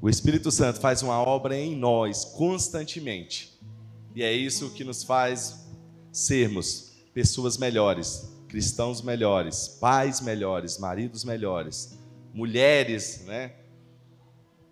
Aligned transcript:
O 0.00 0.08
Espírito 0.08 0.50
Santo 0.50 0.80
faz 0.80 1.02
uma 1.02 1.18
obra 1.20 1.56
em 1.56 1.74
nós 1.74 2.24
constantemente. 2.24 3.58
E 4.14 4.22
é 4.22 4.32
isso 4.32 4.70
que 4.70 4.84
nos 4.84 5.02
faz 5.02 5.66
sermos 6.12 6.92
pessoas 7.12 7.56
melhores, 7.56 8.28
cristãos 8.48 9.02
melhores, 9.02 9.66
pais 9.80 10.20
melhores, 10.20 10.78
maridos 10.78 11.24
melhores, 11.24 11.98
mulheres, 12.32 13.24
né, 13.24 13.52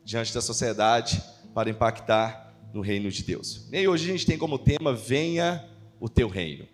diante 0.05 0.33
da 0.35 0.41
sociedade 0.41 1.23
para 1.55 1.71
impactar 1.71 2.55
no 2.73 2.81
reino 2.81 3.11
de 3.11 3.23
Deus. 3.23 3.69
E 3.73 3.89
hoje 3.89 4.09
a 4.09 4.13
gente 4.13 4.27
tem 4.27 4.39
como 4.39 4.59
tema 4.59 4.93
venha 4.93 5.69
o 5.99 6.09
teu 6.09 6.29
reino. 6.29 6.69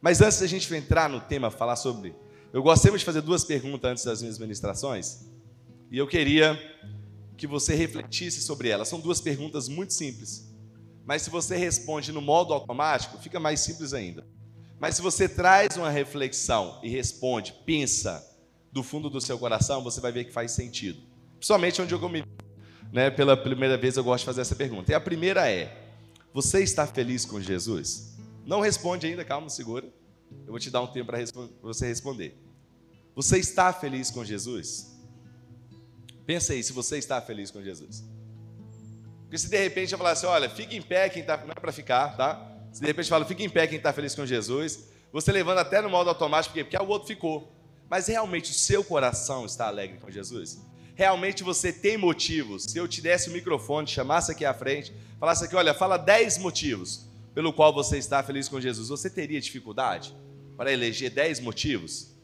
Mas 0.00 0.20
antes 0.20 0.40
da 0.40 0.46
gente 0.46 0.72
entrar 0.74 1.08
no 1.08 1.20
tema, 1.20 1.50
falar 1.50 1.76
sobre, 1.76 2.14
eu 2.52 2.62
gosto 2.62 2.82
sempre 2.82 2.98
de 2.98 3.04
fazer 3.04 3.20
duas 3.20 3.44
perguntas 3.44 3.90
antes 3.90 4.04
das 4.04 4.20
minhas 4.20 4.38
ministrações, 4.38 5.26
e 5.90 5.98
eu 5.98 6.06
queria 6.06 6.58
que 7.36 7.46
você 7.46 7.74
refletisse 7.74 8.42
sobre 8.42 8.68
elas. 8.68 8.88
São 8.88 9.00
duas 9.00 9.20
perguntas 9.20 9.68
muito 9.68 9.94
simples. 9.94 10.52
Mas 11.06 11.22
se 11.22 11.30
você 11.30 11.56
responde 11.56 12.12
no 12.12 12.20
modo 12.20 12.52
automático, 12.52 13.16
fica 13.18 13.40
mais 13.40 13.60
simples 13.60 13.94
ainda. 13.94 14.26
Mas 14.78 14.96
se 14.96 15.02
você 15.02 15.28
traz 15.28 15.76
uma 15.76 15.88
reflexão 15.88 16.78
e 16.82 16.88
responde, 16.88 17.54
pensa 17.64 18.24
do 18.70 18.82
fundo 18.82 19.08
do 19.08 19.20
seu 19.20 19.38
coração, 19.38 19.82
você 19.82 20.00
vai 20.00 20.12
ver 20.12 20.24
que 20.24 20.32
faz 20.32 20.52
sentido. 20.52 21.00
Principalmente 21.36 21.80
onde 21.80 21.94
eu 21.94 22.08
me, 22.08 22.24
né, 22.92 23.10
pela 23.10 23.36
primeira 23.36 23.78
vez 23.78 23.96
eu 23.96 24.04
gosto 24.04 24.20
de 24.20 24.26
fazer 24.26 24.42
essa 24.42 24.54
pergunta. 24.54 24.92
E 24.92 24.94
a 24.94 25.00
primeira 25.00 25.50
é: 25.50 25.90
você 26.34 26.62
está 26.62 26.86
feliz 26.86 27.24
com 27.24 27.40
Jesus? 27.40 28.16
Não 28.44 28.60
responde 28.60 29.06
ainda, 29.06 29.24
calma, 29.24 29.48
segura. 29.48 29.86
Eu 30.44 30.50
vou 30.50 30.58
te 30.58 30.70
dar 30.70 30.82
um 30.82 30.86
tempo 30.86 31.06
para 31.06 31.18
você 31.62 31.86
responder. 31.86 32.36
Você 33.18 33.36
está 33.36 33.72
feliz 33.72 34.12
com 34.12 34.24
Jesus? 34.24 34.96
Pensa 36.24 36.52
aí 36.52 36.62
se 36.62 36.72
você 36.72 36.98
está 36.98 37.20
feliz 37.20 37.50
com 37.50 37.60
Jesus. 37.60 38.04
Porque 39.22 39.36
se 39.36 39.50
de 39.50 39.58
repente 39.58 39.90
eu 39.90 39.98
falar 39.98 40.12
assim, 40.12 40.26
olha, 40.26 40.48
fica 40.48 40.72
em 40.72 40.80
pé 40.80 41.08
quem 41.08 41.22
está. 41.22 41.36
Não 41.38 41.50
é 41.50 41.54
para 41.60 41.72
ficar, 41.72 42.16
tá? 42.16 42.40
Se 42.72 42.80
de 42.80 42.86
repente 42.86 43.08
fala, 43.08 43.24
fica 43.24 43.42
em 43.42 43.50
pé 43.50 43.66
quem 43.66 43.78
está 43.78 43.92
feliz 43.92 44.14
com 44.14 44.24
Jesus, 44.24 44.84
você 45.12 45.32
levanta 45.32 45.62
até 45.62 45.82
no 45.82 45.90
modo 45.90 46.08
automático, 46.08 46.54
porque, 46.54 46.62
porque 46.62 46.80
o 46.80 46.88
outro 46.88 47.08
ficou. 47.08 47.52
Mas 47.90 48.06
realmente 48.06 48.52
o 48.52 48.54
seu 48.54 48.84
coração 48.84 49.44
está 49.44 49.66
alegre 49.66 49.98
com 49.98 50.08
Jesus? 50.08 50.60
Realmente 50.94 51.42
você 51.42 51.72
tem 51.72 51.96
motivos? 51.96 52.66
Se 52.66 52.78
eu 52.78 52.86
te 52.86 53.02
desse 53.02 53.30
o 53.30 53.32
microfone, 53.32 53.88
chamasse 53.88 54.30
aqui 54.30 54.44
à 54.44 54.54
frente, 54.54 54.94
falasse 55.18 55.44
aqui, 55.44 55.56
olha, 55.56 55.74
fala 55.74 55.96
10 55.96 56.38
motivos 56.38 57.08
pelo 57.34 57.52
qual 57.52 57.74
você 57.74 57.98
está 57.98 58.22
feliz 58.22 58.48
com 58.48 58.60
Jesus, 58.60 58.90
você 58.90 59.10
teria 59.10 59.40
dificuldade 59.40 60.14
para 60.56 60.72
eleger 60.72 61.10
10 61.10 61.40
motivos? 61.40 62.16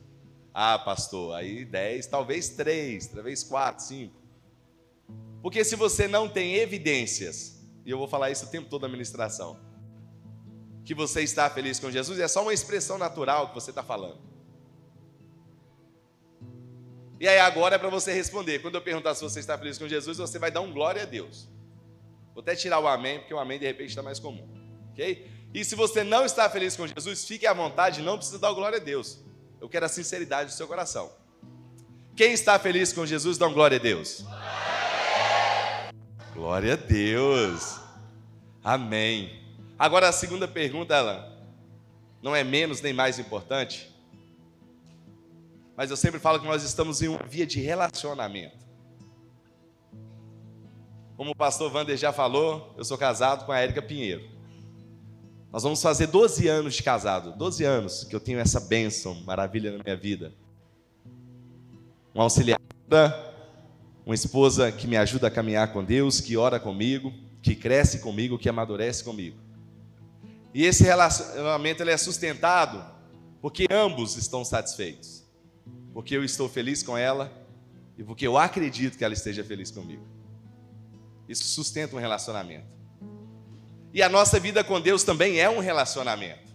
Ah, 0.57 0.79
pastor, 0.79 1.35
aí 1.35 1.65
10, 1.65 2.07
talvez 2.07 2.51
3, 2.51 3.09
talvez 3.09 3.43
4, 3.43 3.85
5. 3.85 4.15
Porque 5.43 5.65
se 5.65 5.75
você 5.75 6.07
não 6.07 6.29
tem 6.29 6.55
evidências, 6.55 7.61
e 7.85 7.91
eu 7.91 7.99
vou 7.99 8.07
falar 8.07 8.31
isso 8.31 8.47
o 8.47 8.49
tempo 8.49 8.71
todo 8.71 8.83
na 8.83 8.89
ministração, 8.89 9.59
que 10.85 10.95
você 10.95 11.23
está 11.23 11.51
feliz 11.51 11.81
com 11.81 11.91
Jesus, 11.91 12.21
é 12.21 12.29
só 12.29 12.43
uma 12.43 12.55
expressão 12.55 12.97
natural 12.97 13.49
que 13.49 13.55
você 13.55 13.71
está 13.71 13.83
falando. 13.83 14.21
E 17.19 17.27
aí 17.27 17.39
agora 17.41 17.75
é 17.75 17.79
para 17.79 17.91
você 17.91 18.13
responder. 18.13 18.61
Quando 18.61 18.77
eu 18.77 18.83
perguntar 18.83 19.15
se 19.15 19.23
você 19.23 19.41
está 19.41 19.59
feliz 19.59 19.77
com 19.77 19.89
Jesus, 19.89 20.19
você 20.19 20.39
vai 20.39 20.53
dar 20.53 20.61
um 20.61 20.73
glória 20.73 21.03
a 21.03 21.07
Deus. 21.07 21.49
Vou 22.33 22.43
até 22.43 22.55
tirar 22.55 22.79
o 22.79 22.87
amém, 22.87 23.19
porque 23.19 23.35
o 23.35 23.39
amém 23.39 23.59
de 23.59 23.67
repente 23.67 23.89
está 23.89 24.03
mais 24.03 24.21
comum. 24.21 24.49
Ok? 24.93 25.31
E 25.53 25.65
se 25.65 25.75
você 25.75 26.05
não 26.05 26.25
está 26.25 26.49
feliz 26.49 26.77
com 26.77 26.87
Jesus, 26.87 27.25
fique 27.25 27.47
à 27.47 27.53
vontade, 27.53 28.03
não 28.03 28.17
precisa 28.17 28.39
dar 28.39 28.53
glória 28.53 28.79
a 28.79 28.81
Deus. 28.81 29.21
Eu 29.65 29.69
quero 29.71 29.87
a 29.87 29.89
sinceridade 29.89 30.51
do 30.51 30.55
seu 30.55 30.69
coração. 30.69 31.11
Quem 32.15 32.35
está 32.35 32.59
feliz 32.59 32.93
com 32.93 33.07
Jesus, 33.07 33.39
dá 33.39 33.47
um 33.47 33.55
glória 33.55 33.79
a 33.79 33.81
Deus. 33.81 34.23
Glória 36.35 36.75
a 36.75 36.77
Deus. 36.77 37.81
Amém. 38.63 39.43
Agora 39.79 40.07
a 40.07 40.13
segunda 40.13 40.47
pergunta, 40.47 40.95
ela 40.95 41.35
não 42.21 42.37
é 42.37 42.45
menos 42.45 42.83
nem 42.83 42.93
mais 42.93 43.19
importante. 43.19 43.91
Mas 45.75 45.89
eu 45.91 45.97
sempre 45.97 46.21
falo 46.21 46.39
que 46.39 46.47
nós 46.47 46.63
estamos 46.63 47.01
em 47.01 47.09
uma 47.09 47.25
via 47.27 47.47
de 47.47 47.59
relacionamento. 47.59 48.67
Como 51.17 51.31
o 51.31 51.35
pastor 51.35 51.75
Wander 51.75 51.97
já 51.97 52.13
falou, 52.13 52.75
eu 52.77 52.85
sou 52.85 52.99
casado 52.99 53.47
com 53.47 53.53
a 53.53 53.61
Érica 53.61 53.81
Pinheiro. 53.81 54.34
Nós 55.55 55.63
vamos 55.63 55.81
fazer 55.81 56.09
12 56.09 56.49
anos 56.49 56.75
de 56.75 56.83
casado, 56.83 57.31
12 57.39 57.63
anos 57.63 58.03
que 58.03 58.17
eu 58.17 58.19
tenho 58.19 58.41
essa 58.41 58.59
bênção, 58.59 59.15
maravilha 59.23 59.71
na 59.71 59.85
minha 59.85 59.97
vida. 59.97 60.35
Uma 62.13 62.25
auxiliada, 62.25 62.61
uma 64.05 64.17
esposa 64.17 64.73
que 64.73 64.89
me 64.89 64.97
ajuda 64.97 65.29
a 65.29 65.31
caminhar 65.31 65.73
com 65.73 65.85
Deus, 65.85 66.21
que 66.21 66.37
ora 66.37 66.59
comigo, 66.59 67.15
que 67.41 67.55
cresce 67.55 68.01
comigo, 68.01 68.37
que 68.37 68.49
amadurece 68.49 69.05
comigo. 69.05 69.39
E 70.53 70.65
esse 70.65 70.83
relacionamento 70.83 71.85
ele 71.85 71.93
é 71.93 71.97
sustentado 71.97 72.85
porque 73.41 73.69
ambos 73.71 74.17
estão 74.17 74.45
satisfeitos. 74.45 75.23
Porque 75.93 76.17
eu 76.17 76.25
estou 76.25 76.49
feliz 76.49 76.83
com 76.83 76.99
ela 76.99 77.33
e 77.97 78.03
porque 78.03 78.27
eu 78.27 78.37
acredito 78.37 78.99
que 78.99 79.05
ela 79.05 79.15
esteja 79.15 79.45
feliz 79.45 79.71
comigo. 79.71 80.05
Isso 81.29 81.45
sustenta 81.45 81.95
um 81.95 82.01
relacionamento. 82.01 82.74
E 83.95 84.03
a 84.03 84.09
nossa 84.09 84.41
vida 84.41 84.65
com 84.65 84.81
Deus 84.81 85.05
também 85.05 85.39
é 85.39 85.49
um 85.49 85.61
relacionamento. 85.61 86.53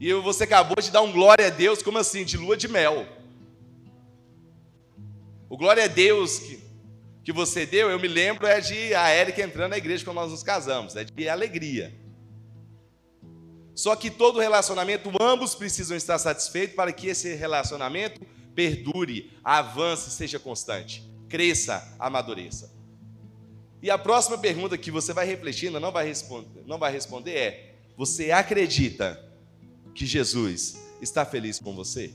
E 0.00 0.12
você 0.14 0.42
acabou 0.42 0.82
de 0.82 0.90
dar 0.90 1.00
um 1.00 1.12
glória 1.12 1.46
a 1.46 1.50
Deus, 1.50 1.80
como 1.80 1.96
assim? 1.96 2.24
De 2.24 2.36
lua 2.36 2.56
de 2.56 2.66
mel. 2.66 3.06
O 5.48 5.56
glória 5.56 5.84
a 5.84 5.86
Deus 5.86 6.40
que, 6.40 6.60
que 7.22 7.32
você 7.32 7.64
deu, 7.64 7.88
eu 7.88 8.00
me 8.00 8.08
lembro, 8.08 8.48
é 8.48 8.60
de 8.60 8.92
a 8.96 9.08
Érica 9.10 9.40
entrando 9.42 9.70
na 9.70 9.78
igreja 9.78 10.04
quando 10.04 10.16
nós 10.16 10.32
nos 10.32 10.42
casamos, 10.42 10.96
é 10.96 11.04
de 11.04 11.28
alegria. 11.28 11.94
Só 13.72 13.94
que 13.94 14.10
todo 14.10 14.40
relacionamento, 14.40 15.12
ambos 15.20 15.54
precisam 15.54 15.96
estar 15.96 16.18
satisfeitos 16.18 16.74
para 16.74 16.92
que 16.92 17.06
esse 17.06 17.32
relacionamento 17.36 18.20
perdure, 18.56 19.38
avance, 19.44 20.10
seja 20.10 20.40
constante, 20.40 21.08
cresça, 21.28 21.94
amadureça. 21.96 22.75
E 23.82 23.90
a 23.90 23.98
próxima 23.98 24.38
pergunta 24.38 24.78
que 24.78 24.90
você 24.90 25.12
vai 25.12 25.26
refletindo, 25.26 25.78
não 25.78 25.92
vai 25.92 26.06
responder, 26.06 26.62
não 26.66 26.78
vai 26.78 26.92
responder 26.92 27.32
é: 27.32 27.74
você 27.96 28.30
acredita 28.30 29.22
que 29.94 30.06
Jesus 30.06 30.78
está 31.00 31.24
feliz 31.24 31.58
com 31.58 31.74
você? 31.74 32.12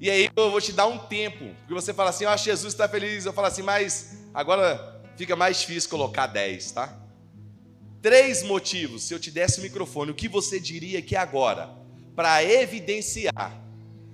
E 0.00 0.10
aí 0.10 0.28
eu 0.36 0.50
vou 0.50 0.60
te 0.60 0.72
dar 0.72 0.86
um 0.86 0.98
tempo, 0.98 1.54
porque 1.60 1.72
você 1.72 1.94
fala 1.94 2.10
assim, 2.10 2.26
que 2.26 2.36
Jesus 2.36 2.74
está 2.74 2.86
feliz, 2.88 3.24
eu 3.24 3.32
falo 3.32 3.46
assim, 3.46 3.62
mas 3.62 4.18
agora 4.34 5.02
fica 5.16 5.34
mais 5.34 5.60
difícil 5.60 5.88
colocar 5.88 6.26
10, 6.26 6.72
tá? 6.72 7.00
Três 8.02 8.42
motivos, 8.42 9.04
se 9.04 9.14
eu 9.14 9.18
te 9.18 9.30
desse 9.30 9.60
o 9.60 9.62
microfone, 9.62 10.10
o 10.10 10.14
que 10.14 10.28
você 10.28 10.60
diria 10.60 11.00
que 11.00 11.16
agora, 11.16 11.70
para 12.14 12.44
evidenciar 12.44 13.58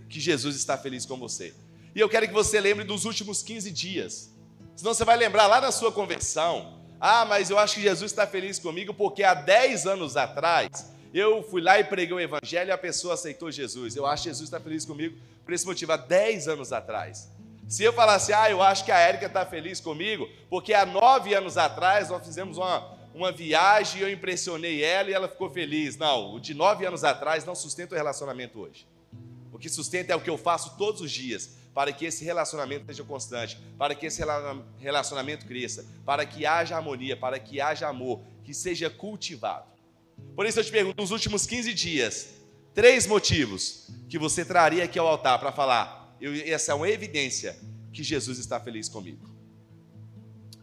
que 0.09 0.21
Jesus 0.21 0.55
está 0.55 0.79
feliz 0.79 1.05
com 1.05 1.17
você? 1.17 1.53
E 1.95 2.01
eu 2.01 2.09
quero 2.09 2.27
que 2.27 2.33
você 2.33 2.61
lembre 2.61 2.85
dos 2.85 3.05
últimos 3.05 3.43
15 3.43 3.71
dias. 3.71 4.31
Senão 4.77 4.95
você 4.95 5.05
vai 5.05 5.17
lembrar 5.17 5.47
lá 5.47 5.61
na 5.61 5.73
sua 5.73 5.91
conversão. 5.91 6.81
Ah, 7.01 7.25
mas 7.25 7.51
eu 7.51 7.59
acho 7.59 7.77
que 7.77 7.83
Jesus 7.83 8.13
está 8.13 8.27
feliz 8.27 8.59
comigo 8.59 8.93
porque 8.95 9.23
há 9.23 9.35
10 9.35 9.87
anos 9.87 10.17
atrás 10.17 10.91
eu 11.13 11.43
fui 11.43 11.61
lá 11.61 11.81
e 11.81 11.85
preguei 11.85 12.15
o 12.15 12.21
evangelho 12.21 12.69
e 12.69 12.73
a 12.73 12.79
pessoa 12.79 13.15
aceitou 13.15 13.51
Jesus. 13.51 13.97
Eu 13.97 14.07
acho 14.07 14.25
que 14.25 14.29
Jesus 14.29 14.47
está 14.47 14.61
feliz 14.61 14.85
comigo 14.85 15.19
por 15.45 15.53
esse 15.53 15.67
motivo, 15.67 15.93
há 15.93 15.97
10 15.97 16.47
anos 16.49 16.73
atrás. 16.73 17.29
Se 17.67 17.83
eu 17.83 17.93
falasse, 17.93 18.33
ah, 18.33 18.51
eu 18.51 18.63
acho 18.63 18.85
que 18.85 18.93
a 18.93 18.99
Érica 18.99 19.27
está 19.27 19.45
feliz 19.45 19.81
comigo, 19.81 20.29
porque 20.49 20.75
há 20.75 20.85
nove 20.85 21.35
anos 21.35 21.57
atrás 21.57 22.09
nós 22.09 22.25
fizemos 22.25 22.59
uma, 22.59 22.97
uma 23.15 23.33
viagem 23.33 24.01
e 24.01 24.05
eu 24.05 24.11
impressionei 24.11 24.83
ela 24.83 25.11
e 25.11 25.13
ela 25.13 25.29
ficou 25.29 25.51
feliz. 25.51 25.97
Não, 25.97 26.35
o 26.35 26.41
de 26.41 26.55
nove 26.55 26.85
anos 26.85 27.05
atrás 27.05 27.45
não 27.45 27.55
sustenta 27.55 27.95
o 27.95 27.99
relacionamento 27.99 28.61
hoje. 28.61 28.87
Que 29.61 29.69
sustenta 29.69 30.13
é 30.13 30.17
o 30.17 30.21
que 30.21 30.31
eu 30.31 30.39
faço 30.39 30.77
todos 30.77 31.01
os 31.01 31.13
dias 31.13 31.51
para 31.75 31.93
que 31.93 32.05
esse 32.05 32.25
relacionamento 32.25 32.87
seja 32.87 33.05
constante, 33.05 33.59
para 33.79 33.95
que 33.95 34.07
esse 34.07 34.23
relacionamento 34.79 35.47
cresça, 35.47 35.87
para 36.05 36.27
que 36.27 36.45
haja 36.45 36.77
harmonia, 36.77 37.17
para 37.17 37.39
que 37.39 37.61
haja 37.61 37.87
amor, 37.87 38.21
que 38.43 38.53
seja 38.53 38.91
cultivado. 38.91 39.71
Por 40.35 40.47
isso 40.47 40.59
eu 40.59 40.65
te 40.65 40.71
pergunto, 40.71 41.01
nos 41.01 41.11
últimos 41.11 41.47
15 41.47 41.73
dias, 41.73 42.29
três 42.75 43.07
motivos 43.07 43.89
que 44.09 44.19
você 44.19 44.45
traria 44.45 44.85
aqui 44.85 44.99
ao 44.99 45.07
altar 45.07 45.39
para 45.39 45.53
falar, 45.53 46.17
eu, 46.21 46.35
essa 46.53 46.73
é 46.73 46.75
uma 46.75 46.89
evidência 46.89 47.57
que 47.93 48.03
Jesus 48.03 48.39
está 48.39 48.59
feliz 48.59 48.89
comigo. 48.89 49.29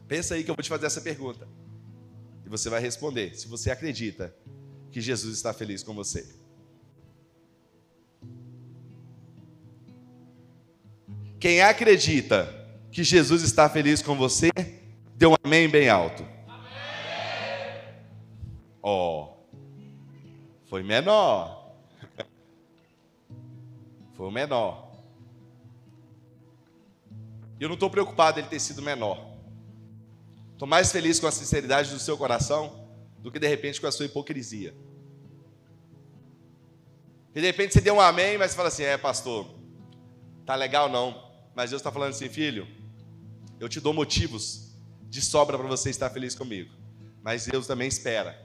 Pensa 0.07 0.35
aí 0.35 0.43
que 0.43 0.51
eu 0.51 0.55
vou 0.55 0.63
te 0.63 0.69
fazer 0.69 0.85
essa 0.85 1.01
pergunta. 1.01 1.47
E 2.45 2.49
você 2.49 2.69
vai 2.69 2.79
responder 2.79 3.35
se 3.35 3.47
você 3.47 3.71
acredita 3.71 4.33
que 4.91 5.01
Jesus 5.01 5.35
está 5.35 5.53
feliz 5.53 5.83
com 5.83 5.93
você. 5.93 6.25
Quem 11.39 11.61
acredita 11.61 12.53
que 12.91 13.03
Jesus 13.03 13.43
está 13.43 13.69
feliz 13.69 14.01
com 14.01 14.15
você, 14.15 14.49
dê 15.15 15.25
um 15.25 15.35
amém 15.43 15.69
bem 15.69 15.89
alto. 15.89 16.25
Ó, 18.81 19.23
oh, 19.23 19.37
foi 20.67 20.81
menor. 20.81 21.75
Foi 24.15 24.27
o 24.27 24.31
menor. 24.31 24.91
Eu 27.59 27.67
não 27.67 27.73
estou 27.73 27.89
preocupado 27.89 28.39
ele 28.39 28.47
ter 28.47 28.59
sido 28.59 28.81
menor. 28.81 29.35
Estou 30.53 30.67
mais 30.67 30.91
feliz 30.91 31.19
com 31.19 31.27
a 31.27 31.31
sinceridade 31.31 31.91
do 31.91 31.99
seu 31.99 32.17
coração 32.17 32.87
do 33.19 33.31
que 33.31 33.39
de 33.39 33.47
repente 33.47 33.79
com 33.79 33.87
a 33.87 33.91
sua 33.91 34.05
hipocrisia. 34.05 34.73
E 37.35 37.39
de 37.39 37.45
repente 37.45 37.73
você 37.73 37.81
deu 37.81 37.95
um 37.95 38.01
amém, 38.01 38.37
mas 38.37 38.51
você 38.51 38.57
fala 38.57 38.69
assim: 38.69 38.83
é, 38.83 38.97
pastor, 38.97 39.47
tá 40.45 40.55
legal 40.55 40.89
não. 40.89 41.26
Mas 41.57 41.71
Deus 41.71 41.79
está 41.79 41.91
falando 41.91 42.11
assim, 42.11 42.29
filho, 42.29 42.67
eu 43.59 43.67
te 43.67 43.81
dou 43.81 43.91
motivos 43.91 44.75
de 45.09 45.23
sobra 45.23 45.57
para 45.57 45.67
você 45.67 45.89
estar 45.89 46.07
feliz 46.11 46.35
comigo. 46.35 46.71
Mas 47.23 47.47
Deus 47.47 47.65
também 47.65 47.87
espera 47.87 48.39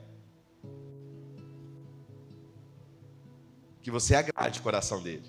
que 3.82 3.91
você 3.91 4.14
agrade 4.14 4.61
o 4.61 4.62
coração 4.62 5.03
dele. 5.03 5.29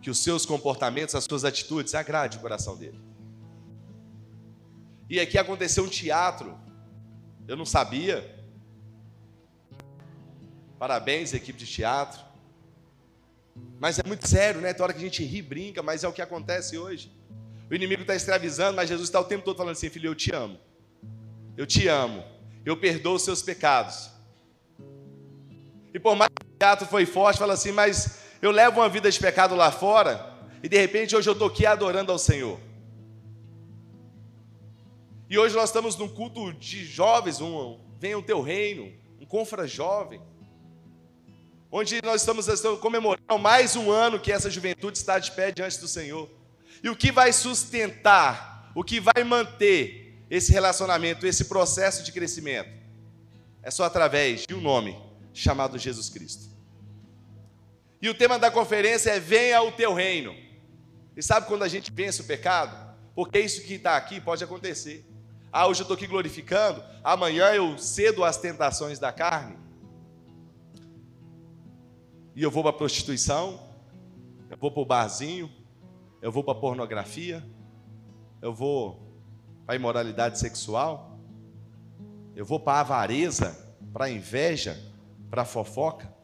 Que 0.00 0.08
os 0.08 0.20
seus 0.20 0.46
comportamentos, 0.46 1.16
as 1.16 1.24
suas 1.24 1.44
atitudes 1.44 1.96
agrade 1.96 2.38
o 2.38 2.40
coração 2.40 2.76
dele. 2.76 3.00
E 5.10 5.18
aqui 5.18 5.36
aconteceu 5.36 5.82
um 5.82 5.88
teatro. 5.88 6.56
Eu 7.48 7.56
não 7.56 7.66
sabia. 7.66 8.40
Parabéns, 10.78 11.34
equipe 11.34 11.58
de 11.58 11.66
teatro. 11.66 12.20
Mas 13.78 13.98
é 13.98 14.02
muito 14.06 14.26
sério, 14.26 14.60
né? 14.60 14.72
Tem 14.72 14.82
hora 14.82 14.92
que 14.92 14.98
a 14.98 15.02
gente 15.02 15.24
ri, 15.24 15.42
brinca, 15.42 15.82
mas 15.82 16.02
é 16.02 16.08
o 16.08 16.12
que 16.12 16.22
acontece 16.22 16.78
hoje. 16.78 17.12
O 17.70 17.74
inimigo 17.74 18.02
está 18.02 18.14
escravizando, 18.14 18.76
mas 18.76 18.88
Jesus 18.88 19.08
está 19.08 19.20
o 19.20 19.24
tempo 19.24 19.44
todo 19.44 19.56
falando 19.56 19.72
assim: 19.72 19.90
filho, 19.90 20.10
eu 20.10 20.14
te 20.14 20.34
amo. 20.34 20.58
Eu 21.56 21.66
te 21.66 21.88
amo. 21.88 22.24
Eu 22.64 22.76
perdoo 22.76 23.14
os 23.14 23.22
seus 23.22 23.42
pecados. 23.42 24.10
E 25.92 25.98
por 25.98 26.14
mais 26.14 26.28
que 26.28 26.46
o 26.46 26.58
teatro 26.58 26.86
foi 26.86 27.06
forte, 27.06 27.38
fala 27.38 27.54
assim: 27.54 27.72
mas 27.72 28.20
eu 28.40 28.50
levo 28.50 28.80
uma 28.80 28.88
vida 28.88 29.10
de 29.10 29.18
pecado 29.18 29.54
lá 29.54 29.70
fora, 29.70 30.34
e 30.62 30.68
de 30.68 30.78
repente 30.78 31.16
hoje 31.16 31.28
eu 31.28 31.32
estou 31.32 31.48
aqui 31.48 31.66
adorando 31.66 32.12
ao 32.12 32.18
Senhor. 32.18 32.60
E 35.28 35.38
hoje 35.38 35.56
nós 35.56 35.70
estamos 35.70 35.96
num 35.96 36.08
culto 36.08 36.52
de 36.52 36.84
jovens, 36.84 37.40
um, 37.40 37.80
venha 37.98 38.18
o 38.18 38.22
teu 38.22 38.40
reino, 38.40 38.92
um 39.20 39.26
confra 39.26 39.66
jovem, 39.66 40.20
onde 41.70 42.00
nós 42.02 42.22
estamos, 42.22 42.48
estamos 42.48 42.80
comemorando 42.80 43.38
mais 43.38 43.76
um 43.76 43.90
ano 43.90 44.20
que 44.20 44.32
essa 44.32 44.50
juventude 44.50 44.98
está 44.98 45.18
de 45.18 45.32
pé 45.32 45.50
diante 45.50 45.78
do 45.78 45.88
Senhor. 45.88 46.28
E 46.82 46.88
o 46.88 46.96
que 46.96 47.10
vai 47.10 47.32
sustentar, 47.32 48.70
o 48.74 48.84
que 48.84 49.00
vai 49.00 49.24
manter 49.24 50.24
esse 50.30 50.52
relacionamento, 50.52 51.26
esse 51.26 51.46
processo 51.46 52.02
de 52.02 52.12
crescimento, 52.12 52.70
é 53.62 53.70
só 53.70 53.84
através 53.84 54.46
de 54.46 54.54
um 54.54 54.60
nome 54.60 54.96
chamado 55.32 55.78
Jesus 55.78 56.08
Cristo. 56.08 56.46
E 58.00 58.08
o 58.08 58.14
tema 58.14 58.38
da 58.38 58.50
conferência 58.50 59.10
é 59.10 59.18
Venha 59.18 59.62
o 59.62 59.72
teu 59.72 59.92
reino. 59.92 60.34
E 61.16 61.22
sabe 61.22 61.46
quando 61.46 61.62
a 61.62 61.68
gente 61.68 61.90
vence 61.90 62.20
o 62.20 62.24
pecado? 62.24 62.94
Porque 63.14 63.40
isso 63.40 63.62
que 63.62 63.74
está 63.74 63.96
aqui 63.96 64.20
pode 64.20 64.44
acontecer. 64.44 65.04
Ah, 65.50 65.66
hoje 65.66 65.80
eu 65.80 65.84
estou 65.84 65.96
aqui 65.96 66.06
glorificando, 66.06 66.84
amanhã 67.02 67.46
eu 67.54 67.78
cedo 67.78 68.22
às 68.22 68.36
tentações 68.36 68.98
da 68.98 69.10
carne. 69.10 69.56
E 72.36 72.42
eu 72.42 72.50
vou 72.50 72.62
para 72.62 72.68
a 72.68 72.74
prostituição, 72.74 73.58
eu 74.50 74.58
vou 74.58 74.70
para 74.70 74.82
o 74.82 74.84
barzinho, 74.84 75.50
eu 76.20 76.30
vou 76.30 76.44
para 76.44 76.52
a 76.52 76.60
pornografia, 76.60 77.42
eu 78.42 78.52
vou 78.52 79.00
para 79.64 79.74
a 79.74 79.76
imoralidade 79.76 80.38
sexual, 80.38 81.18
eu 82.34 82.44
vou 82.44 82.60
para 82.60 82.74
a 82.74 82.80
avareza, 82.80 83.74
para 83.90 84.04
a 84.04 84.10
inveja, 84.10 84.78
para 85.30 85.42
a 85.42 85.44
fofoca. 85.46 86.14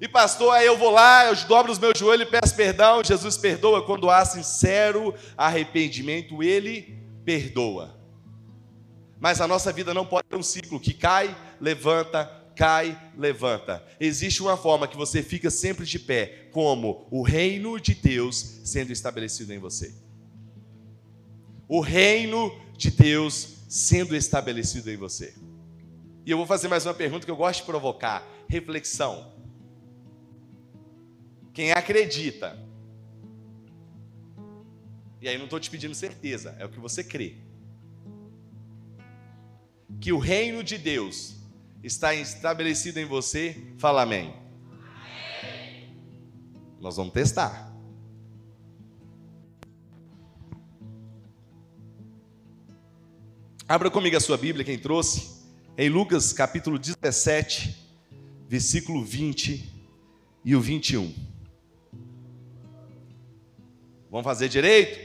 E 0.00 0.06
pastor, 0.06 0.54
aí 0.54 0.66
eu 0.66 0.78
vou 0.78 0.90
lá, 0.90 1.26
eu 1.26 1.34
dobro 1.46 1.72
os 1.72 1.78
meus 1.80 1.98
joelhos 1.98 2.28
e 2.28 2.30
peço 2.30 2.54
perdão. 2.54 3.02
Jesus 3.02 3.36
perdoa 3.36 3.84
quando 3.84 4.08
há 4.08 4.24
sincero 4.24 5.12
arrependimento, 5.36 6.40
ele 6.40 7.02
perdoa. 7.24 7.98
Mas 9.18 9.40
a 9.40 9.48
nossa 9.48 9.72
vida 9.72 9.92
não 9.92 10.06
pode 10.06 10.28
ter 10.28 10.36
um 10.36 10.42
ciclo 10.42 10.78
que 10.78 10.94
cai, 10.94 11.36
levanta, 11.60 12.45
cai, 12.56 12.98
levanta. 13.16 13.84
Existe 14.00 14.42
uma 14.42 14.56
forma 14.56 14.88
que 14.88 14.96
você 14.96 15.22
fica 15.22 15.50
sempre 15.50 15.84
de 15.84 15.98
pé, 15.98 16.48
como 16.50 17.06
o 17.10 17.22
reino 17.22 17.78
de 17.78 17.94
Deus 17.94 18.60
sendo 18.64 18.90
estabelecido 18.90 19.52
em 19.52 19.58
você. 19.58 19.94
O 21.68 21.80
reino 21.80 22.50
de 22.76 22.90
Deus 22.90 23.58
sendo 23.68 24.16
estabelecido 24.16 24.90
em 24.90 24.96
você. 24.96 25.34
E 26.24 26.30
eu 26.30 26.36
vou 26.36 26.46
fazer 26.46 26.68
mais 26.68 26.86
uma 26.86 26.94
pergunta 26.94 27.24
que 27.24 27.30
eu 27.30 27.36
gosto 27.36 27.60
de 27.60 27.66
provocar: 27.66 28.26
reflexão. 28.48 29.34
Quem 31.52 31.72
acredita 31.72 32.66
e 35.20 35.28
aí 35.28 35.38
não 35.38 35.44
estou 35.44 35.58
te 35.58 35.70
pedindo 35.70 35.94
certeza, 35.94 36.54
é 36.58 36.64
o 36.64 36.68
que 36.68 36.78
você 36.78 37.02
crê. 37.02 37.34
Que 40.00 40.12
o 40.12 40.18
reino 40.18 40.62
de 40.62 40.76
Deus 40.76 41.34
está 41.86 42.12
estabelecido 42.12 42.98
em 42.98 43.04
você, 43.04 43.56
fala 43.78 44.02
amém. 44.02 44.34
amém. 44.72 45.94
Nós 46.80 46.96
vamos 46.96 47.12
testar. 47.12 47.72
Abra 53.68 53.88
comigo 53.88 54.16
a 54.16 54.20
sua 54.20 54.36
Bíblia, 54.36 54.64
quem 54.64 54.78
trouxe, 54.78 55.44
em 55.78 55.88
Lucas 55.88 56.32
capítulo 56.32 56.76
17, 56.76 57.76
versículo 58.48 59.04
20 59.04 59.72
e 60.44 60.56
o 60.56 60.60
21. 60.60 61.14
Vamos 64.10 64.24
fazer 64.24 64.48
direito? 64.48 64.98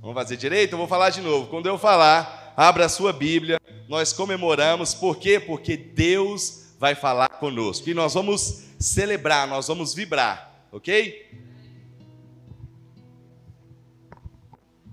Vamos 0.00 0.14
fazer 0.14 0.38
direito? 0.38 0.72
Eu 0.72 0.78
vou 0.78 0.88
falar 0.88 1.10
de 1.10 1.20
novo. 1.20 1.48
Quando 1.48 1.66
eu 1.66 1.76
falar, 1.76 2.39
abra 2.60 2.84
a 2.84 2.88
sua 2.90 3.10
Bíblia. 3.10 3.58
Nós 3.88 4.12
comemoramos. 4.12 4.92
Por 4.92 5.16
quê? 5.16 5.40
Porque 5.40 5.78
Deus 5.78 6.74
vai 6.78 6.94
falar 6.94 7.30
conosco. 7.30 7.88
E 7.88 7.94
nós 7.94 8.12
vamos 8.12 8.66
celebrar, 8.78 9.48
nós 9.48 9.66
vamos 9.66 9.94
vibrar. 9.94 10.68
Ok? 10.70 11.26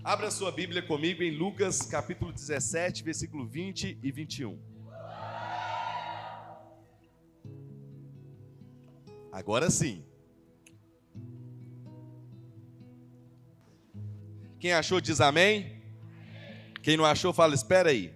Abra 0.01 0.27
a 0.27 0.31
sua 0.31 0.49
Bíblia 0.49 0.81
comigo 0.81 1.21
em 1.21 1.31
Lucas 1.31 1.81
capítulo 1.81 2.31
17, 2.31 3.03
versículo 3.03 3.45
20 3.45 3.99
e 4.01 4.11
21. 4.13 4.57
Agora 9.29 9.69
sim. 9.69 10.05
Quem 14.57 14.71
achou 14.71 15.01
diz 15.01 15.19
amém. 15.19 15.76
Quem 16.87 16.95
não 16.95 17.03
achou 17.03 17.33
fala, 17.33 17.53
espera 17.53 17.89
aí. 17.89 18.13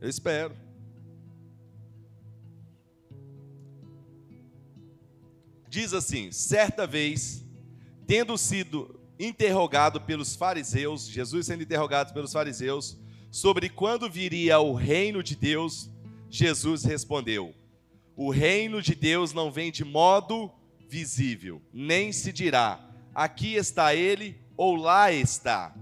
Eu 0.00 0.08
espero. 0.08 0.52
Diz 5.68 5.92
assim: 5.92 6.32
certa 6.32 6.88
vez, 6.88 7.46
tendo 8.04 8.36
sido 8.36 9.00
interrogado 9.16 10.00
pelos 10.00 10.34
fariseus, 10.34 11.06
Jesus 11.06 11.46
sendo 11.46 11.62
interrogado 11.62 12.12
pelos 12.12 12.32
fariseus, 12.32 12.98
sobre 13.30 13.68
quando 13.68 14.10
viria 14.10 14.58
o 14.58 14.74
reino 14.74 15.22
de 15.22 15.36
Deus, 15.36 15.88
Jesus 16.28 16.82
respondeu: 16.82 17.54
O 18.16 18.32
reino 18.32 18.82
de 18.82 18.96
Deus 18.96 19.32
não 19.32 19.52
vem 19.52 19.70
de 19.70 19.84
modo 19.84 20.50
visível, 20.88 21.62
nem 21.72 22.10
se 22.10 22.32
dirá: 22.32 22.90
aqui 23.14 23.54
está 23.54 23.94
ele 23.94 24.36
ou 24.56 24.74
lá 24.74 25.12
está, 25.12 25.72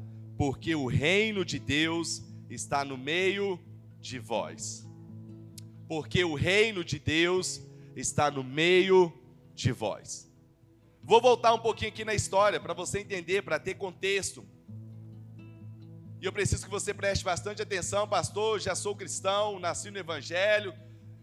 porque 0.40 0.74
o 0.74 0.86
reino 0.86 1.44
de 1.44 1.58
Deus 1.58 2.22
está 2.48 2.82
no 2.82 2.96
meio 2.96 3.60
de 4.00 4.18
vós. 4.18 4.88
Porque 5.86 6.24
o 6.24 6.34
reino 6.34 6.82
de 6.82 6.98
Deus 6.98 7.60
está 7.94 8.30
no 8.30 8.42
meio 8.42 9.12
de 9.54 9.70
vós. 9.70 10.32
Vou 11.02 11.20
voltar 11.20 11.52
um 11.52 11.58
pouquinho 11.58 11.90
aqui 11.90 12.06
na 12.06 12.14
história 12.14 12.58
para 12.58 12.72
você 12.72 13.00
entender, 13.00 13.42
para 13.42 13.58
ter 13.60 13.74
contexto. 13.74 14.42
E 16.18 16.24
eu 16.24 16.32
preciso 16.32 16.64
que 16.64 16.70
você 16.70 16.94
preste 16.94 17.22
bastante 17.22 17.60
atenção, 17.60 18.08
pastor. 18.08 18.60
Já 18.60 18.74
sou 18.74 18.96
cristão, 18.96 19.60
nasci 19.60 19.90
no 19.90 19.98
Evangelho, 19.98 20.72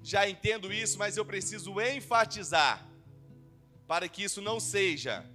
já 0.03 0.29
entendo 0.29 0.71
isso, 0.71 0.99
mas 0.99 1.17
eu 1.17 1.25
preciso 1.25 1.81
enfatizar 1.81 2.87
para 3.87 4.07
que 4.07 4.21
isso 4.21 4.43
não 4.43 4.59
seja 4.59 5.27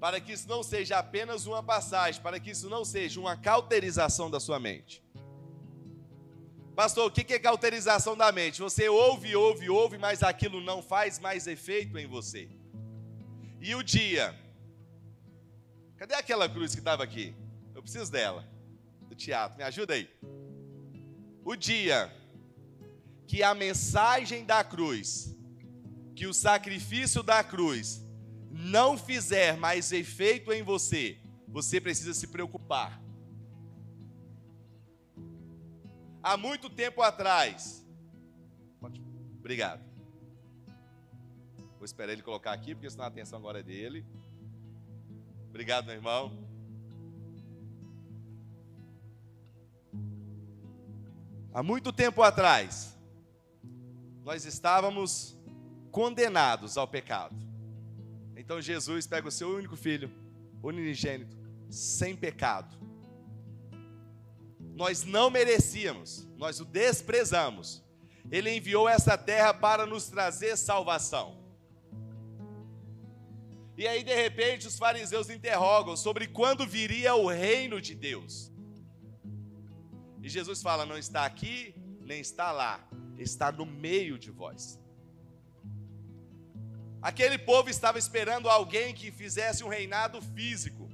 para 0.00 0.18
que 0.18 0.32
isso 0.32 0.48
não 0.48 0.62
seja 0.62 0.98
apenas 0.98 1.46
uma 1.46 1.62
passagem, 1.62 2.22
para 2.22 2.40
que 2.40 2.50
isso 2.50 2.70
não 2.70 2.86
seja 2.86 3.20
uma 3.20 3.36
cauterização 3.36 4.30
da 4.30 4.40
sua 4.40 4.58
mente. 4.58 5.04
Pastor, 6.74 7.08
o 7.08 7.10
que 7.10 7.34
é 7.34 7.38
cauterização 7.38 8.16
da 8.16 8.32
mente? 8.32 8.62
Você 8.62 8.88
ouve, 8.88 9.36
ouve, 9.36 9.68
ouve, 9.68 9.98
mas 9.98 10.22
aquilo 10.22 10.62
não 10.62 10.80
faz 10.80 11.18
mais 11.18 11.46
efeito 11.46 11.98
em 11.98 12.06
você. 12.06 12.48
E 13.60 13.74
o 13.74 13.82
dia? 13.82 14.34
Cadê 15.98 16.14
aquela 16.14 16.48
cruz 16.48 16.72
que 16.72 16.80
estava 16.80 17.04
aqui? 17.04 17.36
Eu 17.74 17.82
preciso 17.82 18.10
dela. 18.10 18.48
Do 19.02 19.14
teatro, 19.14 19.58
me 19.58 19.64
ajuda 19.64 19.92
aí. 19.92 20.08
O 21.44 21.54
dia 21.54 22.10
que 23.26 23.42
a 23.42 23.54
mensagem 23.54 24.46
da 24.46 24.64
cruz, 24.64 25.36
que 26.16 26.26
o 26.26 26.32
sacrifício 26.32 27.22
da 27.22 27.44
cruz 27.44 28.00
não 28.50 28.98
fizer 28.98 29.56
mais 29.56 29.92
efeito 29.92 30.52
em 30.52 30.62
você, 30.62 31.18
você 31.46 31.80
precisa 31.80 32.12
se 32.12 32.26
preocupar. 32.26 33.00
Há 36.22 36.36
muito 36.36 36.68
tempo 36.68 37.00
atrás, 37.00 37.86
obrigado. 39.38 39.88
Vou 41.78 41.84
esperar 41.84 42.12
ele 42.12 42.22
colocar 42.22 42.52
aqui, 42.52 42.74
porque 42.74 42.90
senão 42.90 43.04
a 43.04 43.08
atenção 43.08 43.38
agora 43.38 43.60
é 43.60 43.62
dele. 43.62 44.04
Obrigado, 45.48 45.86
meu 45.86 45.94
irmão. 45.94 46.46
Há 51.54 51.62
muito 51.62 51.92
tempo 51.92 52.22
atrás, 52.22 52.96
nós 54.22 54.44
estávamos 54.44 55.36
condenados 55.90 56.76
ao 56.76 56.86
pecado. 56.86 57.49
Então 58.40 58.58
Jesus 58.58 59.06
pega 59.06 59.28
o 59.28 59.30
seu 59.30 59.54
único 59.54 59.76
filho, 59.76 60.10
unigênito, 60.62 61.36
sem 61.68 62.16
pecado. 62.16 62.74
Nós 64.74 65.04
não 65.04 65.28
merecíamos, 65.28 66.26
nós 66.38 66.58
o 66.58 66.64
desprezamos. 66.64 67.84
Ele 68.30 68.56
enviou 68.56 68.88
essa 68.88 69.18
terra 69.18 69.52
para 69.52 69.84
nos 69.84 70.08
trazer 70.08 70.56
salvação. 70.56 71.38
E 73.76 73.86
aí, 73.86 74.02
de 74.02 74.14
repente, 74.14 74.66
os 74.66 74.78
fariseus 74.78 75.28
interrogam 75.28 75.94
sobre 75.94 76.26
quando 76.26 76.66
viria 76.66 77.14
o 77.14 77.28
reino 77.28 77.78
de 77.78 77.94
Deus. 77.94 78.50
E 80.22 80.30
Jesus 80.30 80.62
fala: 80.62 80.86
não 80.86 80.96
está 80.96 81.26
aqui, 81.26 81.74
nem 82.00 82.22
está 82.22 82.52
lá, 82.52 82.88
está 83.18 83.52
no 83.52 83.66
meio 83.66 84.18
de 84.18 84.30
vós. 84.30 84.79
Aquele 87.02 87.38
povo 87.38 87.70
estava 87.70 87.98
esperando 87.98 88.48
alguém 88.48 88.92
que 88.92 89.10
fizesse 89.10 89.64
um 89.64 89.68
reinado 89.68 90.20
físico. 90.20 90.90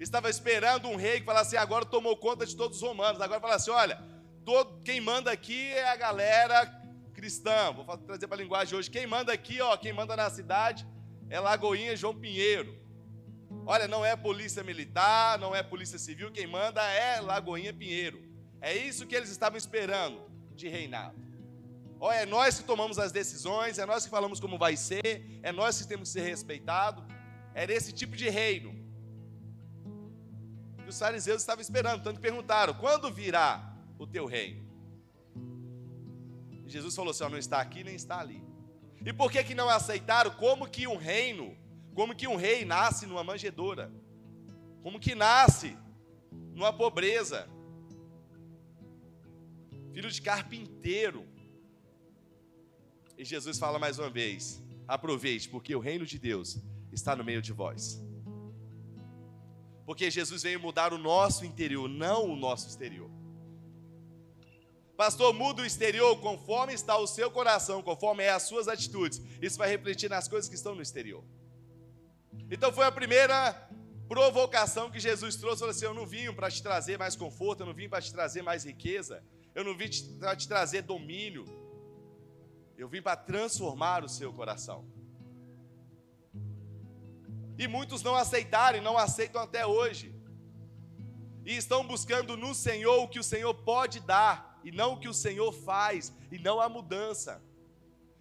Estava 0.00 0.28
esperando 0.28 0.88
um 0.88 0.96
rei 0.96 1.20
que 1.20 1.26
falasse 1.26 1.56
assim, 1.56 1.62
agora 1.62 1.84
tomou 1.84 2.16
conta 2.16 2.44
de 2.44 2.56
todos 2.56 2.76
os 2.76 2.82
romanos. 2.82 3.20
Agora 3.20 3.40
fala 3.40 3.54
assim: 3.54 3.70
olha, 3.70 4.02
todo, 4.44 4.82
quem 4.82 5.00
manda 5.00 5.30
aqui 5.30 5.72
é 5.72 5.88
a 5.88 5.96
galera 5.96 6.66
cristã. 7.14 7.72
Vou 7.72 7.96
trazer 7.96 8.26
para 8.26 8.36
a 8.36 8.40
linguagem 8.40 8.76
hoje. 8.76 8.90
Quem 8.90 9.06
manda 9.06 9.32
aqui, 9.32 9.60
ó, 9.60 9.76
quem 9.76 9.92
manda 9.92 10.16
na 10.16 10.28
cidade 10.28 10.86
é 11.30 11.40
Lagoinha 11.40 11.96
João 11.96 12.14
Pinheiro. 12.14 12.76
Olha, 13.64 13.88
não 13.88 14.04
é 14.04 14.14
polícia 14.14 14.62
militar, 14.62 15.38
não 15.38 15.54
é 15.54 15.62
polícia 15.62 15.98
civil, 15.98 16.30
quem 16.30 16.46
manda 16.46 16.82
é 16.82 17.20
Lagoinha 17.20 17.72
Pinheiro. 17.72 18.22
É 18.60 18.76
isso 18.76 19.06
que 19.06 19.14
eles 19.14 19.30
estavam 19.30 19.56
esperando 19.56 20.20
de 20.54 20.68
reinado. 20.68 21.25
Ó, 21.98 22.12
é 22.12 22.26
nós 22.26 22.58
que 22.58 22.64
tomamos 22.64 22.98
as 22.98 23.12
decisões, 23.12 23.78
é 23.78 23.86
nós 23.86 24.04
que 24.04 24.10
falamos 24.10 24.38
como 24.38 24.58
vai 24.58 24.76
ser, 24.76 25.40
é 25.42 25.50
nós 25.52 25.80
que 25.80 25.88
temos 25.88 26.08
que 26.08 26.20
ser 26.20 26.28
respeitados. 26.28 27.04
Era 27.54 27.72
esse 27.72 27.92
tipo 27.92 28.16
de 28.16 28.28
reino 28.28 28.74
que 30.82 30.90
os 30.90 30.98
fariseus 30.98 31.40
estavam 31.40 31.62
esperando. 31.62 32.02
Tanto 32.02 32.20
perguntaram: 32.20 32.74
quando 32.74 33.10
virá 33.10 33.74
o 33.98 34.06
teu 34.06 34.26
reino? 34.26 34.66
E 36.66 36.70
Jesus 36.70 36.94
falou 36.94 37.10
assim: 37.12 37.24
ó, 37.24 37.28
não 37.28 37.38
está 37.38 37.60
aqui 37.60 37.82
nem 37.82 37.94
está 37.94 38.20
ali. 38.20 38.44
E 39.04 39.12
por 39.12 39.30
que, 39.30 39.42
que 39.44 39.54
não 39.54 39.68
aceitaram? 39.68 40.32
Como 40.32 40.68
que 40.68 40.86
um 40.86 40.96
reino, 40.96 41.56
como 41.94 42.14
que 42.14 42.26
um 42.26 42.36
rei 42.36 42.64
nasce 42.64 43.06
numa 43.06 43.22
manjedoura? 43.22 43.92
Como 44.82 45.00
que 45.00 45.14
nasce 45.14 45.76
numa 46.54 46.72
pobreza? 46.72 47.48
filho 49.96 50.10
de 50.10 50.20
carpinteiro. 50.20 51.26
E 53.16 53.24
Jesus 53.24 53.58
fala 53.58 53.78
mais 53.78 53.98
uma 53.98 54.10
vez: 54.10 54.62
aproveite, 54.86 55.48
porque 55.48 55.74
o 55.74 55.80
reino 55.80 56.04
de 56.04 56.18
Deus 56.18 56.58
está 56.92 57.16
no 57.16 57.24
meio 57.24 57.42
de 57.42 57.52
vós. 57.52 58.02
Porque 59.84 60.10
Jesus 60.10 60.42
veio 60.42 60.60
mudar 60.60 60.92
o 60.92 60.98
nosso 60.98 61.44
interior, 61.44 61.88
não 61.88 62.28
o 62.30 62.36
nosso 62.36 62.68
exterior. 62.68 63.10
Pastor, 64.96 65.32
muda 65.34 65.62
o 65.62 65.66
exterior 65.66 66.18
conforme 66.20 66.72
está 66.72 66.96
o 66.96 67.06
seu 67.06 67.30
coração, 67.30 67.82
conforme 67.82 68.24
é 68.24 68.30
as 68.30 68.44
suas 68.44 68.66
atitudes. 68.66 69.22
Isso 69.42 69.58
vai 69.58 69.68
refletir 69.68 70.08
nas 70.08 70.26
coisas 70.26 70.48
que 70.48 70.54
estão 70.54 70.74
no 70.74 70.82
exterior. 70.82 71.22
Então 72.50 72.72
foi 72.72 72.86
a 72.86 72.92
primeira 72.92 73.52
provocação 74.08 74.90
que 74.90 74.98
Jesus 74.98 75.36
trouxe. 75.36 75.60
Falou 75.60 75.70
assim: 75.70 75.84
Eu 75.84 75.94
não 75.94 76.06
vim 76.06 76.32
para 76.32 76.50
te 76.50 76.62
trazer 76.62 76.98
mais 76.98 77.14
conforto, 77.14 77.60
eu 77.60 77.66
não 77.66 77.74
vim 77.74 77.88
para 77.88 78.00
te 78.00 78.12
trazer 78.12 78.42
mais 78.42 78.64
riqueza, 78.64 79.22
eu 79.54 79.62
não 79.64 79.76
vim 79.76 79.88
para 80.18 80.34
te 80.34 80.48
trazer 80.48 80.82
domínio. 80.82 81.44
Eu 82.76 82.88
vim 82.88 83.00
para 83.00 83.16
transformar 83.16 84.04
o 84.04 84.08
seu 84.08 84.32
coração. 84.32 84.84
E 87.58 87.66
muitos 87.66 88.02
não 88.02 88.14
aceitaram 88.14 88.78
e 88.78 88.82
não 88.82 88.98
aceitam 88.98 89.40
até 89.40 89.66
hoje. 89.66 90.14
E 91.44 91.56
estão 91.56 91.86
buscando 91.86 92.36
no 92.36 92.54
Senhor 92.54 93.02
o 93.02 93.08
que 93.08 93.18
o 93.18 93.24
Senhor 93.24 93.54
pode 93.54 94.00
dar, 94.00 94.60
e 94.62 94.70
não 94.70 94.92
o 94.92 95.00
que 95.00 95.08
o 95.08 95.14
Senhor 95.14 95.52
faz, 95.52 96.12
e 96.30 96.38
não 96.38 96.60
a 96.60 96.68
mudança. 96.68 97.42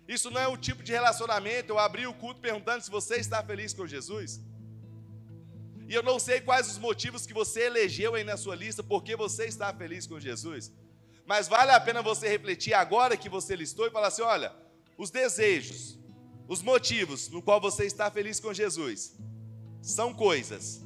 Isso 0.07 0.29
não 0.29 0.39
é 0.39 0.47
um 0.47 0.55
tipo 0.55 0.83
de 0.83 0.91
relacionamento. 0.91 1.71
Eu 1.71 1.79
abri 1.79 2.05
o 2.05 2.13
culto 2.13 2.39
perguntando 2.39 2.83
se 2.83 2.91
você 2.91 3.15
está 3.15 3.43
feliz 3.43 3.73
com 3.73 3.87
Jesus. 3.87 4.41
E 5.87 5.93
eu 5.93 6.03
não 6.03 6.17
sei 6.19 6.39
quais 6.39 6.69
os 6.69 6.77
motivos 6.77 7.25
que 7.25 7.33
você 7.33 7.65
elegeu 7.65 8.15
aí 8.15 8.23
na 8.23 8.37
sua 8.37 8.55
lista, 8.55 8.83
porque 8.83 9.15
você 9.15 9.45
está 9.45 9.73
feliz 9.73 10.07
com 10.07 10.19
Jesus. 10.19 10.71
Mas 11.25 11.47
vale 11.47 11.71
a 11.71 11.79
pena 11.79 12.01
você 12.01 12.27
refletir 12.27 12.73
agora 12.73 13.17
que 13.17 13.27
você 13.27 13.55
listou 13.55 13.87
e 13.87 13.91
falar 13.91 14.07
assim: 14.07 14.21
olha, 14.21 14.53
os 14.97 15.09
desejos, 15.09 15.97
os 16.47 16.61
motivos 16.61 17.29
no 17.29 17.41
qual 17.41 17.59
você 17.59 17.85
está 17.85 18.11
feliz 18.11 18.39
com 18.39 18.53
Jesus 18.53 19.17
são 19.81 20.13
coisas 20.13 20.83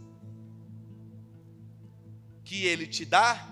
que 2.43 2.65
ele 2.65 2.87
te 2.87 3.05
dá 3.05 3.47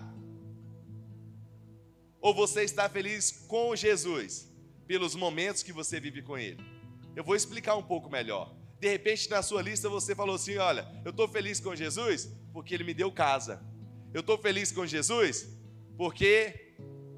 ou 2.20 2.34
você 2.34 2.64
está 2.64 2.90
feliz 2.90 3.32
com 3.48 3.76
Jesus 3.76 4.48
pelos 4.88 5.14
momentos 5.14 5.62
que 5.62 5.74
você 5.74 6.00
vive 6.00 6.22
com 6.22 6.38
ele? 6.38 6.64
Eu 7.16 7.24
vou 7.24 7.36
explicar 7.36 7.76
um 7.76 7.84
pouco 7.84 8.10
melhor. 8.10 8.56
De 8.80 8.88
repente, 8.88 9.30
na 9.30 9.42
sua 9.42 9.62
lista, 9.62 9.90
você 9.90 10.16
falou 10.16 10.36
assim: 10.36 10.58
Olha, 10.58 10.88
eu 11.04 11.12
estou 11.12 11.28
feliz 11.28 11.60
com 11.60 11.76
Jesus 11.76 12.30
porque 12.54 12.74
ele 12.74 12.84
me 12.86 12.94
deu 12.94 13.12
casa. 13.12 13.62
Eu 14.14 14.22
estou 14.22 14.38
feliz 14.38 14.72
com 14.72 14.86
Jesus 14.86 15.50
porque 15.98 16.67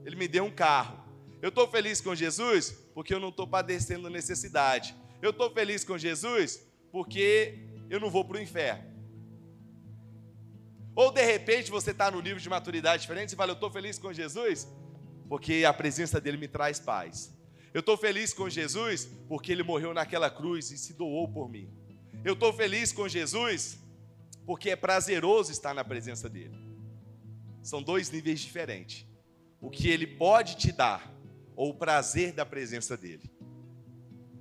ele 0.06 0.16
me 0.16 0.28
deu 0.28 0.44
um 0.44 0.52
carro. 0.52 1.00
Eu 1.42 1.50
estou 1.50 1.68
feliz 1.68 2.02
com 2.02 2.14
Jesus 2.14 2.72
porque 2.94 3.14
eu 3.14 3.20
não 3.20 3.30
estou 3.30 3.48
padecendo 3.48 4.10
necessidade. 4.10 4.96
Eu 5.22 5.32
estou 5.32 5.52
feliz 5.52 5.84
com 5.84 5.98
Jesus 5.98 6.62
porque 6.92 7.60
eu 7.90 8.00
não 8.00 8.10
vou 8.10 8.26
para 8.26 8.38
o 8.38 8.42
inferno. 8.42 8.84
Ou 10.96 11.12
de 11.12 11.24
repente 11.24 11.72
você 11.72 11.92
está 11.92 12.12
no 12.12 12.22
nível 12.22 12.40
de 12.40 12.50
maturidade 12.50 13.02
diferente 13.02 13.34
e 13.34 13.36
fala: 13.36 13.52
Eu 13.52 13.56
estou 13.56 13.72
feliz 13.72 13.98
com 13.98 14.12
Jesus 14.12 14.68
porque 15.30 15.64
a 15.64 15.74
presença 15.74 16.20
dele 16.20 16.38
me 16.38 16.48
traz 16.48 16.80
paz. 16.80 17.34
Eu 17.74 17.82
estou 17.82 17.96
feliz 17.96 18.34
com 18.34 18.50
Jesus 18.50 19.06
porque 19.28 19.52
ele 19.52 19.64
morreu 19.64 19.94
naquela 19.94 20.30
cruz 20.30 20.72
e 20.72 20.78
se 20.78 20.94
doou 20.94 21.28
por 21.32 21.50
mim. 21.50 21.72
Eu 22.26 22.34
estou 22.34 22.52
feliz 22.52 22.92
com 22.92 23.08
Jesus 23.08 23.80
porque 24.46 24.72
é 24.72 24.76
prazeroso 24.76 25.52
estar 25.52 25.74
na 25.74 25.86
presença 25.86 26.28
dele. 26.28 26.58
São 27.62 27.82
dois 27.84 28.10
níveis 28.10 28.40
diferentes 28.40 29.09
o 29.62 29.70
que 29.70 29.90
ele 29.90 30.08
pode 30.08 30.56
te 30.56 30.72
dar, 30.72 31.12
ou 31.56 31.72
o 31.72 31.74
prazer 31.74 32.32
da 32.32 32.46
presença 32.46 32.96
dele. 32.96 33.30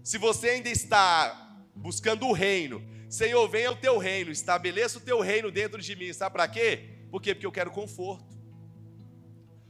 Se 0.04 0.16
você 0.16 0.50
ainda 0.50 0.68
está 0.68 1.58
buscando 1.74 2.26
o 2.26 2.32
reino, 2.32 2.82
Senhor, 3.08 3.48
venha 3.48 3.72
o 3.72 3.76
teu 3.76 3.98
reino, 3.98 4.30
estabeleça 4.30 4.98
o 4.98 5.02
teu 5.02 5.20
reino 5.20 5.50
dentro 5.50 5.80
de 5.80 5.96
mim, 5.96 6.12
sabe 6.12 6.34
para 6.34 6.46
quê? 6.46 6.90
Por 7.10 7.20
quê? 7.20 7.34
Porque 7.34 7.46
eu 7.46 7.52
quero 7.52 7.70
conforto. 7.70 8.36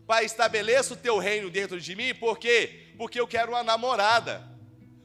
Pai, 0.07 0.25
estabeleça 0.25 0.95
o 0.95 0.97
teu 0.97 1.19
reino 1.19 1.50
dentro 1.50 1.81
de 1.81 1.95
mim, 1.95 2.14
por 2.14 2.38
quê? 2.38 2.93
Porque 2.97 3.21
eu 3.21 3.26
quero 3.26 3.52
uma 3.52 3.62
namorada. 3.62 4.49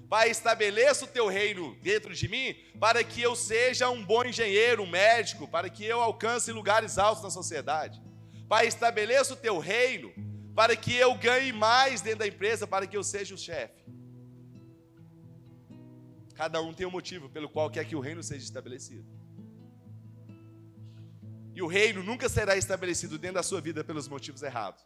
Pai, 0.10 0.30
estabeleça 0.30 1.06
o 1.06 1.08
teu 1.08 1.28
reino 1.28 1.76
dentro 1.82 2.14
de 2.14 2.28
mim 2.28 2.56
para 2.80 3.04
que 3.04 3.22
eu 3.22 3.36
seja 3.36 3.90
um 3.90 4.04
bom 4.04 4.24
engenheiro, 4.24 4.84
um 4.84 4.90
médico, 4.90 5.48
para 5.48 5.70
que 5.70 5.84
eu 5.84 6.02
alcance 6.02 6.52
lugares 6.52 6.98
altos 6.98 7.24
na 7.24 7.30
sociedade. 7.30 8.02
Pai, 8.48 8.68
estabeleça 8.68 9.34
o 9.34 9.38
teu 9.38 9.58
reino 9.58 10.14
para 10.56 10.76
que 10.76 10.94
eu 10.96 11.16
ganhe 11.16 11.52
mais 11.52 12.02
dentro 12.02 12.20
da 12.20 12.28
empresa, 12.28 12.68
para 12.68 12.86
que 12.86 12.96
eu 12.96 13.04
seja 13.04 13.34
o 13.34 13.38
chefe. 13.38 13.84
Cada 16.36 16.62
um 16.62 16.74
tem 16.74 16.86
um 16.86 16.92
motivo 16.92 17.30
pelo 17.30 17.50
qual 17.50 17.70
quer 17.70 17.86
que 17.86 17.96
o 17.96 18.00
reino 18.00 18.22
seja 18.24 18.44
estabelecido. 18.44 19.06
E 21.56 21.62
o 21.62 21.68
reino 21.68 22.04
nunca 22.04 22.28
será 22.28 22.56
estabelecido 22.58 23.18
dentro 23.18 23.36
da 23.36 23.44
sua 23.44 23.62
vida 23.62 23.84
pelos 23.84 24.08
motivos 24.08 24.42
errados. 24.42 24.84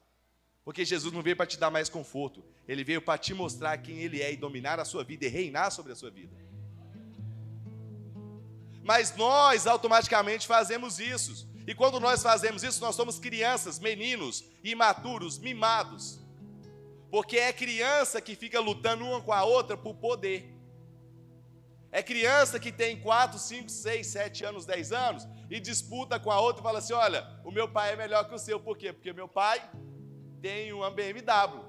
Porque 0.64 0.84
Jesus 0.84 1.14
não 1.14 1.22
veio 1.22 1.36
para 1.36 1.46
te 1.46 1.58
dar 1.58 1.72
mais 1.72 1.88
conforto, 1.88 2.44
ele 2.68 2.84
veio 2.84 3.02
para 3.02 3.18
te 3.18 3.34
mostrar 3.34 3.78
quem 3.78 4.00
ele 4.00 4.22
é 4.22 4.34
e 4.34 4.36
dominar 4.36 4.80
a 4.80 4.86
sua 4.86 5.04
vida 5.04 5.26
e 5.26 5.30
reinar 5.30 5.72
sobre 5.72 5.94
a 5.94 5.96
sua 5.96 6.12
vida. 6.12 6.36
Mas 8.84 9.16
nós 9.16 9.66
automaticamente 9.66 10.46
fazemos 10.46 11.00
isso. 11.00 11.48
E 11.68 11.76
quando 11.76 12.00
nós 12.00 12.24
fazemos 12.24 12.64
isso, 12.64 12.80
nós 12.80 12.96
somos 12.96 13.20
crianças, 13.20 13.78
meninos, 13.78 14.46
imaturos, 14.64 15.38
mimados. 15.38 16.18
Porque 17.12 17.38
é 17.38 17.52
criança 17.52 18.22
que 18.22 18.38
fica 18.38 18.62
lutando 18.62 19.06
uma 19.06 19.22
com 19.22 19.34
a 19.34 19.44
outra 19.44 19.76
por 19.76 19.96
poder. 19.96 20.58
É 21.92 22.02
criança 22.02 22.58
que 22.58 22.72
tem 22.72 23.00
4, 23.02 23.38
5, 23.38 23.70
6, 23.70 24.08
7 24.08 24.46
anos, 24.46 24.66
10 24.66 24.92
anos 24.94 25.28
e 25.50 25.60
disputa 25.60 26.18
com 26.18 26.32
a 26.32 26.40
outra 26.40 26.62
e 26.62 26.64
fala 26.64 26.80
assim: 26.80 26.94
olha, 26.94 27.28
o 27.44 27.52
meu 27.52 27.68
pai 27.68 27.94
é 27.94 27.96
melhor 27.98 28.26
que 28.28 28.36
o 28.36 28.40
seu. 28.40 28.60
Por 28.60 28.78
quê? 28.78 28.94
Porque 28.94 29.12
meu 29.12 29.28
pai 29.28 29.62
tem 30.42 30.72
uma 30.72 30.90
BMW. 30.90 31.66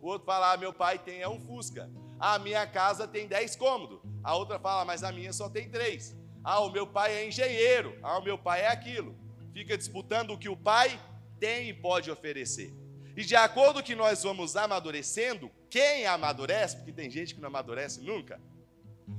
O 0.00 0.08
outro 0.08 0.26
fala: 0.26 0.52
ah, 0.52 0.56
meu 0.58 0.74
pai 0.74 0.98
tem 0.98 1.22
é 1.22 1.28
um 1.28 1.40
Fusca. 1.40 1.90
A 2.20 2.38
minha 2.38 2.66
casa 2.66 3.08
tem 3.08 3.26
10 3.26 3.56
cômodos. 3.56 4.00
A 4.22 4.34
outra 4.36 4.58
fala: 4.58 4.84
mas 4.84 5.02
a 5.02 5.10
minha 5.10 5.32
só 5.32 5.48
tem 5.48 5.70
3. 5.70 6.14
Ah, 6.44 6.60
o 6.60 6.70
meu 6.70 6.86
pai 6.86 7.14
é 7.14 7.26
engenheiro. 7.26 7.98
Ah, 8.02 8.18
o 8.18 8.22
meu 8.22 8.36
pai 8.36 8.62
é 8.62 8.68
aquilo. 8.68 9.27
Fica 9.58 9.76
disputando 9.76 10.30
o 10.30 10.38
que 10.38 10.48
o 10.48 10.56
pai 10.56 11.00
tem 11.40 11.70
e 11.70 11.74
pode 11.74 12.12
oferecer. 12.12 12.72
E 13.16 13.24
de 13.24 13.34
acordo 13.34 13.82
que 13.82 13.96
nós 13.96 14.22
vamos 14.22 14.54
amadurecendo, 14.54 15.50
quem 15.68 16.06
amadurece, 16.06 16.76
porque 16.76 16.92
tem 16.92 17.10
gente 17.10 17.34
que 17.34 17.40
não 17.40 17.48
amadurece 17.48 18.00
nunca, 18.00 18.40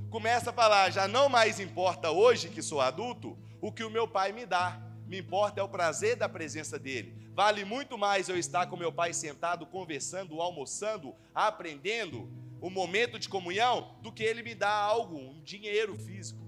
começa 0.08 0.48
a 0.48 0.52
falar: 0.54 0.88
já 0.88 1.06
não 1.06 1.28
mais 1.28 1.60
importa 1.60 2.10
hoje 2.10 2.48
que 2.48 2.62
sou 2.62 2.80
adulto 2.80 3.38
o 3.60 3.70
que 3.70 3.84
o 3.84 3.90
meu 3.90 4.08
pai 4.08 4.32
me 4.32 4.46
dá, 4.46 4.80
me 5.06 5.18
importa 5.18 5.60
é 5.60 5.62
o 5.62 5.68
prazer 5.68 6.16
da 6.16 6.26
presença 6.26 6.78
dele. 6.78 7.14
Vale 7.34 7.62
muito 7.62 7.98
mais 7.98 8.30
eu 8.30 8.38
estar 8.38 8.66
com 8.66 8.78
meu 8.78 8.90
pai 8.90 9.12
sentado, 9.12 9.66
conversando, 9.66 10.40
almoçando, 10.40 11.14
aprendendo, 11.34 12.32
o 12.62 12.70
momento 12.70 13.18
de 13.18 13.28
comunhão, 13.28 13.94
do 14.00 14.10
que 14.10 14.22
ele 14.22 14.42
me 14.42 14.54
dá 14.54 14.72
algo, 14.72 15.18
um 15.18 15.42
dinheiro 15.42 15.98
físico. 15.98 16.40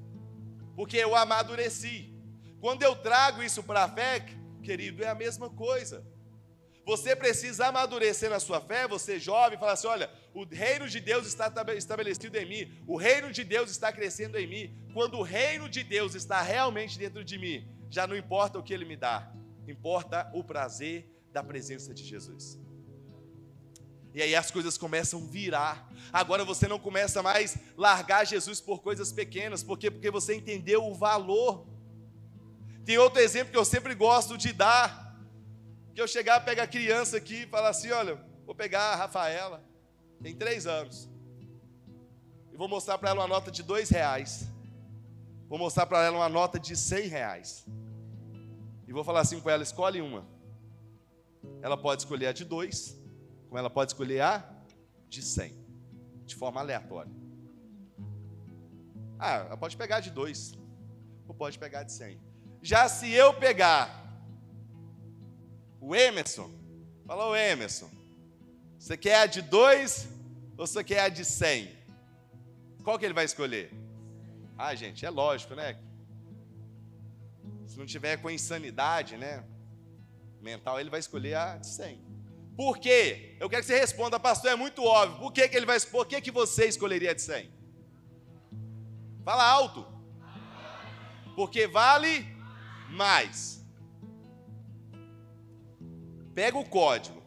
Porque 0.75 0.97
eu 0.97 1.15
amadureci. 1.15 2.12
Quando 2.63 2.85
eu 2.85 2.95
trago 2.95 3.43
isso 3.43 3.61
para 3.61 3.83
a 3.83 3.89
fé, 3.89 4.25
querido, 4.63 5.03
é 5.03 5.09
a 5.09 5.17
mesma 5.17 5.51
coisa. 5.51 6.07
Você 6.87 7.17
precisa 7.17 7.67
amadurecer 7.67 8.31
na 8.31 8.39
sua 8.39 8.61
fé, 8.61 8.87
você 8.87 9.19
jovem, 9.19 9.59
falar 9.59 9.73
assim: 9.73 9.89
olha, 9.89 10.09
o 10.33 10.45
reino 10.45 10.89
de 10.89 11.01
Deus 11.01 11.27
está 11.27 11.53
estabelecido 11.77 12.37
em 12.37 12.47
mim, 12.47 12.73
o 12.87 12.97
reino 12.97 13.33
de 13.33 13.43
Deus 13.43 13.69
está 13.69 13.91
crescendo 13.91 14.39
em 14.39 14.47
mim. 14.47 14.73
Quando 14.95 15.19
o 15.19 15.23
reino 15.23 15.69
de 15.69 15.83
Deus 15.83 16.15
está 16.15 16.41
realmente 16.41 16.97
dentro 16.97 17.25
de 17.25 17.37
mim, 17.37 17.67
já 17.91 18.07
não 18.07 18.17
importa 18.17 18.61
o 18.61 18.63
que 18.63 18.73
ele 18.73 18.85
me 18.85 18.97
dá, 18.97 19.33
importa 19.67 20.31
o 20.33 20.45
prazer 20.45 21.13
da 21.33 21.43
presença 21.43 21.93
de 21.93 22.05
Jesus. 22.05 22.61
E 24.15 24.23
aí 24.23 24.37
as 24.37 24.53
coisas 24.53 24.79
começam 24.79 25.21
a 25.21 25.27
virar. 25.27 25.93
Agora 26.13 26.45
você 26.45 26.69
não 26.69 26.79
começa 26.79 27.25
mais 27.25 27.59
largar 27.77 28.25
Jesus 28.25 28.61
por 28.61 28.83
coisas 28.83 29.11
pequenas, 29.11 29.65
porque 29.65 29.91
porque 29.91 30.13
você 30.13 30.37
entendeu 30.37 30.87
o 30.87 30.95
valor. 30.95 31.72
Tem 32.85 32.99
outro 32.99 33.21
exemplo 33.21 33.53
que 33.53 33.59
eu 33.59 33.65
sempre 33.65 33.95
gosto 33.95 34.37
de 34.37 34.53
dar, 34.53 35.17
que 35.95 36.01
eu 36.01 36.09
chegar, 36.09 36.45
pegar 36.45 36.65
a 36.65 36.67
criança 36.67 37.17
aqui 37.17 37.43
e 37.43 37.47
falar 37.47 37.69
assim, 37.69 37.91
olha, 37.91 38.19
vou 38.45 38.55
pegar 38.55 38.93
a 38.93 38.97
Rafaela, 38.97 39.63
tem 40.23 40.35
três 40.35 40.67
anos. 40.67 41.09
E 42.53 42.57
vou 42.57 42.69
mostrar 42.69 42.99
para 42.99 43.11
ela 43.11 43.21
uma 43.21 43.29
nota 43.29 43.51
de 43.51 43.63
dois 43.63 43.89
reais. 43.89 44.49
Vou 45.49 45.59
mostrar 45.59 45.87
para 45.87 46.03
ela 46.03 46.17
uma 46.17 46.29
nota 46.29 46.59
de 46.59 46.77
cem 46.77 47.09
reais. 47.09 47.67
E 48.89 48.93
vou 48.93 49.05
falar 49.05 49.21
assim 49.21 49.41
com 49.41 49.49
ela: 49.49 49.63
escolhe 49.63 50.01
uma. 50.01 50.27
Ela 51.61 51.77
pode 51.77 52.03
escolher 52.03 52.27
a 52.27 52.33
de 52.33 52.45
dois, 52.45 52.99
como 53.47 53.59
ela 53.59 53.71
pode 53.71 53.93
escolher 53.93 54.21
a 54.21 54.45
de 55.09 55.23
cem, 55.23 55.57
de 56.25 56.35
forma 56.35 56.61
aleatória. 56.61 57.13
Ah, 59.19 59.45
ela 59.47 59.57
pode 59.57 59.77
pegar 59.77 60.01
de 60.01 60.11
dois, 60.11 60.53
ou 61.29 61.35
pode 61.35 61.59
pegar 61.59 61.85
de 61.85 61.93
cem. 61.93 62.21
Já 62.63 62.89
se 62.89 63.11
eu 63.11 63.35
pegar 63.35 63.85
o 65.81 65.97
Emerson, 65.97 66.49
falou 67.05 67.37
Emerson, 67.37 67.91
você 68.79 68.97
quer 68.97 69.17
a 69.17 69.27
de 69.27 69.43
dois 69.43 70.09
ou 70.57 70.67
você 70.67 70.85
quer 70.85 71.01
a 71.01 71.09
de 71.09 71.25
cem? 71.25 71.77
Qual 72.85 72.99
que 72.99 73.05
ele 73.05 73.15
vai 73.15 73.25
escolher? 73.25 73.73
Ah, 74.57 74.75
gente, 74.77 75.05
é 75.05 75.11
lógico, 75.11 75.57
né? 75.57 75.77
Se 77.67 77.77
não 77.77 77.87
tiver 77.87 78.17
com 78.19 78.31
insanidade, 78.31 79.17
né? 79.17 79.45
Mental, 80.41 80.79
ele 80.79 80.91
vai 80.91 81.01
escolher 81.01 81.35
a 81.35 81.57
de 81.57 81.67
100. 81.67 82.01
Por 82.57 82.79
quê? 82.79 83.37
Eu 83.41 83.49
quero 83.49 83.63
que 83.63 83.69
você 83.69 83.79
responda, 83.79 84.21
pastor, 84.21 84.51
é 84.51 84.57
muito 84.57 84.85
óbvio. 84.85 85.19
Por 85.19 85.33
que, 85.33 85.49
que 85.49 85.57
ele 85.57 85.67
vai 85.67 85.81
Por 85.81 86.07
que, 86.07 86.21
que 86.21 86.31
você 86.31 86.67
escolheria 86.67 87.13
a 87.13 87.15
de 87.15 87.23
100? 87.23 87.51
Fala 89.25 89.45
alto. 89.49 89.87
Porque 91.35 91.67
vale 91.67 92.32
mais. 92.93 93.65
Pega 96.35 96.59
o 96.59 96.65
código. 96.65 97.23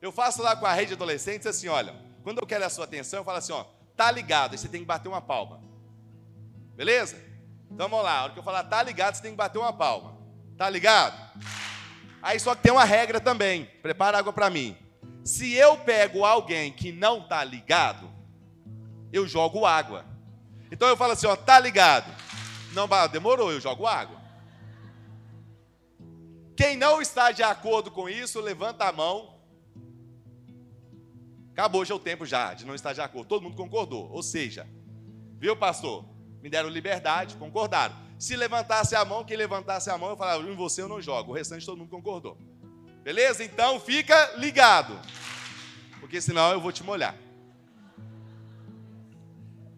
Eu 0.00 0.10
faço 0.10 0.42
lá 0.42 0.56
com 0.56 0.66
a 0.66 0.72
rede 0.72 0.88
de 0.88 0.94
adolescentes 0.94 1.46
assim, 1.46 1.68
olha, 1.68 1.94
quando 2.22 2.38
eu 2.38 2.46
quero 2.46 2.64
a 2.64 2.70
sua 2.70 2.84
atenção, 2.84 3.20
eu 3.20 3.24
falo 3.24 3.38
assim, 3.38 3.52
ó, 3.52 3.64
tá 3.96 4.10
ligado, 4.10 4.52
aí 4.52 4.58
você 4.58 4.68
tem 4.68 4.80
que 4.80 4.86
bater 4.86 5.08
uma 5.08 5.20
palma. 5.20 5.60
Beleza? 6.74 7.16
Então 7.70 7.88
vamos 7.88 8.04
lá, 8.04 8.18
a 8.18 8.22
hora 8.24 8.32
que 8.32 8.38
eu 8.38 8.42
falar 8.42 8.64
tá 8.64 8.82
ligado, 8.82 9.14
você 9.14 9.22
tem 9.22 9.30
que 9.30 9.36
bater 9.36 9.58
uma 9.58 9.72
palma. 9.72 10.18
Tá 10.56 10.68
ligado? 10.68 11.16
Aí 12.20 12.38
só 12.38 12.54
que 12.54 12.62
tem 12.62 12.72
uma 12.72 12.84
regra 12.84 13.20
também. 13.20 13.66
Prepara 13.82 14.18
água 14.18 14.32
para 14.32 14.50
mim. 14.50 14.76
Se 15.24 15.52
eu 15.54 15.76
pego 15.78 16.24
alguém 16.24 16.72
que 16.72 16.92
não 16.92 17.26
tá 17.26 17.44
ligado, 17.44 18.10
eu 19.12 19.26
jogo 19.26 19.64
água. 19.64 20.04
Então 20.70 20.88
eu 20.88 20.96
falo 20.96 21.12
assim, 21.12 21.26
ó, 21.26 21.36
tá 21.36 21.58
ligado? 21.58 22.10
Não, 22.72 22.88
demorou, 23.08 23.52
eu 23.52 23.60
jogo 23.60 23.86
água. 23.86 24.20
Quem 26.56 26.76
não 26.76 27.00
está 27.00 27.32
de 27.32 27.42
acordo 27.42 27.90
com 27.90 28.08
isso, 28.08 28.40
levanta 28.40 28.84
a 28.84 28.92
mão 28.92 29.32
Acabou 31.52 31.84
já 31.84 31.94
o 31.94 31.98
tempo 31.98 32.24
já 32.24 32.54
de 32.54 32.64
não 32.64 32.74
estar 32.74 32.94
de 32.94 33.00
acordo. 33.00 33.28
Todo 33.28 33.42
mundo 33.42 33.56
concordou. 33.56 34.10
Ou 34.10 34.22
seja, 34.22 34.66
viu, 35.38 35.54
pastor? 35.54 36.04
Me 36.40 36.48
deram 36.48 36.68
liberdade, 36.68 37.36
concordaram. 37.36 37.94
Se 38.18 38.34
levantasse 38.34 38.96
a 38.96 39.04
mão, 39.04 39.22
quem 39.22 39.36
levantasse 39.36 39.90
a 39.90 39.98
mão, 39.98 40.10
eu 40.10 40.16
falava, 40.16 40.42
em 40.42 40.56
você 40.56 40.80
eu 40.80 40.88
não 40.88 41.00
jogo. 41.00 41.30
O 41.30 41.34
restante 41.34 41.66
todo 41.66 41.76
mundo 41.76 41.90
concordou. 41.90 42.38
Beleza? 43.02 43.44
Então 43.44 43.78
fica 43.78 44.32
ligado. 44.36 44.98
Porque 46.00 46.20
senão 46.20 46.50
eu 46.52 46.60
vou 46.60 46.72
te 46.72 46.82
molhar. 46.82 47.14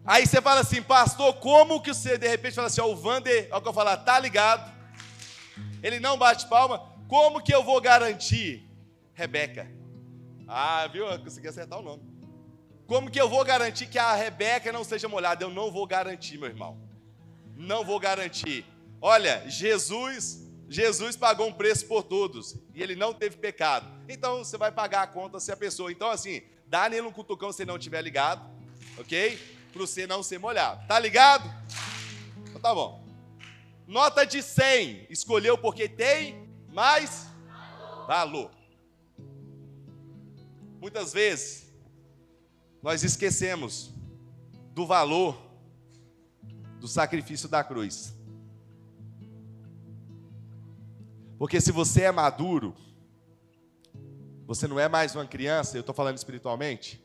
Aí 0.05 0.27
você 0.27 0.39
fala 0.39 0.61
assim, 0.61 0.83
pastor, 0.83 1.33
como 1.35 1.81
que 1.81 1.93
você 1.93 2.17
de 2.17 2.27
repente 2.27 2.53
fala 2.53 2.67
assim, 2.67 2.81
ó, 2.81 2.85
o 2.85 2.95
Vander, 2.95 3.49
o 3.51 3.61
que 3.61 3.67
eu 3.67 3.73
falar, 3.73 3.97
tá 3.97 4.19
ligado? 4.19 4.71
Ele 5.81 5.99
não 5.99 6.15
bate 6.17 6.47
palma, 6.47 6.79
como 7.07 7.41
que 7.41 7.53
eu 7.53 7.63
vou 7.63 7.81
garantir? 7.81 8.63
Rebeca, 9.13 9.67
ah, 10.47 10.85
viu? 10.87 11.07
Eu 11.07 11.19
consegui 11.19 11.47
acertar 11.47 11.79
o 11.79 11.81
nome. 11.81 12.03
Como 12.85 13.09
que 13.09 13.19
eu 13.19 13.27
vou 13.27 13.43
garantir 13.43 13.87
que 13.87 13.97
a 13.97 14.13
Rebeca 14.13 14.71
não 14.71 14.83
seja 14.83 15.07
molhada? 15.07 15.43
Eu 15.43 15.49
não 15.49 15.71
vou 15.71 15.87
garantir, 15.87 16.37
meu 16.37 16.49
irmão. 16.49 16.77
Não 17.55 17.83
vou 17.83 17.99
garantir. 17.99 18.63
Olha, 19.01 19.43
Jesus, 19.49 20.47
Jesus 20.69 21.15
pagou 21.15 21.47
um 21.47 21.53
preço 21.53 21.87
por 21.87 22.03
todos 22.03 22.55
e 22.75 22.83
ele 22.83 22.95
não 22.95 23.11
teve 23.11 23.37
pecado. 23.37 23.87
Então 24.07 24.43
você 24.43 24.57
vai 24.57 24.71
pagar 24.71 25.01
a 25.01 25.07
conta 25.07 25.39
se 25.39 25.51
a 25.51 25.57
pessoa. 25.57 25.91
Então 25.91 26.11
assim, 26.11 26.43
dá 26.67 26.87
nele 26.87 27.07
um 27.07 27.11
cutucão 27.11 27.51
se 27.51 27.65
não 27.65 27.79
tiver 27.79 28.03
ligado, 28.03 28.47
ok? 28.99 29.39
Para 29.75 29.85
você 29.85 30.07
não 30.07 30.23
ser 30.23 30.39
molhado. 30.39 30.87
Tá 30.87 30.97
ligado? 30.97 31.53
Então 32.47 32.61
tá 32.61 32.73
bom. 32.73 33.05
Nota 33.85 34.25
de 34.25 34.41
100. 34.41 35.07
Escolheu 35.09 35.57
porque 35.57 35.89
tem 35.89 36.49
mais 36.71 37.27
valor. 38.07 38.51
Muitas 40.79 41.11
vezes, 41.11 41.75
nós 42.81 43.03
esquecemos 43.03 43.93
do 44.71 44.87
valor 44.87 45.37
do 46.79 46.87
sacrifício 46.87 47.49
da 47.49 47.61
cruz. 47.61 48.15
Porque 51.37 51.59
se 51.59 51.73
você 51.73 52.03
é 52.03 52.11
maduro, 52.13 52.73
você 54.47 54.69
não 54.69 54.79
é 54.79 54.87
mais 54.87 55.13
uma 55.15 55.25
criança, 55.27 55.75
eu 55.75 55.81
estou 55.81 55.93
falando 55.93 56.15
espiritualmente. 56.15 57.04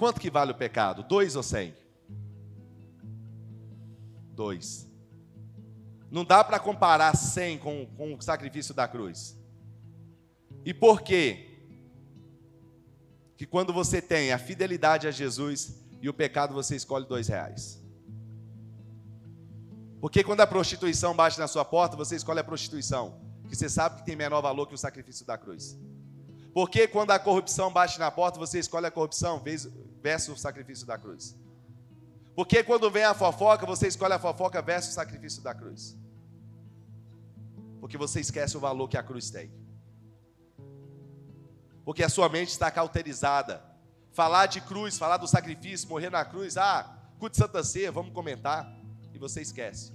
Quanto 0.00 0.20
que 0.20 0.30
vale 0.30 0.50
o 0.50 0.54
pecado? 0.54 1.04
Dois 1.04 1.36
ou 1.36 1.42
cem? 1.42 1.76
Dois. 4.32 4.88
Não 6.10 6.24
dá 6.24 6.42
para 6.42 6.58
comparar 6.58 7.14
cem 7.14 7.56
com, 7.56 7.86
com 7.96 8.14
o 8.14 8.20
sacrifício 8.20 8.74
da 8.74 8.88
cruz. 8.88 9.38
E 10.64 10.74
por 10.74 11.02
quê? 11.02 11.46
que 13.40 13.46
quando 13.46 13.72
você 13.72 14.02
tem 14.02 14.32
a 14.32 14.38
fidelidade 14.38 15.08
a 15.08 15.10
Jesus 15.10 15.74
e 16.02 16.10
o 16.10 16.12
pecado, 16.12 16.52
você 16.52 16.76
escolhe 16.76 17.06
dois 17.06 17.26
reais. 17.26 17.82
Porque 19.98 20.22
quando 20.22 20.42
a 20.42 20.46
prostituição 20.46 21.16
bate 21.16 21.38
na 21.38 21.48
sua 21.48 21.64
porta, 21.64 21.96
você 21.96 22.16
escolhe 22.16 22.38
a 22.38 22.44
prostituição, 22.44 23.18
que 23.48 23.56
você 23.56 23.66
sabe 23.66 23.96
que 23.96 24.04
tem 24.04 24.14
menor 24.14 24.42
valor 24.42 24.66
que 24.66 24.74
o 24.74 24.78
sacrifício 24.78 25.24
da 25.24 25.38
cruz. 25.38 25.74
Porque 26.52 26.86
quando 26.86 27.12
a 27.12 27.18
corrupção 27.18 27.72
bate 27.72 27.98
na 27.98 28.10
porta, 28.10 28.38
você 28.38 28.58
escolhe 28.58 28.84
a 28.84 28.90
corrupção 28.90 29.38
versus 30.02 30.38
o 30.38 30.40
sacrifício 30.40 30.86
da 30.86 30.98
cruz. 30.98 31.36
Porque 32.34 32.62
quando 32.62 32.90
vem 32.90 33.04
a 33.04 33.14
fofoca, 33.14 33.66
você 33.66 33.86
escolhe 33.88 34.14
a 34.14 34.18
fofoca 34.18 34.62
versus 34.62 34.92
o 34.92 34.94
sacrifício 34.94 35.42
da 35.42 35.54
cruz. 35.54 35.96
Porque 37.80 37.98
você 37.98 38.20
esquece 38.20 38.56
o 38.56 38.60
valor 38.60 38.88
que 38.88 38.96
a 38.96 39.02
cruz 39.02 39.30
tem. 39.30 39.50
porque 41.84 42.04
a 42.04 42.08
sua 42.08 42.28
mente 42.28 42.50
está 42.50 42.70
cauterizada. 42.70 43.64
Falar 44.12 44.46
de 44.46 44.60
cruz, 44.60 44.96
falar 44.96 45.16
do 45.16 45.26
sacrifício, 45.26 45.88
morrer 45.88 46.10
na 46.10 46.24
cruz, 46.24 46.56
ah, 46.56 46.96
culto 47.18 47.32
de 47.32 47.38
Santa 47.38 47.64
Ceia, 47.64 47.90
vamos 47.90 48.12
comentar, 48.12 48.72
e 49.12 49.18
você 49.18 49.40
esquece. 49.40 49.92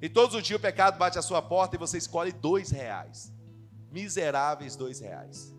E 0.00 0.08
todos 0.08 0.34
os 0.34 0.42
dias 0.42 0.58
o 0.58 0.62
pecado 0.62 0.98
bate 0.98 1.18
à 1.18 1.22
sua 1.22 1.40
porta 1.42 1.76
e 1.76 1.78
você 1.78 1.98
escolhe 1.98 2.32
dois 2.32 2.70
reais. 2.70 3.32
Miseráveis 3.90 4.74
dois 4.74 5.00
reais. 5.00 5.54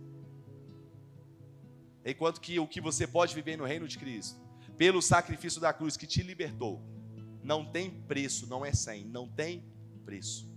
Enquanto 2.05 2.39
que 2.39 2.59
o 2.59 2.67
que 2.67 2.79
você 2.79 3.05
pode 3.05 3.35
viver 3.35 3.57
no 3.57 3.65
reino 3.65 3.87
de 3.87 3.97
Cristo, 3.97 4.39
pelo 4.77 5.01
sacrifício 5.01 5.59
da 5.59 5.73
cruz 5.73 5.97
que 5.97 6.07
te 6.07 6.23
libertou, 6.23 6.81
não 7.43 7.65
tem 7.65 7.89
preço, 7.89 8.47
não 8.47 8.65
é 8.65 8.73
sem, 8.73 9.05
não 9.05 9.27
tem 9.27 9.63
preço. 10.05 10.49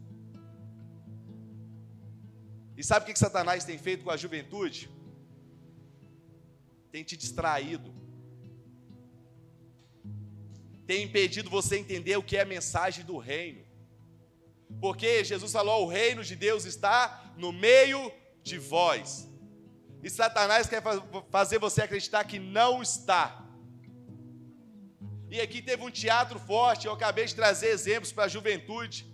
E 2.77 2.85
sabe 2.85 3.05
o 3.05 3.13
que 3.13 3.19
Satanás 3.19 3.65
tem 3.65 3.79
feito 3.79 4.05
com 4.05 4.11
a 4.11 4.17
juventude? 4.17 4.91
Tem 6.91 7.03
te 7.03 7.17
distraído, 7.17 7.93
tem 10.87 11.05
impedido 11.05 11.49
você 11.49 11.79
entender 11.79 12.17
o 12.17 12.23
que 12.23 12.37
é 12.37 12.43
a 12.43 12.47
mensagem 12.47 13.05
do 13.05 13.17
reino. 13.17 13.65
Porque 14.81 15.25
Jesus 15.25 15.53
falou: 15.53 15.85
o 15.85 15.89
reino 15.89 16.23
de 16.23 16.37
Deus 16.37 16.65
está 16.65 17.35
no 17.37 17.53
meio 17.53 18.13
de 18.43 18.59
vós. 18.59 19.29
E 20.03 20.11
Satanás 20.11 20.67
quer 20.67 20.83
fazer 21.31 21.59
você 21.59 21.83
acreditar 21.83 22.25
que 22.25 22.39
não 22.39 22.83
está. 22.83 23.41
E 25.31 25.41
aqui 25.41 25.63
teve 25.63 25.83
um 25.83 25.91
teatro 25.91 26.39
forte, 26.39 26.87
eu 26.87 26.93
acabei 26.93 27.25
de 27.25 27.35
trazer 27.35 27.69
exemplos 27.69 28.13
para 28.13 28.25
a 28.25 28.29
juventude, 28.29 29.07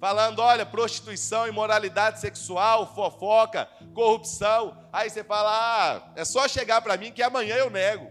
falando: 0.00 0.40
olha, 0.40 0.66
prostituição, 0.66 1.46
imoralidade 1.46 2.20
sexual, 2.20 2.92
fofoca, 2.92 3.66
corrupção. 3.94 4.76
Aí 4.92 5.08
você 5.08 5.22
fala: 5.22 5.50
ah, 5.50 6.12
é 6.16 6.24
só 6.24 6.48
chegar 6.48 6.82
para 6.82 6.96
mim 6.96 7.12
que 7.12 7.22
amanhã 7.22 7.54
eu 7.54 7.70
nego. 7.70 8.10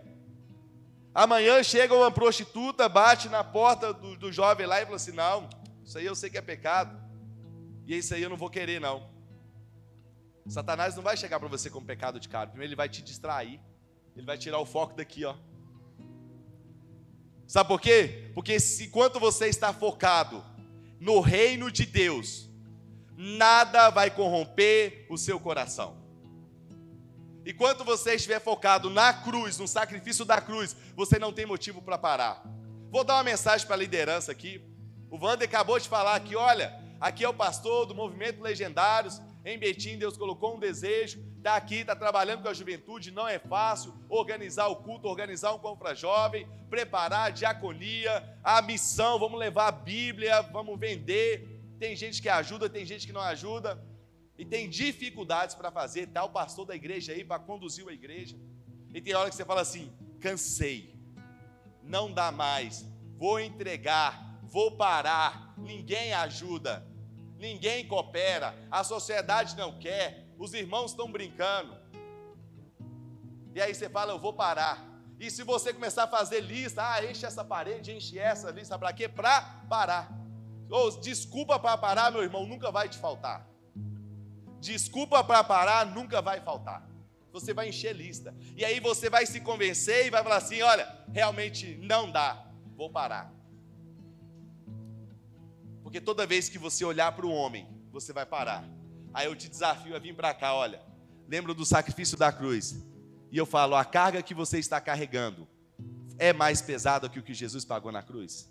Amanhã 1.13 1.61
chega 1.61 1.93
uma 1.93 2.09
prostituta, 2.09 2.87
bate 2.87 3.27
na 3.27 3.43
porta 3.43 3.93
do, 3.93 4.15
do 4.15 4.31
jovem 4.31 4.65
lá 4.65 4.81
e 4.81 4.85
fala 4.85 4.95
assim: 4.95 5.11
não, 5.11 5.49
isso 5.83 5.97
aí 5.97 6.05
eu 6.05 6.15
sei 6.15 6.29
que 6.29 6.37
é 6.37 6.41
pecado. 6.41 6.97
E 7.85 7.97
isso 7.97 8.13
aí 8.13 8.23
eu 8.23 8.29
não 8.29 8.37
vou 8.37 8.49
querer, 8.49 8.79
não. 8.79 9.10
Satanás 10.47 10.95
não 10.95 11.03
vai 11.03 11.15
chegar 11.15 11.39
para 11.39 11.47
você 11.47 11.69
com 11.69 11.83
pecado 11.83 12.19
de 12.19 12.27
cara. 12.27 12.49
Primeiro 12.49 12.69
ele 12.69 12.75
vai 12.75 12.89
te 12.89 13.01
distrair. 13.01 13.59
Ele 14.15 14.25
vai 14.25 14.37
tirar 14.37 14.59
o 14.59 14.65
foco 14.65 14.95
daqui, 14.95 15.23
ó. 15.23 15.35
Sabe 17.47 17.67
por 17.67 17.81
quê? 17.81 18.31
Porque 18.33 18.59
se 18.59 18.85
enquanto 18.85 19.19
você 19.19 19.47
está 19.47 19.73
focado 19.73 20.43
no 20.99 21.19
reino 21.19 21.71
de 21.71 21.85
Deus, 21.85 22.49
nada 23.17 23.89
vai 23.89 24.09
corromper 24.09 25.05
o 25.09 25.17
seu 25.17 25.39
coração. 25.39 26.01
Enquanto 27.45 27.83
você 27.83 28.15
estiver 28.15 28.39
focado 28.39 28.89
na 28.89 29.13
cruz, 29.13 29.57
no 29.57 29.67
sacrifício 29.67 30.23
da 30.23 30.39
cruz, 30.39 30.75
você 30.95 31.17
não 31.17 31.33
tem 31.33 31.45
motivo 31.45 31.81
para 31.81 31.97
parar. 31.97 32.43
Vou 32.91 33.03
dar 33.03 33.15
uma 33.15 33.23
mensagem 33.23 33.65
para 33.65 33.75
a 33.75 33.79
liderança 33.79 34.31
aqui. 34.31 34.61
O 35.09 35.17
Wander 35.17 35.47
acabou 35.47 35.79
de 35.79 35.89
falar 35.89 36.19
que, 36.19 36.35
olha, 36.35 36.79
aqui 36.99 37.23
é 37.23 37.29
o 37.29 37.33
pastor 37.33 37.85
do 37.85 37.95
Movimento 37.95 38.41
Legendários. 38.41 39.21
Em 39.43 39.57
Betim, 39.57 39.97
Deus 39.97 40.17
colocou 40.17 40.55
um 40.55 40.59
desejo, 40.59 41.19
está 41.37 41.55
aqui, 41.55 41.77
está 41.77 41.95
trabalhando 41.95 42.43
com 42.43 42.47
a 42.47 42.53
juventude, 42.53 43.09
não 43.09 43.27
é 43.27 43.39
fácil 43.39 43.93
organizar 44.07 44.67
o 44.67 44.75
culto, 44.75 45.07
organizar 45.07 45.53
um 45.53 45.57
confra 45.57 45.95
jovem, 45.95 46.47
preparar 46.69 47.27
a 47.27 47.29
diaconia, 47.31 48.37
a 48.43 48.61
missão, 48.61 49.17
vamos 49.17 49.39
levar 49.39 49.67
a 49.67 49.71
Bíblia, 49.71 50.41
vamos 50.43 50.79
vender. 50.79 51.59
Tem 51.79 51.95
gente 51.95 52.21
que 52.21 52.29
ajuda, 52.29 52.69
tem 52.69 52.85
gente 52.85 53.07
que 53.07 53.13
não 53.13 53.21
ajuda. 53.21 53.83
E 54.37 54.45
tem 54.45 54.69
dificuldades 54.69 55.55
para 55.55 55.71
fazer, 55.71 56.07
tá? 56.07 56.23
O 56.23 56.29
pastor 56.29 56.65
da 56.65 56.75
igreja 56.75 57.11
aí 57.11 57.23
para 57.23 57.39
conduzir 57.39 57.87
a 57.87 57.93
igreja. 57.93 58.37
E 58.93 59.01
tem 59.01 59.15
hora 59.15 59.29
que 59.29 59.35
você 59.35 59.45
fala 59.45 59.61
assim: 59.61 59.91
cansei, 60.19 60.95
não 61.83 62.11
dá 62.11 62.31
mais, 62.31 62.85
vou 63.17 63.39
entregar, 63.39 64.39
vou 64.43 64.77
parar, 64.77 65.53
ninguém 65.57 66.13
ajuda, 66.13 66.85
ninguém 67.41 67.87
coopera, 67.87 68.55
a 68.69 68.83
sociedade 68.83 69.57
não 69.57 69.77
quer, 69.79 70.27
os 70.37 70.53
irmãos 70.53 70.91
estão 70.91 71.11
brincando. 71.11 71.75
E 73.53 73.59
aí 73.59 73.73
você 73.73 73.89
fala: 73.89 74.13
eu 74.13 74.19
vou 74.19 74.31
parar. 74.31 74.87
E 75.19 75.29
se 75.29 75.43
você 75.43 75.73
começar 75.73 76.03
a 76.03 76.07
fazer 76.07 76.39
lista, 76.39 76.81
ah, 76.81 77.03
enche 77.03 77.25
essa 77.25 77.43
parede, 77.43 77.91
enche 77.91 78.17
essa 78.17 78.49
lista, 78.49 78.77
para 78.77 78.93
quê? 78.93 79.07
Para 79.09 79.41
parar. 79.69 80.11
Ou 80.69 80.99
desculpa 80.99 81.59
para 81.59 81.77
parar, 81.77 82.11
meu 82.11 82.23
irmão, 82.23 82.45
nunca 82.45 82.71
vai 82.71 82.87
te 82.87 82.97
faltar. 82.97 83.47
Desculpa 84.59 85.23
para 85.23 85.43
parar 85.43 85.85
nunca 85.85 86.21
vai 86.21 86.39
faltar. 86.39 86.87
Você 87.33 87.53
vai 87.53 87.69
encher 87.69 87.95
lista. 87.95 88.35
E 88.55 88.63
aí 88.63 88.79
você 88.79 89.09
vai 89.09 89.25
se 89.25 89.41
convencer 89.41 90.05
e 90.05 90.09
vai 90.11 90.23
falar 90.23 90.37
assim: 90.37 90.61
olha, 90.61 90.87
realmente 91.11 91.75
não 91.81 92.11
dá, 92.11 92.45
vou 92.77 92.89
parar. 92.89 93.40
Porque 95.91 95.99
toda 95.99 96.25
vez 96.25 96.47
que 96.47 96.57
você 96.57 96.85
olhar 96.85 97.11
para 97.11 97.25
o 97.25 97.29
homem, 97.29 97.67
você 97.91 98.13
vai 98.13 98.25
parar. 98.25 98.63
Aí 99.13 99.25
eu 99.25 99.35
te 99.35 99.49
desafio 99.49 99.93
a 99.93 99.99
vir 99.99 100.15
para 100.15 100.33
cá, 100.33 100.53
olha. 100.53 100.81
Lembra 101.27 101.53
do 101.53 101.65
sacrifício 101.65 102.17
da 102.17 102.31
cruz? 102.31 102.81
E 103.29 103.37
eu 103.37 103.45
falo: 103.45 103.75
a 103.75 103.83
carga 103.83 104.23
que 104.23 104.33
você 104.33 104.57
está 104.57 104.79
carregando 104.79 105.45
é 106.17 106.31
mais 106.31 106.61
pesada 106.61 107.09
que 107.09 107.19
o 107.19 107.21
que 107.21 107.33
Jesus 107.33 107.65
pagou 107.65 107.91
na 107.91 108.01
cruz? 108.01 108.49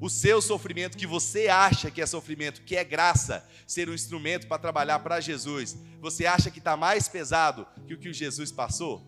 o 0.00 0.10
seu 0.10 0.42
sofrimento, 0.42 0.98
que 0.98 1.06
você 1.06 1.46
acha 1.46 1.88
que 1.88 2.02
é 2.02 2.06
sofrimento, 2.06 2.62
que 2.62 2.74
é 2.74 2.82
graça, 2.82 3.48
ser 3.64 3.88
um 3.88 3.94
instrumento 3.94 4.48
para 4.48 4.58
trabalhar 4.58 4.98
para 4.98 5.20
Jesus, 5.20 5.78
você 6.00 6.26
acha 6.26 6.50
que 6.50 6.58
está 6.58 6.76
mais 6.76 7.08
pesado 7.08 7.64
que 7.86 7.94
o 7.94 7.98
que 7.98 8.12
Jesus 8.12 8.50
passou? 8.50 9.06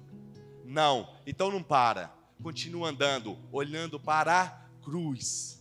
Não, 0.64 1.12
então 1.26 1.50
não 1.50 1.60
para, 1.60 2.14
continua 2.40 2.88
andando, 2.88 3.36
olhando 3.50 3.98
para 3.98 4.42
a 4.42 4.48
cruz, 4.80 5.55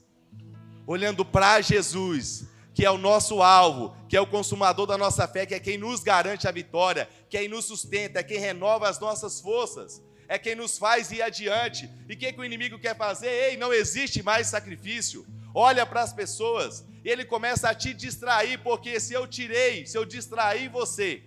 olhando 0.88 1.26
para 1.26 1.62
Jesus, 1.62 2.46
que 2.74 2.86
é 2.86 2.92
o 2.92 2.98
nosso 2.98 3.42
alvo, 3.42 3.96
que 4.08 4.18
é 4.18 4.22
o 4.22 4.28
consumador 4.28 4.86
da 4.86 4.98
nossa 4.98 5.28
fé, 5.28 5.46
que 5.46 5.56
é 5.56 5.60
quem 5.60 5.78
nos 5.78 6.04
garante 6.04 6.48
a 6.48 6.52
vitória, 6.52 7.10
quem 7.30 7.48
nos 7.48 7.66
sustenta, 7.66 8.20
é 8.20 8.24
quem 8.24 8.38
renova 8.38 8.90
as 8.90 9.00
nossas 9.00 9.40
forças 9.40 10.02
é 10.28 10.38
quem 10.38 10.56
nos 10.56 10.78
faz 10.78 11.12
ir 11.12 11.22
adiante. 11.22 11.90
E 12.08 12.14
o 12.14 12.18
que, 12.18 12.34
que 12.34 12.40
o 12.40 12.46
inimigo 12.46 12.80
quer 12.80 12.96
fazer? 12.96 13.30
Ei, 13.30 13.58
não 13.58 13.74
existe 13.74 14.24
mais 14.24 14.48
sacrifício. 14.48 15.26
Olha 15.54 15.86
para 15.86 16.02
as 16.02 16.14
pessoas 16.14 16.86
e 17.04 17.10
ele 17.10 17.24
começa 17.24 17.70
a 17.70 17.76
te 17.76 17.94
distrair, 17.94 18.58
porque 18.60 19.00
se 19.00 19.14
eu 19.14 19.26
tirei, 19.28 19.86
se 19.86 19.98
eu 19.98 20.04
distrair 20.04 20.68
você, 20.70 21.24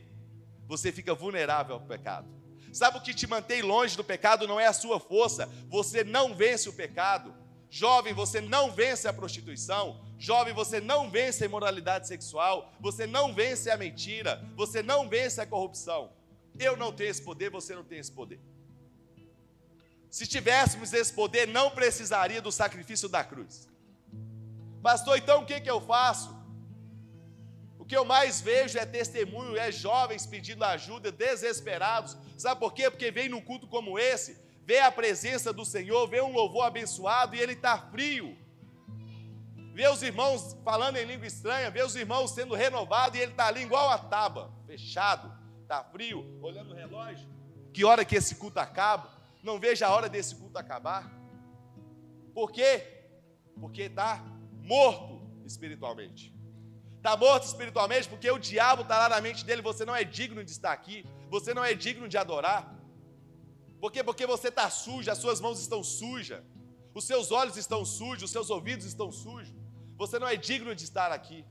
você 0.67 0.93
fica 0.93 1.15
vulnerável 1.15 1.77
ao 1.77 1.81
pecado. 1.81 2.29
Sabe 2.73 2.99
o 2.99 3.01
que 3.01 3.15
te 3.15 3.27
mantém 3.27 3.63
longe 3.63 3.97
do 3.97 4.05
pecado? 4.05 4.47
Não 4.47 4.61
é 4.61 4.67
a 4.67 4.73
sua 4.73 5.01
força, 5.01 5.49
você 5.69 6.05
não 6.05 6.35
vence 6.35 6.69
o 6.69 6.73
pecado. 6.73 7.35
Jovem, 7.71 8.15
você 8.15 8.41
não 8.41 8.71
vence 8.73 9.07
a 9.07 9.13
prostituição. 9.13 10.01
Jovem, 10.19 10.55
você 10.55 10.81
não 10.81 11.11
vence 11.11 11.45
a 11.45 11.47
imoralidade 11.47 12.09
sexual. 12.09 12.73
Você 12.81 13.07
não 13.07 13.35
vence 13.35 13.71
a 13.71 13.77
mentira. 13.77 14.43
Você 14.57 14.83
não 14.83 15.09
vence 15.09 15.41
a 15.41 15.47
corrupção. 15.47 16.11
Eu 16.59 16.77
não 16.77 16.93
tenho 16.93 17.11
esse 17.11 17.23
poder, 17.23 17.51
você 17.51 17.75
não 17.75 17.85
tem 17.85 17.99
esse 17.99 18.11
poder. 18.11 18.41
Se 20.11 20.27
tivéssemos 20.27 20.93
esse 20.93 21.13
poder, 21.13 21.47
não 21.47 21.71
precisaria 21.71 22.41
do 22.41 22.51
sacrifício 22.51 23.09
da 23.09 23.23
cruz. 23.23 23.69
Pastor, 24.83 25.19
então 25.19 25.43
o 25.43 25.47
que, 25.47 25.61
que 25.61 25.71
eu 25.71 25.81
faço? 25.81 26.37
O 27.79 27.85
que 27.85 27.97
eu 27.97 28.05
mais 28.05 28.41
vejo 28.41 28.79
é 28.79 28.87
testemunho, 28.87 29.57
é 29.57 29.71
jovens 29.71 30.27
pedindo 30.27 30.65
ajuda, 30.65 31.13
desesperados. 31.13 32.17
Sabe 32.37 32.59
por 32.59 32.73
quê? 32.73 32.91
Porque 32.91 33.11
vem 33.11 33.29
num 33.29 33.41
culto 33.41 33.67
como 33.67 33.99
esse, 33.99 34.39
vê 34.69 34.81
a 34.81 34.93
presença 34.93 35.53
do 35.53 35.65
Senhor, 35.65 36.07
vê 36.07 36.21
um 36.21 36.33
louvor 36.33 36.65
abençoado 36.67 37.35
e 37.35 37.41
ele 37.41 37.55
está 37.55 37.79
frio. 37.79 38.37
Vê 39.73 39.89
os 39.89 40.03
irmãos 40.03 40.57
falando 40.63 40.97
em 40.97 41.07
língua 41.07 41.27
estranha, 41.27 41.71
vê 41.71 41.83
os 41.83 41.97
irmãos 41.97 42.33
sendo 42.33 42.55
renovados 42.55 43.19
e 43.19 43.23
ele 43.23 43.33
está 43.33 43.47
ali 43.47 43.63
igual 43.63 43.89
a 43.89 43.97
tábua, 43.97 44.53
fechado, 44.67 45.33
está 45.63 45.83
frio, 45.85 46.39
olhando 46.43 46.73
o 46.73 46.75
relógio. 46.75 47.27
Que 47.73 47.83
hora 47.83 48.05
que 48.05 48.17
esse 48.17 48.35
culto 48.35 48.59
acaba? 48.59 49.19
não 49.43 49.59
veja 49.59 49.87
a 49.87 49.91
hora 49.91 50.09
desse 50.09 50.35
culto 50.35 50.59
acabar. 50.59 51.11
Por 52.35 52.53
quê? 52.53 53.05
Porque 53.59 53.83
está 53.83 54.23
morto 54.63 55.23
espiritualmente. 55.47 56.35
Está 56.97 57.17
morto 57.17 57.45
espiritualmente 57.45 58.09
porque 58.09 58.31
o 58.31 58.39
diabo 58.39 58.83
está 58.83 58.99
lá 58.99 59.09
na 59.09 59.21
mente 59.21 59.45
dele. 59.45 59.63
Você 59.63 59.85
não 59.85 59.95
é 59.95 60.05
digno 60.05 60.45
de 60.45 60.51
estar 60.51 60.73
aqui. 60.73 61.07
Você 61.31 61.55
não 61.55 61.65
é 61.65 61.73
digno 61.73 62.09
de 62.09 62.19
adorar. 62.19 62.78
Por 63.81 63.93
quê? 63.93 64.03
Porque 64.03 64.27
você 64.27 64.49
está 64.49 64.69
sujo, 64.71 65.11
as 65.11 65.19
suas 65.19 65.41
mãos 65.41 65.61
estão 65.61 65.83
sujas, 65.83 66.43
os 66.95 67.05
seus 67.05 67.31
olhos 67.31 67.57
estão 67.57 67.85
sujos, 67.85 68.25
os 68.25 68.31
seus 68.31 68.51
ouvidos 68.51 68.87
estão 68.87 69.11
sujos. 69.11 69.55
Você 69.97 70.19
não 70.19 70.29
é 70.29 70.37
digno 70.37 70.75
de 70.75 70.85
estar 70.85 71.13
aqui 71.13 71.45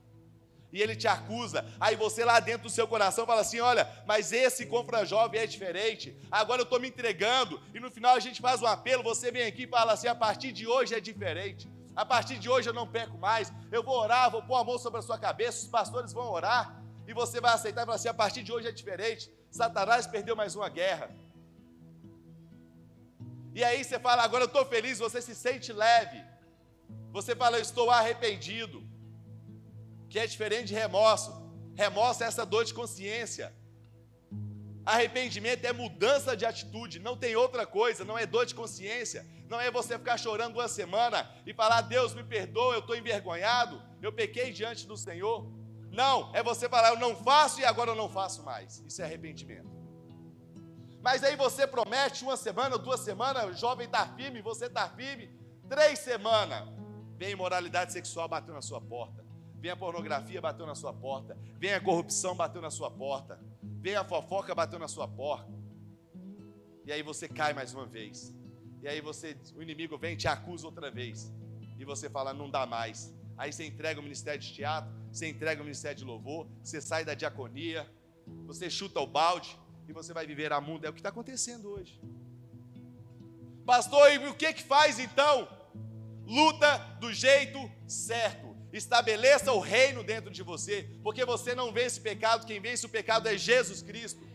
e 0.71 0.81
ele 0.81 0.95
te 0.95 1.07
acusa. 1.07 1.65
Aí 1.79 1.95
você 1.95 2.25
lá 2.25 2.39
dentro 2.39 2.63
do 2.63 2.69
seu 2.69 2.87
coração 2.87 3.25
fala 3.25 3.41
assim: 3.41 3.59
olha, 3.59 3.87
mas 4.05 4.31
esse 4.31 4.65
confra 4.65 5.05
jovem 5.05 5.41
é 5.41 5.47
diferente. 5.47 6.17
Agora 6.31 6.61
eu 6.61 6.63
estou 6.63 6.79
me 6.79 6.89
entregando. 6.89 7.61
E 7.73 7.79
no 7.79 7.89
final 7.89 8.15
a 8.15 8.19
gente 8.19 8.41
faz 8.41 8.61
um 8.61 8.67
apelo. 8.67 9.03
Você 9.03 9.31
vem 9.31 9.43
aqui 9.43 9.63
e 9.63 9.67
fala 9.67 9.93
assim: 9.93 10.07
a 10.07 10.15
partir 10.15 10.51
de 10.51 10.67
hoje 10.67 10.93
é 10.93 10.99
diferente. 10.99 11.69
A 11.95 12.05
partir 12.05 12.37
de 12.37 12.49
hoje 12.49 12.69
eu 12.69 12.73
não 12.73 12.87
peco 12.87 13.17
mais. 13.17 13.51
Eu 13.71 13.83
vou 13.83 13.97
orar, 13.97 14.29
vou 14.29 14.43
pôr 14.43 14.55
a 14.55 14.63
mão 14.63 14.77
sobre 14.77 14.99
a 14.99 15.01
sua 15.01 15.17
cabeça. 15.17 15.63
Os 15.63 15.67
pastores 15.67 16.13
vão 16.13 16.29
orar. 16.31 16.83
e 17.07 17.13
você 17.13 17.39
vai 17.39 17.53
aceitar 17.53 17.81
e 17.83 17.85
falar 17.85 17.95
assim: 17.95 18.09
a 18.09 18.13
partir 18.13 18.43
de 18.43 18.51
hoje 18.51 18.67
é 18.67 18.71
diferente. 18.71 19.31
Satanás 19.49 20.05
perdeu 20.05 20.35
mais 20.35 20.55
uma 20.55 20.69
guerra. 20.69 21.09
E 23.57 23.63
aí 23.63 23.83
você 23.83 23.97
fala, 23.97 24.21
agora 24.21 24.43
eu 24.43 24.51
estou 24.53 24.63
feliz, 24.65 24.99
você 24.99 25.19
se 25.19 25.33
sente 25.33 25.73
leve. 25.73 26.23
Você 27.11 27.35
fala, 27.35 27.57
eu 27.57 27.63
estou 27.63 27.89
arrependido. 27.89 28.87
Que 30.07 30.19
é 30.19 30.27
diferente 30.27 30.67
de 30.67 30.75
remorso. 30.75 31.31
Remorso 31.75 32.23
é 32.23 32.27
essa 32.27 32.45
dor 32.45 32.63
de 32.65 32.73
consciência. 32.79 33.51
Arrependimento 34.85 35.65
é 35.65 35.73
mudança 35.73 36.37
de 36.37 36.45
atitude, 36.45 36.99
não 36.99 37.17
tem 37.17 37.35
outra 37.35 37.65
coisa, 37.65 38.05
não 38.05 38.15
é 38.15 38.27
dor 38.27 38.45
de 38.45 38.53
consciência, 38.53 39.25
não 39.49 39.59
é 39.59 39.71
você 39.71 39.97
ficar 39.97 40.17
chorando 40.17 40.53
uma 40.53 40.67
semana 40.67 41.27
e 41.43 41.51
falar, 41.51 41.81
Deus 41.81 42.13
me 42.13 42.23
perdoa, 42.23 42.75
eu 42.75 42.81
estou 42.81 42.95
envergonhado, 42.95 43.81
eu 44.03 44.13
pequei 44.13 44.51
diante 44.51 44.85
do 44.85 44.95
Senhor. 44.95 45.51
Não, 45.89 46.31
é 46.35 46.43
você 46.43 46.69
falar, 46.69 46.89
eu 46.89 46.99
não 46.99 47.15
faço 47.15 47.59
e 47.59 47.65
agora 47.65 47.89
eu 47.89 47.95
não 47.95 48.07
faço 48.07 48.43
mais. 48.43 48.83
Isso 48.87 49.01
é 49.01 49.05
arrependimento. 49.05 49.76
Mas 51.07 51.23
aí 51.23 51.37
você 51.37 51.65
promete 51.65 52.25
uma 52.25 52.35
semana, 52.35 52.77
duas 52.77 52.99
semanas, 52.99 53.45
o 53.45 53.53
jovem 53.53 53.85
está 53.85 54.05
firme, 54.05 54.41
você 54.41 54.65
está 54.65 54.89
firme, 54.89 55.31
três 55.69 55.99
semanas, 55.99 56.67
vem 57.15 57.31
imoralidade 57.31 57.93
sexual 57.93 58.27
bateu 58.27 58.53
na 58.53 58.61
sua 58.61 58.81
porta, 58.81 59.23
vem 59.55 59.71
a 59.71 59.77
pornografia 59.77 60.41
bateu 60.41 60.65
na 60.65 60.75
sua 60.75 60.91
porta, 60.91 61.37
vem 61.57 61.73
a 61.73 61.79
corrupção 61.79 62.35
bateu 62.35 62.61
na 62.61 62.69
sua 62.69 62.91
porta, 62.91 63.39
vem 63.63 63.95
a 63.95 64.03
fofoca, 64.03 64.53
bateu 64.53 64.77
na 64.77 64.89
sua 64.89 65.07
porta. 65.07 65.49
E 66.85 66.91
aí 66.91 67.01
você 67.01 67.25
cai 67.29 67.53
mais 67.53 67.73
uma 67.73 67.85
vez. 67.85 68.35
E 68.81 68.87
aí 68.89 68.99
você, 68.99 69.37
o 69.55 69.63
inimigo 69.63 69.97
vem 69.97 70.11
e 70.11 70.17
te 70.17 70.27
acusa 70.27 70.65
outra 70.65 70.91
vez. 70.91 71.31
E 71.79 71.85
você 71.85 72.09
fala, 72.09 72.33
não 72.33 72.49
dá 72.49 72.65
mais. 72.65 73.15
Aí 73.37 73.53
você 73.53 73.65
entrega 73.65 73.97
o 73.97 74.03
ministério 74.03 74.41
de 74.41 74.53
teatro, 74.53 74.91
você 75.09 75.29
entrega 75.29 75.61
o 75.61 75.63
ministério 75.63 75.97
de 75.99 76.03
louvor, 76.03 76.49
você 76.61 76.81
sai 76.81 77.05
da 77.05 77.13
diaconia, 77.13 77.89
você 78.45 78.69
chuta 78.69 78.99
o 78.99 79.07
balde 79.07 79.57
e 79.87 79.93
você 79.93 80.13
vai 80.13 80.25
viver 80.25 80.51
a 80.51 80.59
mundo. 80.59 80.85
É 80.85 80.89
o 80.89 80.93
que 80.93 80.99
está 80.99 81.09
acontecendo 81.09 81.69
hoje. 81.69 81.99
Pastor, 83.65 84.11
e 84.11 84.17
o 84.27 84.33
que 84.33 84.53
que 84.53 84.63
faz 84.63 84.99
então? 84.99 85.47
Luta 86.25 86.77
do 86.99 87.13
jeito 87.13 87.59
certo 87.87 88.47
estabeleça 88.71 89.51
o 89.51 89.59
reino 89.59 90.03
dentro 90.03 90.29
de 90.29 90.43
você, 90.43 90.89
porque 91.01 91.25
você 91.25 91.55
não 91.55 91.71
vence 91.71 91.99
o 91.99 92.03
pecado, 92.03 92.45
quem 92.45 92.59
vence 92.59 92.85
o 92.85 92.89
pecado 92.89 93.27
é 93.27 93.37
Jesus 93.37 93.81
Cristo. 93.81 94.27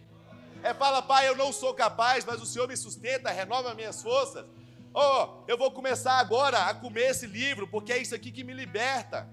É 0.62 0.73
fala, 0.73 1.03
pai, 1.03 1.29
eu 1.29 1.37
não 1.37 1.53
sou 1.53 1.75
capaz, 1.75 2.25
mas 2.25 2.41
o 2.41 2.47
Senhor 2.47 2.69
me 2.69 2.77
sustenta, 2.77 3.31
renova 3.31 3.75
minhas 3.75 4.03
forças. 4.03 4.47
Oh, 4.95 5.43
eu 5.49 5.59
vou 5.59 5.71
começar 5.71 6.19
agora 6.19 6.67
a 6.67 6.75
comer 6.75 7.11
esse 7.11 7.27
livro, 7.27 7.67
porque 7.67 7.93
é 7.93 7.99
isso 7.99 8.15
aqui 8.15 8.31
que 8.31 8.45
me 8.45 8.53
liberta. 8.53 9.29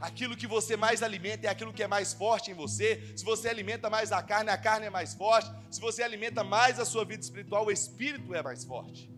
Aquilo 0.00 0.36
que 0.36 0.46
você 0.46 0.76
mais 0.76 1.02
alimenta 1.02 1.46
é 1.46 1.50
aquilo 1.50 1.72
que 1.72 1.82
é 1.82 1.86
mais 1.86 2.14
forte 2.14 2.50
em 2.50 2.54
você. 2.54 3.12
Se 3.14 3.24
você 3.24 3.48
alimenta 3.48 3.90
mais 3.90 4.12
a 4.12 4.22
carne, 4.22 4.50
a 4.50 4.56
carne 4.56 4.86
é 4.86 4.90
mais 4.90 5.14
forte. 5.14 5.50
Se 5.70 5.80
você 5.80 6.02
alimenta 6.02 6.42
mais 6.42 6.80
a 6.80 6.84
sua 6.84 7.04
vida 7.04 7.22
espiritual, 7.22 7.66
o 7.66 7.70
espírito 7.70 8.34
é 8.34 8.42
mais 8.42 8.64
forte 8.64 9.10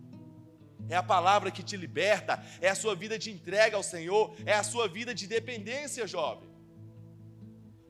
é 0.89 0.95
a 0.95 1.03
palavra 1.03 1.51
que 1.51 1.63
te 1.63 1.77
liberta, 1.77 2.43
é 2.61 2.69
a 2.69 2.75
sua 2.75 2.95
vida 2.95 3.17
de 3.17 3.31
entrega 3.31 3.77
ao 3.77 3.83
Senhor, 3.83 4.35
é 4.45 4.53
a 4.53 4.63
sua 4.63 4.87
vida 4.87 5.13
de 5.13 5.27
dependência, 5.27 6.05
jovem. 6.05 6.49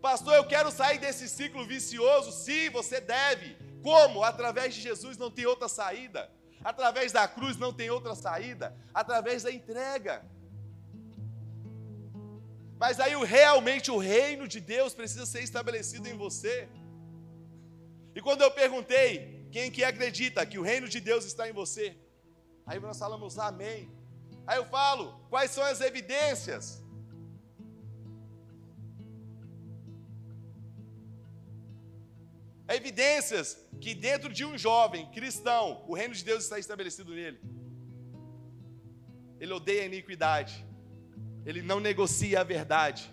Pastor, 0.02 0.36
eu 0.36 0.46
quero 0.46 0.70
sair 0.70 1.00
desse 1.00 1.30
ciclo 1.30 1.66
vicioso. 1.66 2.32
Sim, 2.32 2.70
você 2.70 3.00
deve. 3.00 3.56
Como? 3.82 4.24
Através 4.24 4.76
de 4.76 4.82
Jesus 4.82 5.18
não 5.18 5.32
tem 5.32 5.46
outra 5.46 5.70
saída. 5.70 6.30
Através 6.64 7.12
da 7.12 7.28
cruz 7.28 7.58
não 7.58 7.74
tem 7.74 7.90
outra 7.90 8.14
saída. 8.14 8.76
Através 8.94 9.44
da 9.44 9.52
entrega. 9.52 10.26
Mas 12.84 13.00
aí 13.04 13.14
realmente 13.40 13.90
o 13.96 13.98
reino 13.98 14.46
de 14.54 14.60
Deus 14.74 14.94
precisa 15.00 15.26
ser 15.34 15.42
estabelecido 15.50 16.08
em 16.12 16.18
você. 16.26 16.56
E 18.16 18.22
quando 18.26 18.42
eu 18.46 18.52
perguntei 18.62 19.08
quem 19.56 19.72
que 19.76 19.84
acredita 19.92 20.46
que 20.52 20.60
o 20.62 20.66
reino 20.72 20.88
de 20.96 21.00
Deus 21.10 21.24
está 21.32 21.44
em 21.50 21.54
você, 21.62 21.86
Aí 22.66 22.80
nós 22.80 22.98
falamos 22.98 23.38
amém. 23.38 23.80
Aí 24.48 24.58
eu 24.58 24.66
falo, 24.66 25.04
quais 25.30 25.52
são 25.52 25.64
as 25.64 25.82
evidências? 25.82 26.82
Evidências 32.68 33.58
que 33.82 33.94
dentro 33.94 34.32
de 34.32 34.46
um 34.46 34.58
jovem 34.58 35.10
cristão, 35.12 35.84
o 35.88 35.94
reino 35.94 36.14
de 36.14 36.24
Deus 36.24 36.44
está 36.44 36.58
estabelecido 36.58 37.14
nele. 37.14 37.40
Ele 39.40 39.54
odeia 39.54 39.84
a 39.84 39.86
iniquidade. 39.86 40.66
Ele 41.46 41.62
não 41.62 41.80
negocia 41.80 42.42
a 42.42 42.44
verdade. 42.44 43.12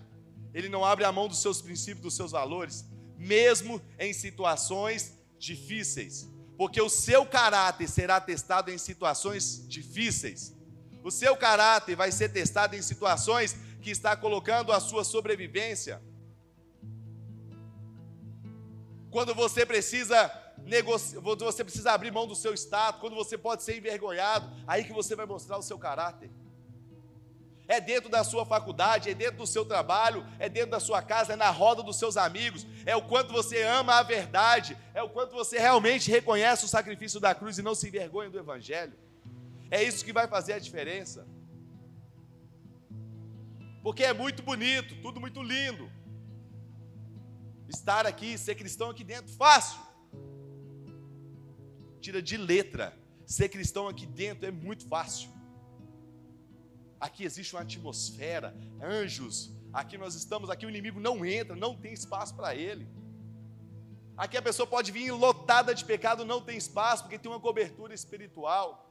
Ele 0.52 0.68
não 0.68 0.84
abre 0.84 1.04
a 1.04 1.12
mão 1.12 1.28
dos 1.28 1.40
seus 1.40 1.60
princípios, 1.60 2.02
dos 2.02 2.14
seus 2.14 2.32
valores, 2.32 2.84
mesmo 3.16 3.80
em 3.98 4.12
situações 4.12 5.18
difíceis 5.38 6.28
porque 6.60 6.82
o 6.82 6.90
seu 6.90 7.24
caráter 7.24 7.88
será 7.88 8.20
testado 8.20 8.70
em 8.70 8.76
situações 8.76 9.66
difíceis. 9.66 10.54
O 11.02 11.10
seu 11.10 11.34
caráter 11.34 11.96
vai 11.96 12.12
ser 12.12 12.28
testado 12.28 12.76
em 12.76 12.82
situações 12.82 13.56
que 13.80 13.88
está 13.88 14.14
colocando 14.14 14.70
a 14.70 14.78
sua 14.78 15.02
sobrevivência. 15.02 16.02
Quando 19.10 19.34
você 19.34 19.64
precisa 19.64 20.30
negociar, 20.58 21.22
você 21.22 21.64
precisa 21.64 21.92
abrir 21.92 22.10
mão 22.10 22.26
do 22.26 22.36
seu 22.36 22.52
status, 22.52 23.00
quando 23.00 23.16
você 23.16 23.38
pode 23.38 23.62
ser 23.62 23.78
envergonhado, 23.78 24.54
aí 24.66 24.84
que 24.84 24.92
você 24.92 25.16
vai 25.16 25.24
mostrar 25.24 25.56
o 25.56 25.62
seu 25.62 25.78
caráter 25.78 26.30
é 27.70 27.80
dentro 27.80 28.10
da 28.10 28.24
sua 28.24 28.44
faculdade, 28.44 29.08
é 29.08 29.14
dentro 29.14 29.36
do 29.36 29.46
seu 29.46 29.64
trabalho, 29.64 30.26
é 30.40 30.48
dentro 30.48 30.72
da 30.72 30.80
sua 30.80 31.00
casa, 31.00 31.34
é 31.34 31.36
na 31.36 31.50
roda 31.50 31.84
dos 31.84 31.96
seus 31.96 32.16
amigos, 32.16 32.66
é 32.84 32.96
o 32.96 33.02
quanto 33.02 33.32
você 33.32 33.62
ama 33.62 33.94
a 33.94 34.02
verdade, 34.02 34.76
é 34.92 35.00
o 35.04 35.08
quanto 35.08 35.36
você 35.36 35.56
realmente 35.56 36.10
reconhece 36.10 36.64
o 36.64 36.68
sacrifício 36.68 37.20
da 37.20 37.32
cruz 37.32 37.58
e 37.58 37.62
não 37.62 37.76
se 37.76 37.86
envergonha 37.86 38.28
do 38.28 38.40
Evangelho. 38.40 38.98
É 39.70 39.80
isso 39.84 40.04
que 40.04 40.12
vai 40.12 40.26
fazer 40.26 40.54
a 40.54 40.58
diferença. 40.58 41.24
Porque 43.84 44.02
é 44.02 44.12
muito 44.12 44.42
bonito, 44.42 45.00
tudo 45.00 45.20
muito 45.20 45.40
lindo. 45.40 45.88
Estar 47.68 48.04
aqui, 48.04 48.36
ser 48.36 48.56
cristão 48.56 48.90
aqui 48.90 49.04
dentro, 49.04 49.32
fácil. 49.34 49.80
Tira 52.00 52.20
de 52.20 52.36
letra. 52.36 52.98
Ser 53.24 53.48
cristão 53.48 53.86
aqui 53.86 54.06
dentro 54.06 54.44
é 54.44 54.50
muito 54.50 54.88
fácil. 54.88 55.30
Aqui 57.00 57.24
existe 57.24 57.54
uma 57.54 57.62
atmosfera, 57.62 58.54
anjos. 58.82 59.50
Aqui 59.72 59.96
nós 59.96 60.14
estamos, 60.14 60.50
aqui 60.50 60.66
o 60.66 60.68
inimigo 60.68 61.00
não 61.00 61.24
entra, 61.24 61.56
não 61.56 61.74
tem 61.74 61.92
espaço 61.92 62.34
para 62.34 62.54
ele. 62.54 62.86
Aqui 64.16 64.36
a 64.36 64.42
pessoa 64.42 64.66
pode 64.66 64.92
vir 64.92 65.10
lotada 65.12 65.74
de 65.74 65.82
pecado, 65.82 66.26
não 66.26 66.42
tem 66.42 66.58
espaço, 66.58 67.04
porque 67.04 67.18
tem 67.18 67.30
uma 67.30 67.40
cobertura 67.40 67.94
espiritual. 67.94 68.90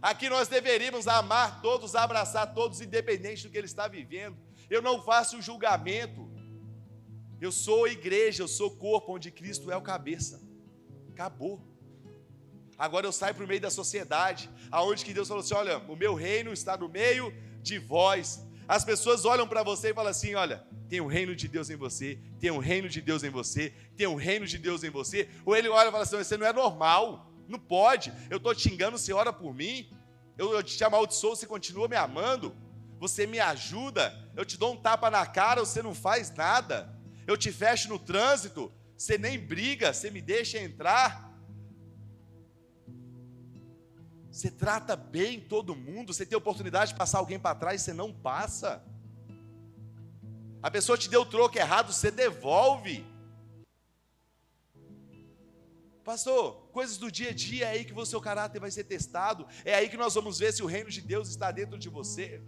Aqui 0.00 0.30
nós 0.30 0.48
deveríamos 0.48 1.06
amar 1.06 1.60
todos, 1.60 1.94
abraçar 1.94 2.54
todos, 2.54 2.80
independente 2.80 3.42
do 3.42 3.50
que 3.50 3.58
ele 3.58 3.66
está 3.66 3.86
vivendo. 3.86 4.36
Eu 4.70 4.80
não 4.80 5.02
faço 5.02 5.42
julgamento. 5.42 6.30
Eu 7.40 7.52
sou 7.52 7.86
igreja, 7.86 8.42
eu 8.42 8.48
sou 8.48 8.70
corpo 8.70 9.14
onde 9.14 9.30
Cristo 9.30 9.70
é 9.70 9.76
o 9.76 9.82
cabeça. 9.82 10.40
Acabou. 11.10 11.60
Agora 12.78 13.06
eu 13.06 13.12
saio 13.12 13.34
para 13.34 13.44
o 13.44 13.48
meio 13.48 13.60
da 13.60 13.70
sociedade, 13.70 14.50
aonde 14.70 15.04
que 15.04 15.14
Deus 15.14 15.28
falou 15.28 15.42
assim: 15.42 15.54
olha, 15.54 15.78
o 15.78 15.96
meu 15.96 16.14
reino 16.14 16.52
está 16.52 16.76
no 16.76 16.88
meio 16.88 17.32
de 17.62 17.78
vós. 17.78 18.44
As 18.66 18.84
pessoas 18.84 19.24
olham 19.24 19.46
para 19.46 19.62
você 19.62 19.90
e 19.90 19.94
falam 19.94 20.10
assim: 20.10 20.34
olha, 20.34 20.64
tem 20.88 21.00
o 21.00 21.06
reino 21.06 21.34
de 21.34 21.48
Deus 21.48 21.70
em 21.70 21.76
você, 21.76 22.18
tem 22.40 22.50
o 22.50 22.58
reino 22.58 22.88
de 22.88 23.00
Deus 23.00 23.22
em 23.22 23.30
você, 23.30 23.72
tem 23.96 24.06
o 24.06 24.14
reino 24.14 24.46
de 24.46 24.58
Deus 24.58 24.84
em 24.84 24.90
você. 24.90 25.28
Ou 25.44 25.56
ele 25.56 25.68
olha 25.68 25.88
e 25.88 25.90
fala 25.90 26.04
assim: 26.04 26.16
você 26.16 26.36
não 26.36 26.46
é 26.46 26.52
normal, 26.52 27.30
não 27.48 27.58
pode. 27.58 28.12
Eu 28.30 28.38
estou 28.38 28.54
te 28.54 28.68
xingando, 28.68 28.98
você 28.98 29.12
ora 29.12 29.32
por 29.32 29.54
mim. 29.54 29.90
Eu, 30.36 30.52
eu 30.52 30.62
te 30.62 30.82
amaldiçoo, 30.82 31.36
você 31.36 31.46
continua 31.46 31.88
me 31.88 31.96
amando. 31.96 32.54
Você 32.98 33.26
me 33.26 33.40
ajuda, 33.40 34.16
eu 34.36 34.44
te 34.44 34.56
dou 34.56 34.74
um 34.74 34.76
tapa 34.76 35.10
na 35.10 35.26
cara, 35.26 35.64
você 35.64 35.82
não 35.82 35.92
faz 35.92 36.32
nada. 36.32 36.88
Eu 37.26 37.36
te 37.36 37.50
fecho 37.50 37.88
no 37.88 37.98
trânsito, 37.98 38.72
você 38.96 39.18
nem 39.18 39.38
briga, 39.38 39.92
você 39.92 40.08
me 40.08 40.20
deixa 40.20 40.58
entrar. 40.58 41.31
Você 44.32 44.50
trata 44.50 44.96
bem 44.96 45.38
todo 45.38 45.76
mundo, 45.76 46.14
você 46.14 46.24
tem 46.24 46.38
oportunidade 46.38 46.92
de 46.92 46.98
passar 46.98 47.18
alguém 47.18 47.38
para 47.38 47.54
trás, 47.54 47.82
você 47.82 47.92
não 47.92 48.10
passa. 48.10 48.82
A 50.62 50.70
pessoa 50.70 50.96
te 50.96 51.10
deu 51.10 51.20
o 51.20 51.26
troco 51.26 51.58
errado, 51.58 51.92
você 51.92 52.10
devolve. 52.10 53.04
Pastor, 56.02 56.66
coisas 56.72 56.96
do 56.96 57.12
dia 57.12 57.28
a 57.28 57.34
dia 57.34 57.66
é 57.66 57.70
aí 57.72 57.84
que 57.84 57.92
o 57.92 58.06
seu 58.06 58.22
caráter 58.22 58.58
vai 58.58 58.70
ser 58.70 58.84
testado, 58.84 59.46
é 59.66 59.74
aí 59.74 59.90
que 59.90 59.98
nós 59.98 60.14
vamos 60.14 60.38
ver 60.38 60.50
se 60.54 60.62
o 60.62 60.66
reino 60.66 60.88
de 60.88 61.02
Deus 61.02 61.28
está 61.28 61.50
dentro 61.50 61.78
de 61.78 61.90
você. 61.90 62.42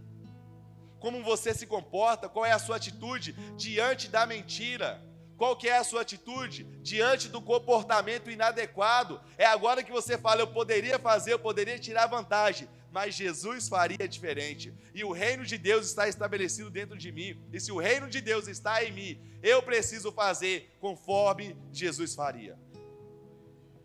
Como 0.99 1.23
você 1.23 1.53
se 1.53 1.67
comporta, 1.67 2.31
qual 2.31 2.47
é 2.47 2.53
a 2.53 2.59
sua 2.59 2.77
atitude 2.77 3.35
diante 3.59 4.09
da 4.09 4.25
mentira. 4.25 5.05
Qual 5.45 5.55
que 5.55 5.69
é 5.69 5.77
a 5.77 5.85
sua 5.85 6.01
atitude 6.01 6.65
diante 6.81 7.29
do 7.29 7.39
comportamento 7.39 8.31
inadequado? 8.31 9.21
É 9.37 9.45
agora 9.45 9.83
que 9.83 9.93
você 9.93 10.17
fala, 10.17 10.41
eu 10.41 10.47
poderia 10.47 10.99
fazer, 10.99 11.35
eu 11.35 11.39
poderia 11.39 11.79
tirar 11.79 12.07
vantagem, 12.07 12.67
mas 12.91 13.15
Jesus 13.15 13.69
faria 13.69 14.09
diferente. 14.09 14.73
E 14.95 15.05
o 15.05 15.13
reino 15.13 15.45
de 15.45 15.59
Deus 15.59 15.85
está 15.85 16.09
estabelecido 16.09 16.71
dentro 16.71 16.97
de 16.97 17.13
mim. 17.13 17.39
E 17.53 17.61
se 17.61 17.71
o 17.71 17.77
reino 17.77 18.09
de 18.09 18.23
Deus 18.23 18.49
está 18.49 18.83
em 18.83 18.91
mim, 18.91 19.21
eu 19.43 19.63
preciso 19.63 20.11
fazer 20.11 20.75
conforme 20.81 21.55
Jesus 21.71 22.15
faria. 22.15 22.59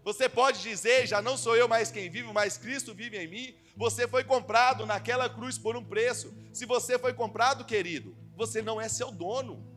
Você 0.02 0.30
pode 0.30 0.62
dizer, 0.62 1.08
já 1.08 1.22
não 1.22 1.36
sou 1.36 1.58
eu 1.58 1.68
mais 1.68 1.92
quem 1.92 2.10
vive, 2.10 2.32
mas 2.32 2.58
Cristo 2.58 2.96
vive 2.96 3.18
em 3.18 3.28
mim. 3.28 3.56
Você 3.76 4.08
foi 4.08 4.24
comprado 4.24 4.86
naquela 4.86 5.28
cruz 5.28 5.58
por 5.58 5.76
um 5.76 5.84
preço. 5.84 6.34
Se 6.54 6.66
você 6.66 6.98
foi 6.98 7.14
comprado, 7.14 7.66
querido, 7.66 8.16
você 8.34 8.62
não 8.62 8.80
é 8.80 8.88
seu 8.88 9.12
dono. 9.12 9.69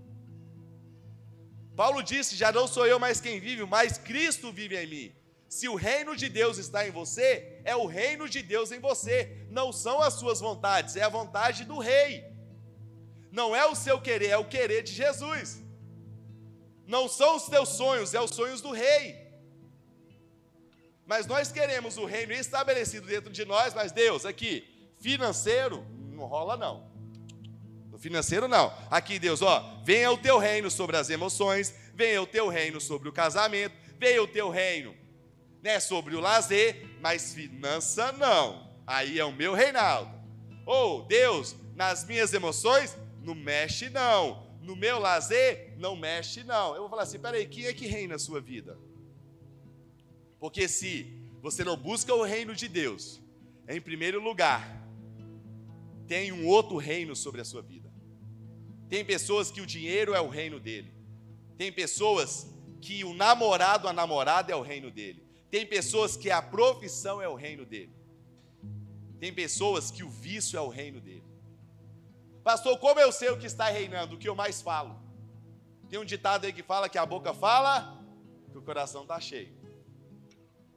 Paulo 1.76 2.02
disse: 2.02 2.36
Já 2.36 2.52
não 2.52 2.66
sou 2.66 2.86
eu 2.86 2.98
mais 2.98 3.20
quem 3.20 3.40
vive, 3.40 3.64
mas 3.64 3.98
Cristo 3.98 4.52
vive 4.52 4.76
em 4.76 4.86
mim. 4.86 5.14
Se 5.48 5.68
o 5.68 5.74
reino 5.74 6.16
de 6.16 6.28
Deus 6.28 6.56
está 6.58 6.86
em 6.86 6.90
você, 6.90 7.60
é 7.64 7.76
o 7.76 7.86
reino 7.86 8.28
de 8.28 8.42
Deus 8.42 8.72
em 8.72 8.80
você. 8.80 9.46
Não 9.50 9.72
são 9.72 10.00
as 10.00 10.14
suas 10.14 10.40
vontades, 10.40 10.96
é 10.96 11.02
a 11.02 11.08
vontade 11.08 11.64
do 11.64 11.78
rei. 11.78 12.24
Não 13.30 13.54
é 13.54 13.66
o 13.66 13.74
seu 13.74 14.00
querer, 14.00 14.28
é 14.28 14.36
o 14.36 14.44
querer 14.44 14.82
de 14.82 14.92
Jesus. 14.92 15.62
Não 16.86 17.08
são 17.08 17.36
os 17.36 17.46
teus 17.46 17.70
sonhos, 17.70 18.14
é 18.14 18.20
os 18.20 18.30
sonhos 18.30 18.60
do 18.60 18.72
rei. 18.72 19.22
Mas 21.06 21.26
nós 21.26 21.50
queremos 21.50 21.96
o 21.96 22.04
reino 22.04 22.32
estabelecido 22.32 23.06
dentro 23.06 23.32
de 23.32 23.44
nós, 23.44 23.74
mas 23.74 23.92
Deus, 23.92 24.24
aqui, 24.24 24.66
financeiro, 25.00 25.86
não 26.10 26.24
rola 26.24 26.56
não. 26.56 26.91
Financeiro 28.02 28.48
não. 28.48 28.76
Aqui, 28.90 29.16
Deus, 29.16 29.42
ó, 29.42 29.80
venha 29.84 30.10
o 30.10 30.18
teu 30.18 30.36
reino 30.36 30.68
sobre 30.68 30.96
as 30.96 31.08
emoções, 31.08 31.72
venha 31.94 32.20
o 32.20 32.26
teu 32.26 32.48
reino 32.48 32.80
sobre 32.80 33.08
o 33.08 33.12
casamento, 33.12 33.76
venha 33.96 34.20
o 34.20 34.26
teu 34.26 34.50
reino 34.50 34.92
né, 35.62 35.78
sobre 35.78 36.16
o 36.16 36.20
lazer, 36.20 36.84
mas 37.00 37.32
finança 37.32 38.10
não. 38.10 38.68
Aí 38.84 39.20
é 39.20 39.24
o 39.24 39.30
meu 39.30 39.54
reinado. 39.54 40.10
Ou 40.66 40.98
oh, 40.98 41.02
Deus, 41.04 41.54
nas 41.76 42.04
minhas 42.04 42.34
emoções, 42.34 42.98
não 43.22 43.36
mexe 43.36 43.88
não. 43.88 44.50
No 44.60 44.74
meu 44.74 44.98
lazer, 44.98 45.76
não 45.78 45.94
mexe 45.94 46.42
não. 46.42 46.74
Eu 46.74 46.80
vou 46.80 46.90
falar 46.90 47.04
assim, 47.04 47.20
peraí, 47.20 47.46
quem 47.46 47.66
é 47.66 47.72
que 47.72 47.86
reina 47.86 48.16
a 48.16 48.18
sua 48.18 48.40
vida? 48.40 48.76
Porque 50.40 50.66
se 50.66 51.06
você 51.40 51.62
não 51.62 51.76
busca 51.76 52.12
o 52.12 52.24
reino 52.24 52.52
de 52.52 52.66
Deus, 52.66 53.22
em 53.68 53.80
primeiro 53.80 54.20
lugar, 54.20 54.84
tem 56.08 56.32
um 56.32 56.48
outro 56.48 56.76
reino 56.78 57.14
sobre 57.14 57.40
a 57.40 57.44
sua 57.44 57.62
vida. 57.62 57.91
Tem 58.92 59.02
pessoas 59.02 59.50
que 59.50 59.62
o 59.62 59.64
dinheiro 59.64 60.12
é 60.12 60.20
o 60.20 60.28
reino 60.28 60.60
dele. 60.60 60.92
Tem 61.56 61.72
pessoas 61.72 62.46
que 62.78 63.02
o 63.04 63.14
namorado, 63.14 63.88
a 63.88 63.92
namorada 63.92 64.52
é 64.52 64.54
o 64.54 64.60
reino 64.60 64.90
dele. 64.90 65.26
Tem 65.50 65.64
pessoas 65.64 66.14
que 66.14 66.30
a 66.30 66.42
profissão 66.42 67.18
é 67.18 67.26
o 67.26 67.34
reino 67.34 67.64
dele. 67.64 67.96
Tem 69.18 69.32
pessoas 69.32 69.90
que 69.90 70.04
o 70.04 70.10
vício 70.10 70.58
é 70.58 70.60
o 70.60 70.68
reino 70.68 71.00
dele. 71.00 71.24
Pastor, 72.44 72.78
como 72.78 73.00
eu 73.00 73.10
sei 73.10 73.30
o 73.30 73.38
que 73.38 73.46
está 73.46 73.70
reinando? 73.70 74.16
O 74.16 74.18
que 74.18 74.28
eu 74.28 74.34
mais 74.34 74.60
falo? 74.60 75.00
Tem 75.88 75.98
um 75.98 76.04
ditado 76.04 76.44
aí 76.44 76.52
que 76.52 76.62
fala 76.62 76.86
que 76.86 76.98
a 76.98 77.06
boca 77.06 77.32
fala, 77.32 77.98
que 78.50 78.58
o 78.58 78.62
coração 78.62 79.04
está 79.04 79.18
cheio. 79.18 79.56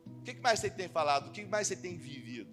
O 0.05 0.21
que 0.21 0.33
mais 0.35 0.61
você 0.61 0.69
tem 0.69 0.87
falado? 0.87 1.27
O 1.27 1.31
que 1.33 1.43
mais 1.43 1.67
você 1.67 1.75
tem 1.75 1.97
vivido? 1.97 2.49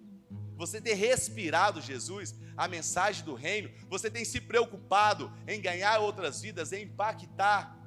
Você 0.65 0.79
tem 0.79 0.95
respirado 0.95 1.81
Jesus, 1.81 2.33
a 2.55 2.69
mensagem 2.69 3.25
do 3.25 3.33
reino? 3.33 3.69
Você 3.89 4.09
tem 4.09 4.23
se 4.23 4.39
preocupado 4.39 5.29
em 5.45 5.59
ganhar 5.59 5.99
outras 5.99 6.41
vidas, 6.41 6.71
em 6.71 6.83
impactar 6.83 7.77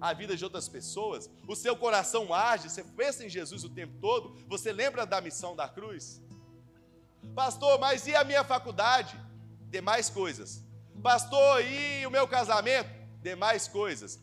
a 0.00 0.12
vida 0.12 0.36
de 0.36 0.44
outras 0.44 0.68
pessoas, 0.68 1.28
o 1.46 1.54
seu 1.54 1.76
coração 1.76 2.32
age, 2.32 2.70
você 2.70 2.82
pensa 2.82 3.24
em 3.24 3.28
Jesus 3.28 3.62
o 3.64 3.68
tempo 3.68 3.94
todo, 4.00 4.34
você 4.48 4.72
lembra 4.72 5.04
da 5.04 5.20
missão 5.20 5.54
da 5.54 5.68
cruz? 5.68 6.20
Pastor, 7.34 7.78
mas 7.78 8.06
e 8.06 8.14
a 8.14 8.24
minha 8.24 8.44
faculdade? 8.44 9.20
Demais 9.68 10.08
coisas. 10.08 10.64
Pastor, 11.02 11.64
e 11.64 12.06
o 12.06 12.10
meu 12.10 12.28
casamento? 12.28 12.90
Demais 13.20 13.66
coisas. 13.66 14.20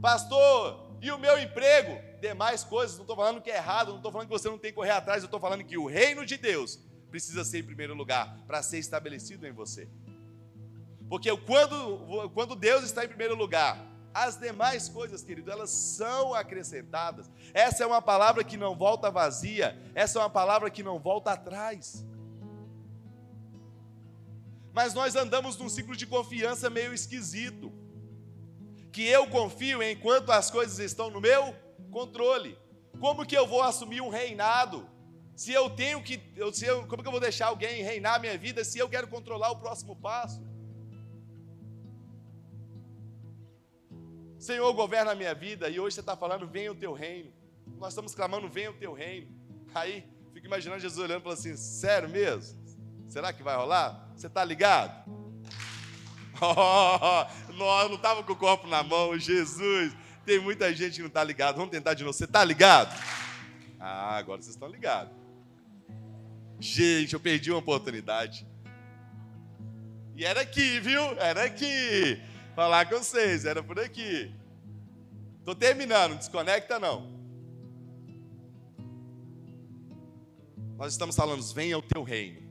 Pastor, 0.00 0.96
e 1.02 1.10
o 1.10 1.18
meu 1.18 1.38
emprego? 1.38 1.98
Demais 2.20 2.64
coisas. 2.64 2.96
Não 2.96 3.02
estou 3.02 3.16
falando 3.16 3.40
que 3.42 3.50
é 3.50 3.56
errado, 3.56 3.88
não 3.88 3.96
estou 3.96 4.12
falando 4.12 4.28
que 4.28 4.32
você 4.32 4.48
não 4.48 4.58
tem 4.58 4.70
que 4.70 4.76
correr 4.76 4.92
atrás, 4.92 5.22
eu 5.22 5.26
estou 5.26 5.40
falando 5.40 5.64
que 5.64 5.76
o 5.76 5.86
reino 5.86 6.24
de 6.24 6.36
Deus 6.36 6.78
precisa 7.12 7.44
ser 7.44 7.58
em 7.58 7.62
primeiro 7.62 7.94
lugar 7.94 8.38
para 8.46 8.62
ser 8.62 8.78
estabelecido 8.78 9.46
em 9.46 9.52
você. 9.52 9.86
Porque 11.10 11.30
quando, 11.36 12.30
quando 12.30 12.56
Deus 12.56 12.84
está 12.84 13.04
em 13.04 13.08
primeiro 13.08 13.34
lugar, 13.34 13.86
as 14.14 14.38
demais 14.38 14.88
coisas, 14.88 15.22
querido, 15.22 15.50
elas 15.50 15.68
são 15.68 16.32
acrescentadas. 16.32 17.30
Essa 17.52 17.84
é 17.84 17.86
uma 17.86 18.00
palavra 18.00 18.42
que 18.42 18.56
não 18.56 18.74
volta 18.74 19.10
vazia, 19.10 19.78
essa 19.94 20.18
é 20.18 20.22
uma 20.22 20.30
palavra 20.30 20.70
que 20.70 20.82
não 20.82 20.98
volta 20.98 21.32
atrás. 21.32 22.02
Mas 24.72 24.94
nós 24.94 25.14
andamos 25.14 25.58
num 25.58 25.68
ciclo 25.68 25.94
de 25.94 26.06
confiança 26.06 26.70
meio 26.70 26.94
esquisito. 26.94 27.70
Que 28.90 29.06
eu 29.06 29.26
confio 29.26 29.82
enquanto 29.82 30.32
as 30.32 30.50
coisas 30.50 30.78
estão 30.78 31.10
no 31.10 31.20
meu 31.20 31.54
controle. 31.90 32.58
Como 32.98 33.26
que 33.26 33.36
eu 33.36 33.46
vou 33.46 33.60
assumir 33.62 34.00
um 34.00 34.08
reinado? 34.08 34.88
Se 35.42 35.52
eu 35.52 35.68
tenho 35.68 36.00
que, 36.00 36.22
se 36.52 36.64
eu, 36.64 36.86
como 36.86 37.02
que 37.02 37.08
eu 37.08 37.10
vou 37.10 37.20
deixar 37.20 37.48
alguém 37.48 37.82
reinar 37.82 38.14
a 38.14 38.18
minha 38.20 38.38
vida 38.38 38.62
se 38.62 38.78
eu 38.78 38.88
quero 38.88 39.08
controlar 39.08 39.50
o 39.50 39.56
próximo 39.56 39.96
passo? 39.96 40.40
Senhor, 44.38 44.72
governa 44.72 45.10
a 45.10 45.14
minha 45.16 45.34
vida. 45.34 45.68
E 45.68 45.80
hoje 45.80 45.96
você 45.96 46.00
está 46.00 46.16
falando, 46.16 46.46
venha 46.46 46.70
o 46.70 46.76
teu 46.76 46.92
reino. 46.92 47.32
Nós 47.76 47.88
estamos 47.88 48.14
clamando, 48.14 48.48
venha 48.48 48.70
o 48.70 48.74
teu 48.74 48.92
reino. 48.92 49.36
Aí, 49.74 50.08
fico 50.32 50.46
imaginando 50.46 50.80
Jesus 50.80 51.04
olhando 51.04 51.22
e 51.22 51.24
falando 51.24 51.38
assim: 51.38 51.56
sério 51.56 52.08
mesmo? 52.08 52.62
Será 53.08 53.32
que 53.32 53.42
vai 53.42 53.56
rolar? 53.56 54.12
Você 54.14 54.28
está 54.28 54.44
ligado? 54.44 55.10
Oh, 56.44 57.52
não 57.88 57.94
estava 57.94 58.24
com 58.24 58.32
o 58.32 58.36
corpo 58.36 58.66
na 58.66 58.82
mão, 58.82 59.16
Jesus. 59.16 59.92
Tem 60.24 60.40
muita 60.40 60.74
gente 60.74 60.94
que 60.94 61.00
não 61.00 61.06
está 61.06 61.22
ligado. 61.22 61.56
Vamos 61.56 61.70
tentar 61.70 61.94
de 61.94 62.02
novo. 62.02 62.12
Você 62.12 62.24
está 62.24 62.44
ligado? 62.44 62.92
Ah, 63.78 64.16
agora 64.16 64.42
vocês 64.42 64.54
estão 64.54 64.66
ligados. 64.66 65.21
Gente, 66.62 67.12
eu 67.12 67.18
perdi 67.18 67.50
uma 67.50 67.58
oportunidade. 67.58 68.46
E 70.14 70.24
era 70.24 70.42
aqui, 70.42 70.78
viu? 70.78 71.02
Era 71.18 71.42
aqui 71.42 72.22
falar 72.54 72.88
com 72.88 72.98
vocês, 72.98 73.44
era 73.44 73.64
por 73.64 73.80
aqui. 73.80 74.32
Estou 75.40 75.56
terminando, 75.56 76.16
desconecta 76.16 76.78
não. 76.78 77.20
Nós 80.76 80.92
estamos 80.92 81.16
falando, 81.16 81.42
venha 81.52 81.76
o 81.76 81.82
teu 81.82 82.04
reino. 82.04 82.48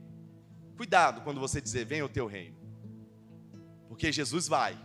Cuidado 0.75 1.21
quando 1.21 1.39
você 1.39 1.61
dizer, 1.61 1.85
venha 1.85 2.03
o 2.03 2.09
teu 2.09 2.27
reino. 2.27 2.57
Porque 3.87 4.11
Jesus 4.11 4.45
vai. 4.45 4.77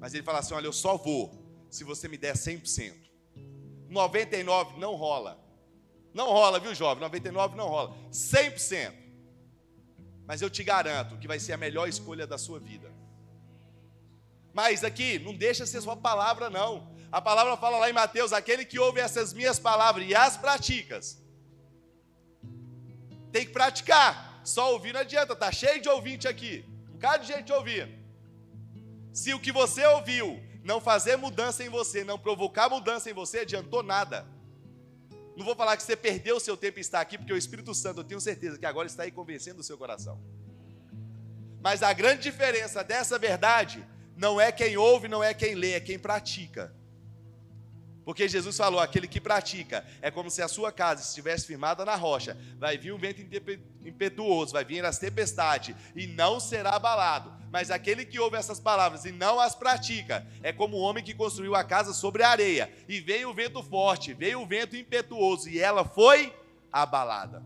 Mas 0.00 0.14
ele 0.14 0.22
fala 0.22 0.38
assim: 0.38 0.54
olha, 0.54 0.64
eu 0.64 0.72
só 0.72 0.96
vou 0.96 1.66
se 1.68 1.84
você 1.84 2.08
me 2.08 2.16
der 2.16 2.34
100%. 2.34 2.94
99 3.90 4.80
não 4.80 4.94
rola. 4.94 5.47
Não 6.14 6.26
rola, 6.26 6.58
viu, 6.58 6.74
jovem? 6.74 7.02
99 7.02 7.56
não 7.56 7.68
rola. 7.68 7.96
100%. 8.10 8.92
Mas 10.26 10.42
eu 10.42 10.50
te 10.50 10.62
garanto 10.62 11.16
que 11.18 11.28
vai 11.28 11.38
ser 11.38 11.52
a 11.52 11.56
melhor 11.56 11.88
escolha 11.88 12.26
da 12.26 12.36
sua 12.36 12.58
vida. 12.58 12.92
Mas 14.52 14.84
aqui, 14.84 15.18
não 15.18 15.34
deixa 15.34 15.64
ser 15.64 15.80
sua 15.80 15.96
palavra, 15.96 16.50
não. 16.50 16.94
A 17.10 17.20
palavra 17.20 17.56
fala 17.56 17.78
lá 17.78 17.88
em 17.88 17.92
Mateus: 17.92 18.32
aquele 18.32 18.64
que 18.64 18.78
ouve 18.78 19.00
essas 19.00 19.32
minhas 19.32 19.58
palavras 19.58 20.06
e 20.06 20.14
as 20.14 20.36
praticas, 20.36 21.22
tem 23.32 23.46
que 23.46 23.52
praticar. 23.52 24.40
Só 24.44 24.72
ouvir 24.72 24.92
não 24.92 25.00
adianta, 25.00 25.36
tá 25.36 25.52
cheio 25.52 25.80
de 25.80 25.88
ouvinte 25.88 26.26
aqui, 26.26 26.64
um 26.88 26.92
bocado 26.92 27.24
de 27.24 27.32
gente 27.32 27.52
ouvindo. 27.52 27.92
Se 29.12 29.34
o 29.34 29.40
que 29.40 29.52
você 29.52 29.84
ouviu 29.86 30.42
não 30.62 30.80
fazer 30.80 31.16
mudança 31.16 31.64
em 31.64 31.68
você, 31.68 32.04
não 32.04 32.18
provocar 32.18 32.68
mudança 32.68 33.10
em 33.10 33.14
você, 33.14 33.40
adiantou 33.40 33.82
nada. 33.82 34.26
Não 35.38 35.44
vou 35.44 35.54
falar 35.54 35.76
que 35.76 35.84
você 35.84 35.94
perdeu 35.94 36.36
o 36.36 36.40
seu 36.40 36.56
tempo 36.56 36.78
em 36.78 36.80
estar 36.80 37.00
aqui, 37.00 37.16
porque 37.16 37.32
o 37.32 37.36
Espírito 37.36 37.72
Santo, 37.72 38.00
eu 38.00 38.04
tenho 38.04 38.20
certeza 38.20 38.58
que 38.58 38.66
agora 38.66 38.88
está 38.88 39.04
aí 39.04 39.12
convencendo 39.12 39.60
o 39.60 39.62
seu 39.62 39.78
coração. 39.78 40.20
Mas 41.60 41.80
a 41.80 41.92
grande 41.92 42.22
diferença 42.22 42.82
dessa 42.82 43.16
verdade 43.20 43.86
não 44.16 44.40
é 44.40 44.50
quem 44.50 44.76
ouve, 44.76 45.06
não 45.06 45.22
é 45.22 45.32
quem 45.32 45.54
lê, 45.54 45.74
é 45.74 45.80
quem 45.80 45.96
pratica. 45.96 46.74
Porque 48.04 48.26
Jesus 48.26 48.56
falou: 48.56 48.80
aquele 48.80 49.06
que 49.06 49.20
pratica 49.20 49.86
é 50.02 50.10
como 50.10 50.28
se 50.28 50.42
a 50.42 50.48
sua 50.48 50.72
casa 50.72 51.02
estivesse 51.02 51.46
firmada 51.46 51.84
na 51.84 51.94
rocha. 51.94 52.36
Vai 52.58 52.76
vir 52.76 52.92
um 52.92 52.98
vento 52.98 53.20
impetuoso, 53.84 54.54
vai 54.54 54.64
vir 54.64 54.84
as 54.84 54.98
tempestades 54.98 55.76
e 55.94 56.08
não 56.08 56.40
será 56.40 56.70
abalado. 56.70 57.37
Mas 57.50 57.70
aquele 57.70 58.04
que 58.04 58.18
ouve 58.18 58.36
essas 58.36 58.60
palavras 58.60 59.04
e 59.04 59.12
não 59.12 59.40
as 59.40 59.54
pratica 59.54 60.26
é 60.42 60.52
como 60.52 60.76
o 60.76 60.80
homem 60.80 61.02
que 61.02 61.14
construiu 61.14 61.54
a 61.54 61.64
casa 61.64 61.94
sobre 61.94 62.22
a 62.22 62.30
areia. 62.30 62.70
E 62.88 63.00
veio 63.00 63.30
o 63.30 63.34
vento 63.34 63.62
forte, 63.62 64.12
veio 64.12 64.40
o 64.42 64.46
vento 64.46 64.76
impetuoso 64.76 65.48
e 65.48 65.58
ela 65.58 65.84
foi 65.84 66.34
abalada. 66.72 67.42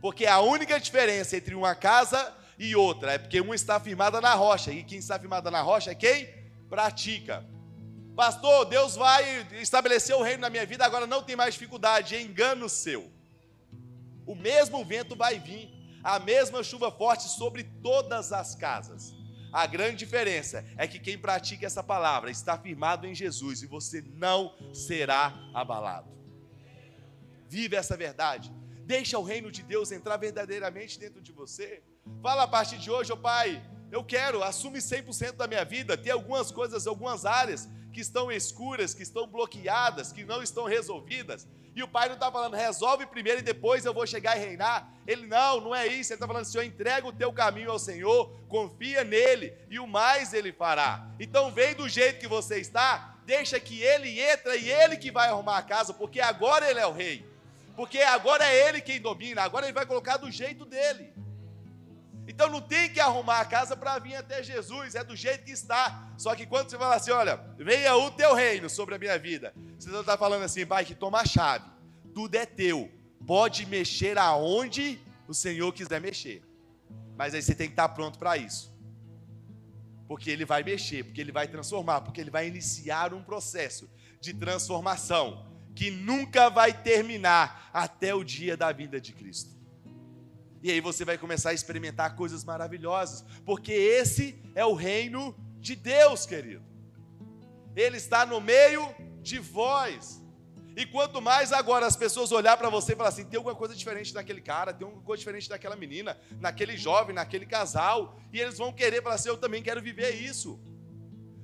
Porque 0.00 0.26
a 0.26 0.40
única 0.40 0.78
diferença 0.78 1.36
entre 1.36 1.54
uma 1.54 1.74
casa 1.74 2.34
e 2.58 2.74
outra 2.74 3.12
é 3.12 3.18
porque 3.18 3.40
uma 3.40 3.54
está 3.54 3.78
firmada 3.78 4.20
na 4.20 4.34
rocha, 4.34 4.72
e 4.72 4.82
quem 4.82 4.98
está 4.98 5.18
firmada 5.18 5.50
na 5.50 5.60
rocha 5.60 5.90
é 5.90 5.94
quem 5.94 6.28
pratica. 6.68 7.46
Pastor, 8.14 8.64
Deus 8.64 8.96
vai 8.96 9.46
estabelecer 9.60 10.16
o 10.16 10.22
reino 10.22 10.40
na 10.40 10.50
minha 10.50 10.64
vida, 10.64 10.84
agora 10.84 11.06
não 11.06 11.22
tem 11.22 11.36
mais 11.36 11.54
dificuldade, 11.54 12.14
é 12.14 12.22
engano 12.22 12.68
seu. 12.68 13.10
O 14.26 14.34
mesmo 14.34 14.84
vento 14.84 15.14
vai 15.14 15.38
vir. 15.38 15.75
A 16.06 16.20
mesma 16.20 16.62
chuva 16.62 16.88
forte 16.88 17.24
sobre 17.28 17.64
todas 17.82 18.32
as 18.32 18.54
casas. 18.54 19.12
A 19.52 19.66
grande 19.66 19.96
diferença 19.96 20.64
é 20.76 20.86
que 20.86 21.00
quem 21.00 21.18
pratica 21.18 21.66
essa 21.66 21.82
palavra 21.82 22.30
está 22.30 22.56
firmado 22.56 23.08
em 23.08 23.14
Jesus 23.14 23.62
e 23.62 23.66
você 23.66 24.04
não 24.14 24.54
será 24.72 25.34
abalado. 25.52 26.08
Vive 27.48 27.74
essa 27.74 27.96
verdade. 27.96 28.52
Deixa 28.84 29.18
o 29.18 29.24
reino 29.24 29.50
de 29.50 29.64
Deus 29.64 29.90
entrar 29.90 30.16
verdadeiramente 30.16 30.96
dentro 30.96 31.20
de 31.20 31.32
você. 31.32 31.82
Fala 32.22 32.44
a 32.44 32.48
partir 32.48 32.78
de 32.78 32.88
hoje, 32.88 33.10
ô 33.10 33.16
oh, 33.16 33.18
Pai, 33.18 33.60
eu 33.96 34.04
quero, 34.04 34.42
assume 34.42 34.78
100% 34.78 35.32
da 35.32 35.46
minha 35.46 35.64
vida. 35.64 35.96
Tem 35.96 36.12
algumas 36.12 36.52
coisas, 36.52 36.86
algumas 36.86 37.24
áreas 37.24 37.68
que 37.92 38.00
estão 38.00 38.30
escuras, 38.30 38.92
que 38.92 39.02
estão 39.02 39.26
bloqueadas, 39.26 40.12
que 40.12 40.22
não 40.22 40.42
estão 40.42 40.64
resolvidas. 40.66 41.48
E 41.74 41.82
o 41.82 41.88
pai 41.88 42.08
não 42.08 42.14
está 42.14 42.30
falando, 42.30 42.54
resolve 42.54 43.06
primeiro 43.06 43.40
e 43.40 43.42
depois 43.42 43.84
eu 43.84 43.94
vou 43.94 44.06
chegar 44.06 44.36
e 44.36 44.40
reinar. 44.40 44.86
Ele, 45.06 45.26
não, 45.26 45.60
não 45.60 45.74
é 45.74 45.86
isso. 45.86 46.12
Ele 46.12 46.16
está 46.16 46.26
falando, 46.26 46.44
Senhor, 46.44 46.64
entrega 46.64 47.06
o 47.06 47.12
teu 47.12 47.32
caminho 47.32 47.70
ao 47.70 47.78
Senhor, 47.78 48.38
confia 48.48 49.02
nele 49.02 49.54
e 49.70 49.78
o 49.78 49.86
mais 49.86 50.34
ele 50.34 50.52
fará. 50.52 51.06
Então 51.18 51.50
vem 51.50 51.74
do 51.74 51.88
jeito 51.88 52.20
que 52.20 52.28
você 52.28 52.58
está, 52.58 53.16
deixa 53.24 53.58
que 53.58 53.82
ele 53.82 54.20
entra 54.20 54.56
e 54.56 54.70
ele 54.70 54.98
que 54.98 55.10
vai 55.10 55.28
arrumar 55.28 55.56
a 55.56 55.62
casa, 55.62 55.94
porque 55.94 56.20
agora 56.20 56.70
ele 56.70 56.80
é 56.80 56.86
o 56.86 56.92
rei. 56.92 57.26
Porque 57.74 57.98
agora 58.00 58.44
é 58.44 58.68
ele 58.68 58.80
quem 58.80 59.00
domina, 59.00 59.42
agora 59.42 59.66
ele 59.66 59.72
vai 59.74 59.86
colocar 59.86 60.16
do 60.18 60.30
jeito 60.30 60.64
dele. 60.66 61.12
Então 62.28 62.50
não 62.50 62.60
tem 62.60 62.90
que 62.90 62.98
arrumar 62.98 63.40
a 63.40 63.44
casa 63.44 63.76
para 63.76 63.98
vir 63.98 64.16
até 64.16 64.42
Jesus, 64.42 64.94
é 64.94 65.04
do 65.04 65.14
jeito 65.14 65.44
que 65.44 65.52
está. 65.52 66.12
Só 66.18 66.34
que 66.34 66.46
quando 66.46 66.70
você 66.70 66.76
fala 66.76 66.96
assim, 66.96 67.12
olha, 67.12 67.36
venha 67.56 67.96
o 67.96 68.10
teu 68.10 68.34
reino 68.34 68.68
sobre 68.68 68.94
a 68.94 68.98
minha 68.98 69.18
vida, 69.18 69.54
você 69.78 69.90
está 69.96 70.18
falando 70.18 70.42
assim, 70.42 70.66
pai, 70.66 70.84
que 70.84 70.94
toma 70.94 71.20
a 71.20 71.24
chave, 71.24 71.64
tudo 72.12 72.34
é 72.34 72.44
teu, 72.44 72.90
pode 73.26 73.64
mexer 73.66 74.18
aonde 74.18 75.00
o 75.28 75.34
Senhor 75.34 75.72
quiser 75.72 76.00
mexer. 76.00 76.42
Mas 77.16 77.34
aí 77.34 77.42
você 77.42 77.54
tem 77.54 77.68
que 77.68 77.72
estar 77.72 77.88
pronto 77.90 78.18
para 78.18 78.36
isso. 78.36 78.74
Porque 80.08 80.30
ele 80.30 80.44
vai 80.44 80.62
mexer, 80.62 81.04
porque 81.04 81.20
ele 81.20 81.32
vai 81.32 81.48
transformar, 81.48 82.00
porque 82.00 82.20
ele 82.20 82.30
vai 82.30 82.46
iniciar 82.46 83.14
um 83.14 83.22
processo 83.22 83.88
de 84.20 84.34
transformação 84.34 85.46
que 85.74 85.90
nunca 85.90 86.48
vai 86.48 86.72
terminar 86.72 87.70
até 87.72 88.14
o 88.14 88.24
dia 88.24 88.56
da 88.56 88.72
vinda 88.72 89.00
de 89.00 89.12
Cristo. 89.12 89.55
E 90.66 90.72
aí 90.72 90.80
você 90.80 91.04
vai 91.04 91.16
começar 91.16 91.50
a 91.50 91.54
experimentar 91.54 92.16
coisas 92.16 92.42
maravilhosas, 92.42 93.24
porque 93.44 93.70
esse 93.70 94.36
é 94.52 94.66
o 94.66 94.74
reino 94.74 95.32
de 95.60 95.76
Deus, 95.76 96.26
querido. 96.26 96.64
Ele 97.76 97.96
está 97.96 98.26
no 98.26 98.40
meio 98.40 98.92
de 99.22 99.38
vós. 99.38 100.20
E 100.76 100.84
quanto 100.84 101.22
mais 101.22 101.52
agora 101.52 101.86
as 101.86 101.94
pessoas 101.94 102.32
olhar 102.32 102.56
para 102.56 102.68
você 102.68 102.94
e 102.94 102.96
falar 102.96 103.10
assim, 103.10 103.24
tem 103.24 103.36
alguma 103.36 103.54
coisa 103.54 103.76
diferente 103.76 104.12
naquele 104.12 104.40
cara, 104.40 104.74
tem 104.74 104.84
alguma 104.84 105.04
coisa 105.04 105.20
diferente 105.20 105.48
naquela 105.48 105.76
menina, 105.76 106.18
naquele 106.40 106.76
jovem, 106.76 107.14
naquele 107.14 107.46
casal, 107.46 108.18
e 108.32 108.40
eles 108.40 108.58
vão 108.58 108.72
querer 108.72 109.00
falar 109.04 109.14
assim, 109.14 109.28
eu 109.28 109.38
também 109.38 109.62
quero 109.62 109.80
viver 109.80 110.16
isso. 110.16 110.58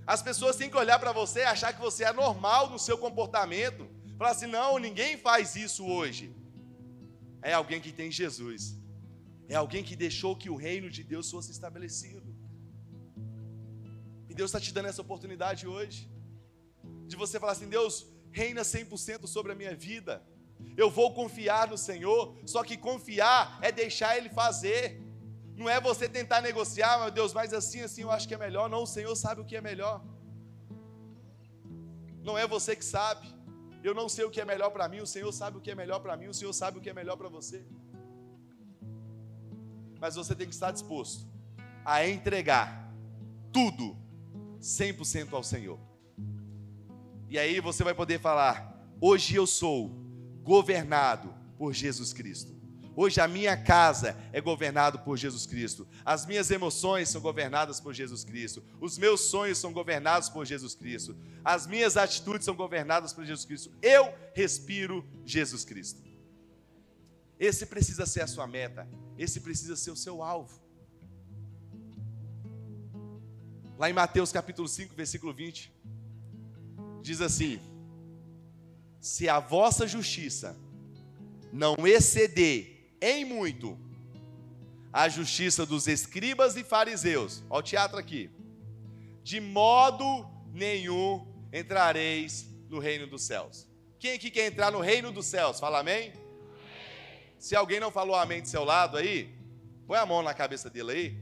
As 0.04 0.20
pessoas 0.20 0.56
têm 0.56 0.68
que 0.68 0.76
olhar 0.76 0.98
para 0.98 1.12
você 1.12 1.42
e 1.42 1.44
achar 1.44 1.72
que 1.72 1.80
você 1.80 2.02
é 2.02 2.12
normal 2.12 2.70
no 2.70 2.76
seu 2.76 2.98
comportamento. 2.98 3.88
Falar 4.18 4.32
assim, 4.32 4.46
não, 4.46 4.80
ninguém 4.80 5.16
faz 5.16 5.54
isso 5.54 5.86
hoje. 5.86 6.34
É 7.40 7.52
alguém 7.52 7.80
que 7.80 7.92
tem 7.92 8.10
Jesus. 8.10 8.81
É 9.54 9.56
alguém 9.62 9.82
que 9.88 9.94
deixou 10.04 10.32
que 10.42 10.48
o 10.52 10.56
reino 10.66 10.88
de 10.96 11.02
Deus 11.12 11.26
fosse 11.30 11.50
estabelecido. 11.56 12.28
E 14.30 14.32
Deus 14.38 14.48
está 14.48 14.60
te 14.66 14.72
dando 14.76 14.88
essa 14.90 15.02
oportunidade 15.06 15.62
hoje. 15.72 15.98
De 17.10 17.16
você 17.22 17.38
falar 17.42 17.52
assim: 17.56 17.68
Deus, 17.68 17.94
reina 18.40 18.62
100% 18.62 19.26
sobre 19.26 19.52
a 19.52 19.58
minha 19.60 19.74
vida. 19.88 20.14
Eu 20.82 20.88
vou 20.98 21.08
confiar 21.20 21.64
no 21.72 21.76
Senhor. 21.88 22.22
Só 22.52 22.60
que 22.68 22.78
confiar 22.88 23.58
é 23.60 23.70
deixar 23.70 24.16
Ele 24.16 24.30
fazer. 24.30 24.82
Não 25.60 25.68
é 25.68 25.78
você 25.88 26.08
tentar 26.08 26.40
negociar, 26.40 26.94
meu 27.02 27.10
Deus, 27.10 27.34
mas 27.34 27.52
assim, 27.52 27.82
assim 27.82 28.02
eu 28.06 28.10
acho 28.10 28.26
que 28.26 28.36
é 28.38 28.42
melhor. 28.46 28.70
Não, 28.70 28.84
o 28.84 28.92
Senhor 28.96 29.14
sabe 29.14 29.42
o 29.42 29.44
que 29.44 29.56
é 29.60 29.60
melhor. 29.70 30.02
Não 32.28 32.38
é 32.38 32.46
você 32.46 32.74
que 32.74 32.86
sabe. 32.96 33.28
Eu 33.84 33.94
não 34.00 34.08
sei 34.08 34.24
o 34.24 34.30
que 34.30 34.40
é 34.40 34.46
melhor 34.46 34.70
para 34.70 34.88
mim, 34.88 35.00
o 35.00 35.12
Senhor 35.14 35.30
sabe 35.30 35.58
o 35.58 35.60
que 35.60 35.70
é 35.70 35.74
melhor 35.74 36.00
para 36.00 36.16
mim, 36.16 36.28
o 36.28 36.38
Senhor 36.40 36.54
sabe 36.54 36.78
o 36.78 36.80
que 36.80 36.88
é 36.88 36.94
melhor 36.94 37.16
para 37.16 37.28
você 37.28 37.66
mas 40.02 40.16
você 40.16 40.34
tem 40.34 40.48
que 40.48 40.52
estar 40.52 40.72
disposto 40.72 41.28
a 41.84 42.04
entregar 42.04 42.92
tudo 43.52 43.96
100% 44.60 45.32
ao 45.32 45.44
Senhor. 45.44 45.78
E 47.28 47.38
aí 47.38 47.60
você 47.60 47.84
vai 47.84 47.94
poder 47.94 48.18
falar: 48.18 48.84
hoje 49.00 49.36
eu 49.36 49.46
sou 49.46 49.90
governado 50.42 51.32
por 51.56 51.72
Jesus 51.72 52.12
Cristo. 52.12 52.52
Hoje 52.96 53.20
a 53.20 53.28
minha 53.28 53.56
casa 53.56 54.16
é 54.32 54.40
governado 54.40 54.98
por 54.98 55.16
Jesus 55.16 55.46
Cristo. 55.46 55.86
As 56.04 56.26
minhas 56.26 56.50
emoções 56.50 57.08
são 57.08 57.20
governadas 57.20 57.78
por 57.78 57.94
Jesus 57.94 58.24
Cristo. 58.24 58.60
Os 58.80 58.98
meus 58.98 59.20
sonhos 59.20 59.58
são 59.58 59.72
governados 59.72 60.28
por 60.28 60.44
Jesus 60.44 60.74
Cristo. 60.74 61.16
As 61.44 61.64
minhas 61.64 61.96
atitudes 61.96 62.44
são 62.44 62.56
governadas 62.56 63.12
por 63.12 63.24
Jesus 63.24 63.46
Cristo. 63.46 63.70
Eu 63.80 64.12
respiro 64.34 65.08
Jesus 65.24 65.64
Cristo. 65.64 66.02
Esse 67.38 67.66
precisa 67.66 68.04
ser 68.04 68.22
a 68.22 68.26
sua 68.26 68.48
meta. 68.48 68.86
Esse 69.18 69.40
precisa 69.40 69.76
ser 69.76 69.90
o 69.90 69.96
seu 69.96 70.22
alvo. 70.22 70.60
Lá 73.78 73.90
em 73.90 73.92
Mateus 73.92 74.30
capítulo 74.30 74.68
5, 74.68 74.94
versículo 74.94 75.32
20, 75.32 75.72
diz 77.02 77.20
assim: 77.20 77.60
Se 79.00 79.28
a 79.28 79.38
vossa 79.38 79.86
justiça 79.86 80.56
não 81.52 81.74
exceder 81.86 82.96
em 83.00 83.24
muito 83.24 83.78
a 84.92 85.08
justiça 85.08 85.66
dos 85.66 85.86
escribas 85.86 86.56
e 86.56 86.62
fariseus, 86.62 87.42
olha 87.50 87.60
o 87.60 87.62
teatro 87.62 87.98
aqui, 87.98 88.30
de 89.22 89.40
modo 89.40 90.26
nenhum 90.52 91.26
entrareis 91.52 92.46
no 92.68 92.78
reino 92.78 93.06
dos 93.06 93.22
céus. 93.22 93.66
Quem 93.98 94.12
aqui 94.12 94.30
quer 94.30 94.46
entrar 94.46 94.70
no 94.70 94.80
reino 94.80 95.12
dos 95.12 95.26
céus? 95.26 95.60
Fala 95.60 95.80
amém. 95.80 96.12
Se 97.42 97.56
alguém 97.56 97.80
não 97.80 97.90
falou 97.90 98.14
amém 98.14 98.40
do 98.40 98.46
seu 98.46 98.62
lado 98.62 98.96
aí, 98.96 99.28
põe 99.84 99.98
a 99.98 100.06
mão 100.06 100.22
na 100.22 100.32
cabeça 100.32 100.70
dele 100.70 100.92
aí. 100.92 101.18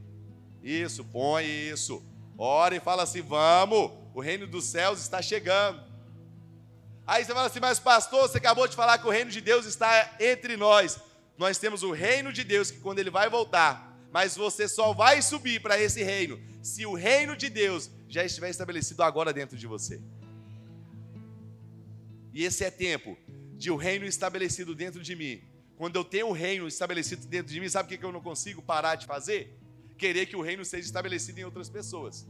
Isso, 0.62 1.02
põe 1.02 1.46
isso. 1.46 2.04
Ora 2.36 2.76
e 2.76 2.78
fala 2.78 3.04
assim: 3.04 3.22
vamos, 3.22 3.90
o 4.12 4.20
reino 4.20 4.46
dos 4.46 4.66
céus 4.66 5.00
está 5.00 5.22
chegando. 5.22 5.82
Aí 7.06 7.24
você 7.24 7.32
fala 7.32 7.46
assim, 7.46 7.58
mas 7.58 7.78
pastor, 7.78 8.28
você 8.28 8.36
acabou 8.36 8.68
de 8.68 8.76
falar 8.76 8.98
que 8.98 9.06
o 9.06 9.10
reino 9.10 9.30
de 9.30 9.40
Deus 9.40 9.64
está 9.64 10.14
entre 10.20 10.58
nós. 10.58 11.00
Nós 11.38 11.56
temos 11.56 11.82
o 11.82 11.90
reino 11.90 12.34
de 12.34 12.44
Deus 12.44 12.70
que 12.70 12.80
quando 12.80 12.98
ele 12.98 13.08
vai 13.08 13.30
voltar, 13.30 13.98
mas 14.12 14.36
você 14.36 14.68
só 14.68 14.92
vai 14.92 15.22
subir 15.22 15.62
para 15.62 15.80
esse 15.80 16.02
reino 16.02 16.38
se 16.62 16.84
o 16.84 16.92
reino 16.92 17.34
de 17.34 17.48
Deus 17.48 17.90
já 18.10 18.22
estiver 18.22 18.50
estabelecido 18.50 19.02
agora 19.02 19.32
dentro 19.32 19.56
de 19.56 19.66
você. 19.66 19.98
E 22.34 22.44
esse 22.44 22.62
é 22.62 22.70
tempo 22.70 23.16
de 23.56 23.70
o 23.70 23.76
reino 23.76 24.04
estabelecido 24.04 24.74
dentro 24.74 25.02
de 25.02 25.16
mim 25.16 25.49
quando 25.80 25.96
eu 25.96 26.04
tenho 26.04 26.28
o 26.28 26.32
reino 26.32 26.68
estabelecido 26.68 27.26
dentro 27.26 27.50
de 27.50 27.58
mim, 27.58 27.66
sabe 27.66 27.94
o 27.94 27.98
que 27.98 28.04
eu 28.04 28.12
não 28.12 28.20
consigo 28.20 28.60
parar 28.60 28.96
de 28.96 29.06
fazer? 29.06 29.58
Querer 29.96 30.26
que 30.26 30.36
o 30.36 30.42
reino 30.42 30.62
seja 30.62 30.84
estabelecido 30.84 31.40
em 31.40 31.44
outras 31.44 31.70
pessoas. 31.70 32.28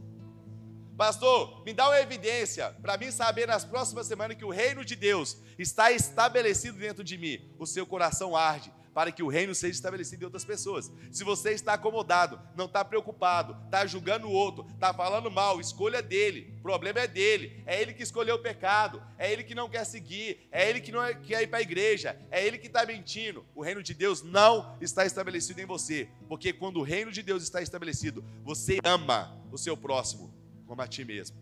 Pastor, 0.95 1.61
me 1.65 1.73
dá 1.73 1.89
uma 1.89 1.99
evidência 1.99 2.73
para 2.81 2.95
mim 2.95 3.11
saber 3.11 3.49
nas 3.49 3.65
próximas 3.65 4.07
semanas 4.07 4.37
que 4.37 4.45
o 4.45 4.49
reino 4.49 4.85
de 4.85 4.95
Deus 4.95 5.35
está 5.59 5.91
estabelecido 5.91 6.77
dentro 6.77 7.03
de 7.03 7.17
mim. 7.17 7.51
O 7.59 7.65
seu 7.65 7.85
coração 7.85 8.37
arde 8.37 8.71
para 8.93 9.11
que 9.11 9.23
o 9.23 9.27
reino 9.27 9.55
seja 9.55 9.73
estabelecido 9.73 10.23
em 10.23 10.25
outras 10.25 10.45
pessoas. 10.45 10.91
Se 11.11 11.23
você 11.23 11.51
está 11.51 11.73
acomodado, 11.73 12.39
não 12.55 12.65
está 12.65 12.83
preocupado, 12.83 13.57
está 13.65 13.85
julgando 13.85 14.27
o 14.27 14.31
outro, 14.31 14.65
está 14.73 14.93
falando 14.93 15.31
mal, 15.31 15.59
escolha 15.59 16.01
dele. 16.01 16.53
O 16.59 16.61
problema 16.61 16.99
é 16.99 17.07
dele. 17.07 17.63
É 17.65 17.81
ele 17.81 17.93
que 17.93 18.03
escolheu 18.03 18.35
o 18.35 18.39
pecado. 18.39 19.01
É 19.17 19.31
ele 19.31 19.43
que 19.43 19.55
não 19.55 19.69
quer 19.69 19.85
seguir. 19.85 20.47
É 20.51 20.69
ele 20.69 20.81
que 20.81 20.91
não 20.91 21.03
é, 21.03 21.13
quer 21.13 21.41
ir 21.41 21.47
para 21.47 21.59
a 21.59 21.61
igreja. 21.61 22.17
É 22.29 22.45
ele 22.45 22.57
que 22.57 22.67
está 22.67 22.85
mentindo. 22.85 23.45
O 23.55 23.61
reino 23.61 23.81
de 23.81 23.93
Deus 23.93 24.21
não 24.21 24.77
está 24.81 25.05
estabelecido 25.05 25.59
em 25.61 25.65
você. 25.65 26.09
Porque 26.27 26.53
quando 26.53 26.77
o 26.77 26.83
reino 26.83 27.11
de 27.11 27.21
Deus 27.21 27.43
está 27.43 27.61
estabelecido, 27.61 28.23
você 28.43 28.79
ama 28.83 29.37
o 29.51 29.57
seu 29.57 29.75
próximo 29.75 30.33
como 30.67 30.81
a 30.81 30.87
ti 30.87 31.03
mesmo. 31.03 31.35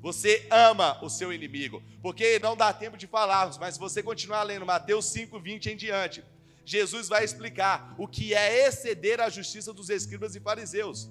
Você 0.00 0.46
ama 0.50 1.02
o 1.02 1.10
seu 1.10 1.32
inimigo, 1.32 1.82
porque 2.00 2.38
não 2.38 2.56
dá 2.56 2.72
tempo 2.72 2.96
de 2.96 3.06
falarmos, 3.06 3.58
mas 3.58 3.74
se 3.74 3.80
você 3.80 4.02
continuar 4.02 4.44
lendo 4.44 4.64
Mateus 4.64 5.06
5, 5.06 5.40
20 5.40 5.70
em 5.70 5.76
diante, 5.76 6.24
Jesus 6.66 7.06
vai 7.06 7.24
explicar 7.24 7.94
o 7.96 8.08
que 8.08 8.34
é 8.34 8.66
exceder 8.66 9.20
a 9.20 9.30
justiça 9.30 9.72
dos 9.72 9.88
escribas 9.88 10.34
e 10.34 10.40
fariseus. 10.40 11.08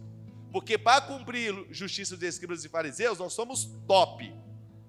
Porque 0.51 0.77
para 0.77 0.99
cumprir 0.99 1.65
justiça 1.71 2.17
dos 2.17 2.27
escribas 2.27 2.65
e 2.65 2.69
fariseus, 2.69 3.19
nós 3.19 3.31
somos 3.31 3.65
top. 3.87 4.35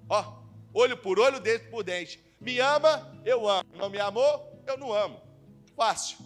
Ó, 0.08 0.42
olho 0.74 0.96
por 0.96 1.20
olho, 1.20 1.38
dente 1.38 1.66
por 1.66 1.84
dente. 1.84 2.20
Me 2.40 2.58
ama, 2.58 3.16
eu 3.24 3.48
amo. 3.48 3.68
Não 3.76 3.88
me 3.88 4.00
amou, 4.00 4.60
eu 4.66 4.76
não 4.76 4.92
amo. 4.92 5.22
Fácil. 5.76 6.18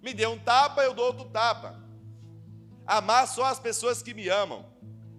Me 0.00 0.14
dê 0.14 0.26
um 0.26 0.38
tapa, 0.38 0.84
eu 0.84 0.94
dou 0.94 1.06
outro 1.06 1.30
tapa. 1.30 1.82
Amar 2.86 3.26
só 3.26 3.46
as 3.46 3.58
pessoas 3.58 4.04
que 4.04 4.14
me 4.14 4.28
amam. 4.28 4.72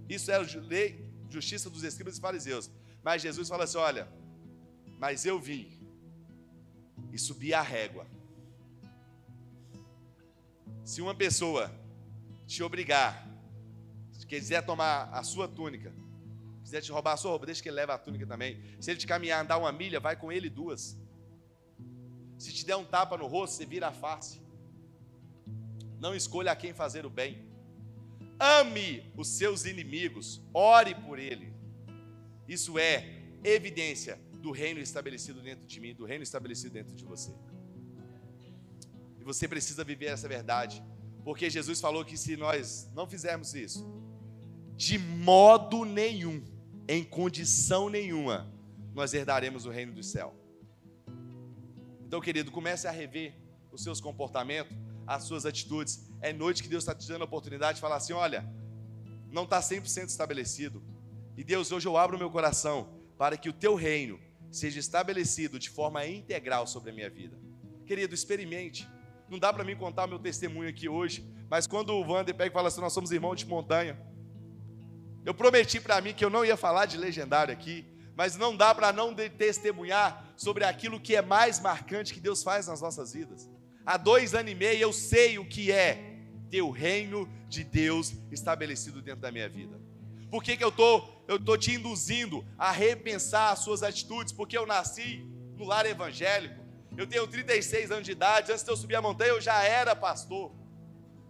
Isso 0.08 0.32
é 0.32 0.36
a 0.36 0.40
lei, 0.40 1.12
justiça 1.30 1.70
dos 1.70 1.84
escribas 1.84 2.18
e 2.18 2.22
fariseus. 2.22 2.72
Mas 3.04 3.22
Jesus 3.22 3.50
fala 3.50 3.66
assim: 3.66 3.78
olha, 3.78 4.08
mas 4.98 5.26
eu 5.26 5.38
vim 5.38 5.83
e 7.14 7.20
subir 7.20 7.54
a 7.54 7.62
régua. 7.62 8.08
Se 10.84 11.00
uma 11.00 11.14
pessoa 11.14 11.72
te 12.48 12.64
obrigar, 12.64 13.30
se 14.12 14.26
quiser 14.26 14.66
tomar 14.66 15.10
a 15.14 15.24
sua 15.24 15.48
túnica, 15.48 15.94
quiser 16.64 16.82
te 16.82 16.92
roubar 16.92 17.14
a 17.14 17.18
sua 17.18 17.30
roupa, 17.30 17.46
deixa 17.46 17.62
que 17.62 17.70
ele 17.70 17.76
leve 17.76 17.92
a 17.92 18.00
túnica 18.00 18.26
também. 18.26 18.60
Se 18.82 18.90
ele 18.90 19.00
te 19.00 19.06
caminhar, 19.06 19.44
andar 19.44 19.60
uma 19.60 19.72
milha, 19.72 20.00
vai 20.00 20.16
com 20.16 20.32
ele 20.32 20.50
duas. 20.50 20.98
Se 22.38 22.52
te 22.52 22.66
der 22.66 22.76
um 22.76 22.84
tapa 22.84 23.16
no 23.16 23.28
rosto, 23.28 23.58
você 23.58 23.66
vira 23.66 23.90
a 23.90 23.94
face. 23.94 24.42
Não 26.00 26.16
escolha 26.16 26.52
a 26.52 26.56
quem 26.56 26.74
fazer 26.74 27.06
o 27.06 27.10
bem. 27.12 27.48
Ame 28.40 29.14
os 29.16 29.28
seus 29.28 29.66
inimigos, 29.66 30.42
ore 30.52 30.96
por 30.96 31.20
ele. 31.20 31.54
Isso 32.48 32.80
é 32.80 33.22
evidência 33.44 34.20
do 34.44 34.52
reino 34.52 34.82
estabelecido 34.82 35.42
dentro 35.42 35.66
de 35.66 35.80
mim, 35.80 35.96
do 35.96 36.04
reino 36.04 36.22
estabelecido 36.22 36.74
dentro 36.74 36.94
de 36.94 37.06
você. 37.06 37.32
E 39.18 39.24
você 39.24 39.48
precisa 39.48 39.86
viver 39.86 40.08
essa 40.08 40.28
verdade, 40.28 40.84
porque 41.24 41.50
Jesus 41.50 41.80
falou 41.80 42.04
que 42.04 42.18
se 42.18 42.36
nós 42.36 42.92
não 42.94 43.08
fizermos 43.08 43.56
isso, 43.56 43.90
de 44.76 45.00
modo 45.00 45.86
nenhum, 45.86 46.44
em 46.90 47.06
condição 47.06 47.90
nenhuma, 47.90 48.52
nós 48.94 49.14
herdaremos 49.14 49.66
o 49.66 49.70
reino 49.70 49.94
do 49.94 50.04
céu. 50.04 50.36
Então, 52.06 52.20
querido, 52.20 52.52
comece 52.52 52.86
a 52.86 52.92
rever 52.92 53.34
os 53.72 53.82
seus 53.82 54.02
comportamentos, 54.02 54.76
as 55.08 55.24
suas 55.24 55.46
atitudes. 55.46 56.12
É 56.20 56.34
noite 56.34 56.62
que 56.62 56.68
Deus 56.68 56.84
está 56.84 56.94
te 56.94 57.08
dando 57.08 57.22
a 57.22 57.26
oportunidade 57.26 57.76
de 57.76 57.82
falar 57.82 57.96
assim: 57.96 58.12
olha, 58.12 58.46
não 59.32 59.46
está 59.46 59.62
100% 59.62 60.08
estabelecido. 60.08 60.84
E 61.38 61.46
Deus, 61.46 61.72
hoje 61.72 61.88
eu 61.88 61.96
abro 61.96 62.18
o 62.18 62.20
meu 62.20 62.30
coração 62.30 62.90
para 63.18 63.38
que 63.38 63.48
o 63.48 63.54
teu 63.54 63.76
reino 63.76 64.20
seja 64.54 64.80
estabelecido 64.80 65.58
de 65.58 65.70
forma 65.70 66.06
integral 66.06 66.68
sobre 66.68 66.92
a 66.92 66.94
minha 66.94 67.10
vida. 67.10 67.38
Querido, 67.86 68.14
experimente. 68.14 68.88
Não 69.28 69.40
dá 69.40 69.52
para 69.52 69.64
mim 69.64 69.76
contar 69.76 70.06
o 70.06 70.08
meu 70.08 70.20
testemunho 70.20 70.70
aqui 70.70 70.88
hoje, 70.88 71.28
mas 71.50 71.66
quando 71.66 71.90
o 71.90 72.02
Wander 72.02 72.36
pega 72.36 72.52
e 72.52 72.54
fala 72.54 72.68
assim: 72.68 72.82
Nós 72.82 72.94
somos 72.94 73.12
irmãos 73.12 73.38
de 73.38 73.48
montanha. 73.48 74.00
Eu 75.26 75.34
prometi 75.34 75.80
para 75.80 76.00
mim 76.02 76.14
que 76.14 76.24
eu 76.24 76.30
não 76.30 76.46
ia 76.46 76.56
falar 76.56 76.86
de 76.86 76.98
legendário 76.98 77.52
aqui, 77.52 77.86
mas 78.16 78.36
não 78.36 78.56
dá 78.56 78.76
para 78.76 78.94
não 78.94 79.16
testemunhar 79.16 80.34
sobre 80.36 80.66
aquilo 80.66 81.00
que 81.00 81.16
é 81.16 81.22
mais 81.22 81.60
marcante 81.60 82.14
que 82.14 82.20
Deus 82.20 82.44
faz 82.44 82.68
nas 82.68 82.82
nossas 82.82 83.14
vidas. 83.14 83.50
Há 83.86 83.98
dois 83.98 84.36
anos 84.36 84.52
e 84.52 84.56
meio 84.56 84.80
eu 84.80 84.94
sei 84.94 85.40
o 85.40 85.46
que 85.46 85.72
é 85.72 86.20
ter 86.50 86.62
o 86.62 86.70
reino 86.70 87.28
de 87.50 87.64
Deus 87.64 88.14
estabelecido 88.32 89.02
dentro 89.02 89.22
da 89.22 89.32
minha 89.32 89.50
vida. 89.50 89.82
Por 90.30 90.44
que, 90.44 90.56
que 90.56 90.64
eu 90.64 90.72
tô, 90.72 91.00
eu 91.28 91.40
tô 91.40 91.58
te 91.58 91.72
induzindo 91.72 92.46
a 92.58 92.72
repensar 92.72 93.52
as 93.52 93.60
suas 93.60 93.84
atitudes? 93.84 94.34
Porque 94.34 94.58
eu 94.58 94.66
nasci 94.66 95.26
no 95.58 95.66
lar 95.66 95.86
evangélico. 95.86 96.62
Eu 96.98 97.08
tenho 97.08 97.26
36 97.26 97.92
anos 97.92 98.06
de 98.06 98.12
idade. 98.12 98.52
Antes 98.52 98.64
de 98.64 98.70
eu 98.70 98.78
subir 98.78 98.96
a 98.96 99.02
montanha, 99.02 99.32
eu 99.32 99.42
já 99.42 99.64
era 99.64 99.96
pastor. 99.96 100.52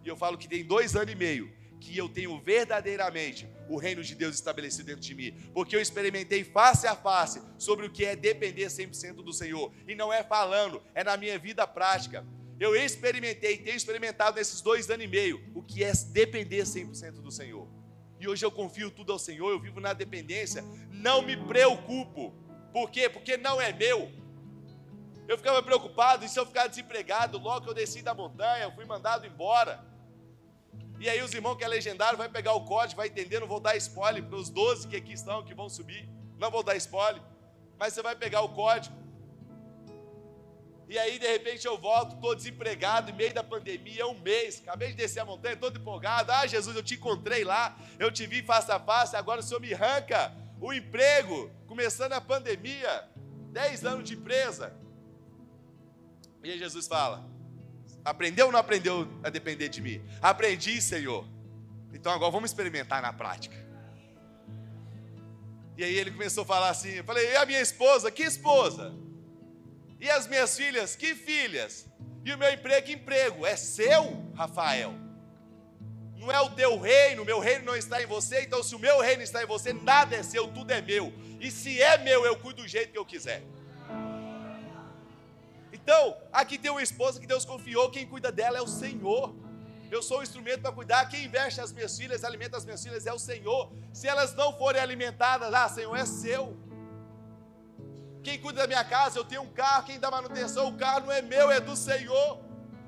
E 0.04 0.08
eu 0.08 0.16
falo 0.16 0.36
que 0.36 0.48
tem 0.48 0.64
dois 0.64 0.94
anos 0.94 1.12
e 1.12 1.16
meio 1.16 1.52
que 1.80 1.96
eu 1.96 2.08
tenho 2.08 2.40
verdadeiramente 2.40 3.46
o 3.68 3.76
reino 3.76 4.02
de 4.02 4.14
Deus 4.14 4.34
estabelecido 4.34 4.86
dentro 4.86 5.02
de 5.02 5.14
mim, 5.14 5.34
porque 5.52 5.76
eu 5.76 5.80
experimentei 5.80 6.42
face 6.42 6.86
a 6.86 6.96
face 6.96 7.42
sobre 7.58 7.86
o 7.86 7.90
que 7.90 8.06
é 8.06 8.16
depender 8.16 8.66
100% 8.66 9.16
do 9.16 9.32
Senhor, 9.34 9.70
e 9.86 9.94
não 9.94 10.10
é 10.10 10.22
falando, 10.22 10.82
é 10.94 11.04
na 11.04 11.16
minha 11.16 11.38
vida 11.38 11.66
prática. 11.66 12.24
Eu 12.58 12.74
experimentei, 12.74 13.58
tenho 13.58 13.76
experimentado 13.76 14.36
nesses 14.36 14.62
dois 14.62 14.88
anos 14.88 15.04
e 15.04 15.08
meio, 15.08 15.42
o 15.54 15.62
que 15.62 15.84
é 15.84 15.92
depender 15.92 16.62
100% 16.62 17.20
do 17.20 17.30
Senhor 17.30 17.63
e 18.24 18.28
hoje 18.28 18.44
eu 18.44 18.50
confio 18.50 18.90
tudo 18.90 19.12
ao 19.12 19.18
Senhor, 19.18 19.50
eu 19.50 19.60
vivo 19.60 19.80
na 19.80 19.92
dependência, 19.92 20.64
não 20.90 21.20
me 21.20 21.36
preocupo. 21.36 22.32
Por 22.72 22.90
quê? 22.90 23.08
Porque 23.08 23.36
não 23.36 23.60
é 23.60 23.72
meu. 23.72 24.10
Eu 25.28 25.36
ficava 25.36 25.62
preocupado, 25.62 26.24
e 26.24 26.28
se 26.28 26.38
eu 26.38 26.46
ficar 26.46 26.66
desempregado, 26.66 27.38
logo 27.38 27.62
que 27.62 27.70
eu 27.70 27.74
desci 27.74 28.02
da 28.02 28.14
montanha, 28.14 28.64
eu 28.64 28.72
fui 28.72 28.84
mandado 28.84 29.26
embora. 29.26 29.84
E 30.98 31.08
aí 31.08 31.22
os 31.22 31.34
irmãos 31.34 31.56
que 31.56 31.64
é 31.64 31.68
legendário 31.68 32.16
vai 32.16 32.28
pegar 32.28 32.54
o 32.54 32.64
código, 32.64 32.96
vai 32.96 33.08
entender, 33.08 33.40
não 33.40 33.46
vou 33.46 33.60
dar 33.60 33.76
spoiler 33.76 34.24
para 34.24 34.36
os 34.36 34.48
12 34.48 34.88
que 34.88 34.96
aqui 34.96 35.12
estão, 35.12 35.44
que 35.44 35.54
vão 35.54 35.68
subir. 35.68 36.08
Não 36.38 36.50
vou 36.50 36.62
dar 36.62 36.76
spoiler. 36.76 37.22
Mas 37.78 37.92
você 37.92 38.02
vai 38.02 38.16
pegar 38.16 38.40
o 38.40 38.50
código. 38.50 38.96
E 40.88 40.98
aí, 40.98 41.18
de 41.18 41.26
repente, 41.26 41.66
eu 41.66 41.78
volto, 41.78 42.14
estou 42.14 42.34
desempregado, 42.34 43.10
em 43.10 43.14
meio 43.14 43.32
da 43.32 43.42
pandemia, 43.42 44.06
um 44.06 44.18
mês, 44.20 44.60
acabei 44.62 44.88
de 44.88 44.94
descer 44.94 45.20
a 45.20 45.24
montanha, 45.24 45.56
todo 45.56 45.78
empolgado. 45.78 46.30
Ah, 46.30 46.46
Jesus, 46.46 46.76
eu 46.76 46.82
te 46.82 46.94
encontrei 46.94 47.42
lá, 47.42 47.76
eu 47.98 48.12
te 48.12 48.26
vi 48.26 48.42
face 48.42 48.70
a 48.70 48.78
face, 48.78 49.16
agora 49.16 49.40
o 49.40 49.42
Senhor 49.42 49.60
me 49.60 49.72
arranca 49.72 50.32
o 50.60 50.72
emprego, 50.72 51.50
começando 51.66 52.12
a 52.12 52.20
pandemia, 52.20 53.08
10 53.52 53.84
anos 53.84 54.04
de 54.04 54.14
empresa. 54.14 54.74
E 56.42 56.50
aí 56.50 56.58
Jesus 56.58 56.86
fala: 56.86 57.24
aprendeu 58.04 58.46
ou 58.46 58.52
não 58.52 58.58
aprendeu 58.58 59.08
a 59.22 59.30
depender 59.30 59.68
de 59.68 59.80
mim? 59.80 60.04
Aprendi, 60.20 60.80
Senhor. 60.82 61.26
Então 61.92 62.12
agora 62.12 62.30
vamos 62.30 62.50
experimentar 62.50 63.00
na 63.00 63.12
prática. 63.12 63.56
E 65.76 65.82
aí 65.82 65.94
ele 65.94 66.10
começou 66.10 66.42
a 66.42 66.46
falar 66.46 66.70
assim: 66.70 66.90
eu 66.90 67.04
falei, 67.04 67.32
e 67.32 67.36
a 67.36 67.46
minha 67.46 67.60
esposa? 67.60 68.10
Que 68.10 68.22
esposa? 68.22 68.94
E 70.04 70.10
as 70.10 70.26
minhas 70.26 70.54
filhas, 70.54 70.94
que 70.94 71.14
filhas? 71.14 71.86
E 72.26 72.30
o 72.34 72.36
meu 72.36 72.52
emprego, 72.52 72.90
emprego? 72.90 73.46
É 73.46 73.56
seu, 73.56 74.02
Rafael. 74.34 74.92
Não 76.18 76.30
é 76.30 76.38
o 76.42 76.50
teu 76.50 76.78
reino, 76.78 77.24
meu 77.24 77.38
reino 77.38 77.64
não 77.64 77.74
está 77.74 78.02
em 78.02 78.06
você, 78.06 78.42
então 78.42 78.62
se 78.62 78.74
o 78.74 78.78
meu 78.78 79.00
reino 79.00 79.22
está 79.22 79.42
em 79.42 79.46
você, 79.46 79.72
nada 79.72 80.14
é 80.14 80.22
seu, 80.22 80.46
tudo 80.48 80.70
é 80.72 80.82
meu. 80.82 81.10
E 81.40 81.50
se 81.50 81.80
é 81.80 81.96
meu, 81.96 82.22
eu 82.26 82.36
cuido 82.36 82.60
do 82.60 82.68
jeito 82.68 82.92
que 82.92 82.98
eu 82.98 83.06
quiser. 83.06 83.42
Então, 85.72 86.14
aqui 86.30 86.58
tem 86.58 86.70
uma 86.70 86.82
esposa 86.82 87.18
que 87.18 87.26
Deus 87.26 87.46
confiou, 87.46 87.90
quem 87.90 88.06
cuida 88.06 88.30
dela 88.30 88.58
é 88.58 88.62
o 88.62 88.68
Senhor. 88.68 89.34
Eu 89.90 90.02
sou 90.02 90.18
o 90.18 90.22
instrumento 90.22 90.60
para 90.60 90.72
cuidar. 90.72 91.08
Quem 91.08 91.24
investe 91.24 91.62
as 91.62 91.72
minhas 91.72 91.96
filhas, 91.96 92.24
alimenta 92.24 92.58
as 92.58 92.64
minhas 92.66 92.82
filhas 92.82 93.06
é 93.06 93.12
o 93.12 93.18
Senhor. 93.18 93.72
Se 93.90 94.06
elas 94.06 94.34
não 94.34 94.52
forem 94.58 94.82
alimentadas, 94.82 95.54
ah, 95.54 95.68
Senhor, 95.68 95.96
é 95.96 96.04
seu. 96.04 96.54
Quem 98.24 98.40
cuida 98.40 98.62
da 98.62 98.66
minha 98.66 98.82
casa, 98.82 99.18
eu 99.18 99.24
tenho 99.24 99.42
um 99.42 99.52
carro, 99.52 99.84
quem 99.84 100.00
dá 100.00 100.10
manutenção, 100.10 100.68
o 100.68 100.78
carro 100.78 101.00
não 101.00 101.12
é 101.12 101.20
meu, 101.20 101.50
é 101.50 101.60
do 101.60 101.76
Senhor. 101.76 102.40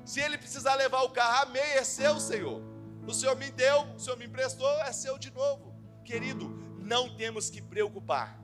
Se 0.03 0.19
ele 0.19 0.35
precisar 0.35 0.73
levar 0.73 1.03
o 1.03 1.11
carro, 1.11 1.43
amém, 1.47 1.61
é 1.61 1.83
seu, 1.83 2.19
Senhor. 2.19 2.59
O 3.05 3.13
Senhor 3.13 3.35
me 3.35 3.51
deu, 3.51 3.83
o 3.95 3.99
Senhor 3.99 4.17
me 4.17 4.25
emprestou, 4.25 4.67
é 4.81 4.91
seu 4.91 5.15
de 5.19 5.29
novo. 5.31 5.75
Querido, 6.03 6.49
não 6.79 7.15
temos 7.15 7.51
que 7.51 7.61
preocupar 7.61 8.41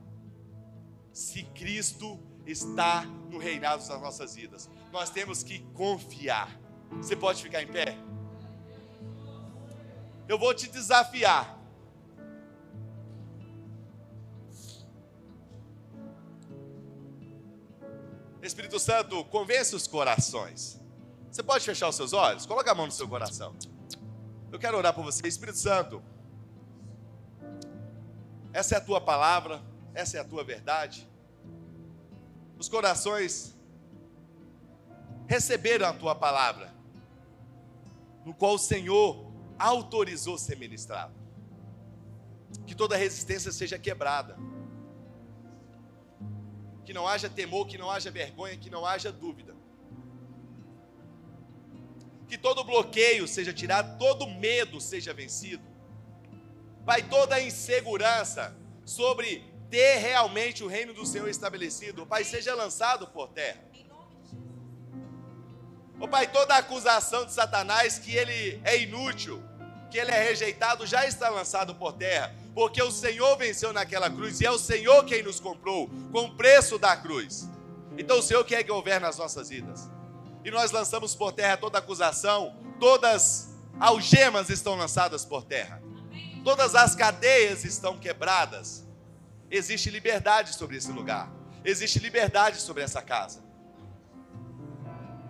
se 1.12 1.42
Cristo 1.42 2.20
está 2.46 3.04
no 3.28 3.38
reinado 3.38 3.84
das 3.84 4.00
nossas 4.00 4.36
vidas. 4.36 4.70
Nós 4.92 5.10
temos 5.10 5.42
que 5.42 5.58
confiar. 5.74 6.48
Você 6.92 7.16
pode 7.16 7.42
ficar 7.42 7.60
em 7.60 7.66
pé? 7.66 7.98
Eu 10.28 10.38
vou 10.38 10.54
te 10.54 10.68
desafiar 10.68 11.58
Espírito 18.46 18.78
Santo, 18.78 19.24
convence 19.24 19.74
os 19.74 19.86
corações. 19.86 20.80
Você 21.30 21.42
pode 21.42 21.64
fechar 21.64 21.88
os 21.88 21.96
seus 21.96 22.12
olhos? 22.12 22.44
Coloca 22.46 22.70
a 22.70 22.74
mão 22.74 22.86
no 22.86 22.92
seu 22.92 23.08
coração. 23.08 23.56
Eu 24.52 24.58
quero 24.58 24.76
orar 24.76 24.94
por 24.94 25.02
você, 25.02 25.26
Espírito 25.26 25.58
Santo. 25.58 26.02
Essa 28.52 28.76
é 28.76 28.78
a 28.78 28.80
tua 28.80 29.00
palavra, 29.00 29.62
essa 29.94 30.16
é 30.16 30.20
a 30.20 30.24
tua 30.24 30.44
verdade. 30.44 31.08
Os 32.58 32.68
corações 32.68 33.56
receberam 35.26 35.88
a 35.88 35.92
tua 35.92 36.14
palavra, 36.14 36.72
no 38.24 38.34
qual 38.34 38.54
o 38.54 38.58
Senhor 38.58 39.32
autorizou 39.58 40.38
ser 40.38 40.56
ministrado. 40.56 41.14
Que 42.66 42.74
toda 42.74 42.96
resistência 42.96 43.50
seja 43.50 43.78
quebrada 43.78 44.38
que 46.84 46.92
não 46.92 47.08
haja 47.08 47.28
temor, 47.28 47.66
que 47.66 47.78
não 47.78 47.90
haja 47.90 48.10
vergonha, 48.10 48.56
que 48.56 48.70
não 48.70 48.84
haja 48.84 49.10
dúvida. 49.10 49.54
Que 52.28 52.36
todo 52.36 52.64
bloqueio 52.64 53.26
seja 53.26 53.52
tirado, 53.52 53.98
todo 53.98 54.26
medo 54.26 54.80
seja 54.80 55.12
vencido. 55.12 55.64
Pai, 56.84 57.02
toda 57.02 57.40
insegurança 57.40 58.54
sobre 58.84 59.42
ter 59.70 59.96
realmente 59.96 60.62
o 60.62 60.66
reino 60.66 60.92
do 60.92 61.06
Senhor 61.06 61.28
estabelecido, 61.28 62.06
Pai, 62.06 62.22
seja 62.22 62.54
lançado 62.54 63.06
por 63.08 63.28
terra. 63.28 63.64
Ó 65.98 66.06
Pai, 66.06 66.30
toda 66.30 66.56
acusação 66.56 67.24
de 67.24 67.32
Satanás 67.32 67.98
que 67.98 68.14
ele 68.14 68.60
é 68.64 68.78
inútil, 68.78 69.42
que 69.90 69.96
ele 69.96 70.10
é 70.10 70.22
rejeitado, 70.22 70.86
já 70.86 71.06
está 71.06 71.30
lançado 71.30 71.74
por 71.74 71.92
terra 71.92 72.43
porque 72.54 72.80
o 72.80 72.90
Senhor 72.90 73.36
venceu 73.36 73.72
naquela 73.72 74.08
cruz 74.08 74.40
e 74.40 74.46
é 74.46 74.50
o 74.50 74.58
Senhor 74.58 75.04
quem 75.04 75.22
nos 75.22 75.40
comprou 75.40 75.90
com 76.12 76.26
o 76.26 76.36
preço 76.36 76.78
da 76.78 76.96
cruz. 76.96 77.48
Então 77.98 78.20
o 78.20 78.22
Senhor 78.22 78.44
quer 78.44 78.62
que 78.62 78.70
governa 78.70 79.08
as 79.08 79.18
nossas 79.18 79.48
vidas. 79.48 79.90
E 80.44 80.50
nós 80.50 80.70
lançamos 80.70 81.14
por 81.14 81.32
terra 81.32 81.56
toda 81.56 81.78
acusação, 81.78 82.56
todas 82.78 83.52
algemas 83.80 84.50
estão 84.50 84.76
lançadas 84.76 85.24
por 85.24 85.44
terra. 85.44 85.82
Todas 86.44 86.74
as 86.74 86.94
cadeias 86.94 87.64
estão 87.64 87.98
quebradas. 87.98 88.86
Existe 89.50 89.90
liberdade 89.90 90.54
sobre 90.54 90.76
esse 90.76 90.92
lugar. 90.92 91.32
Existe 91.64 91.98
liberdade 91.98 92.60
sobre 92.60 92.82
essa 92.82 93.00
casa. 93.00 93.42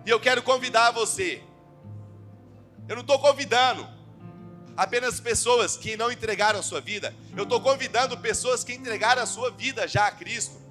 E 0.05 0.09
eu 0.09 0.19
quero 0.19 0.43
convidar 0.43 0.91
você 0.91 1.41
Eu 2.87 2.95
não 2.95 3.01
estou 3.01 3.17
convidando 3.17 3.94
apenas 4.75 5.19
pessoas 5.19 5.77
que 5.77 5.95
não 5.95 6.11
entregaram 6.11 6.59
a 6.59 6.63
sua 6.63 6.81
vida. 6.81 7.13
Eu 7.35 7.43
estou 7.43 7.61
convidando 7.61 8.17
pessoas 8.17 8.63
que 8.63 8.73
entregaram 8.73 9.21
a 9.21 9.25
sua 9.25 9.51
vida 9.51 9.87
já 9.87 10.07
a 10.07 10.11
Cristo, 10.11 10.61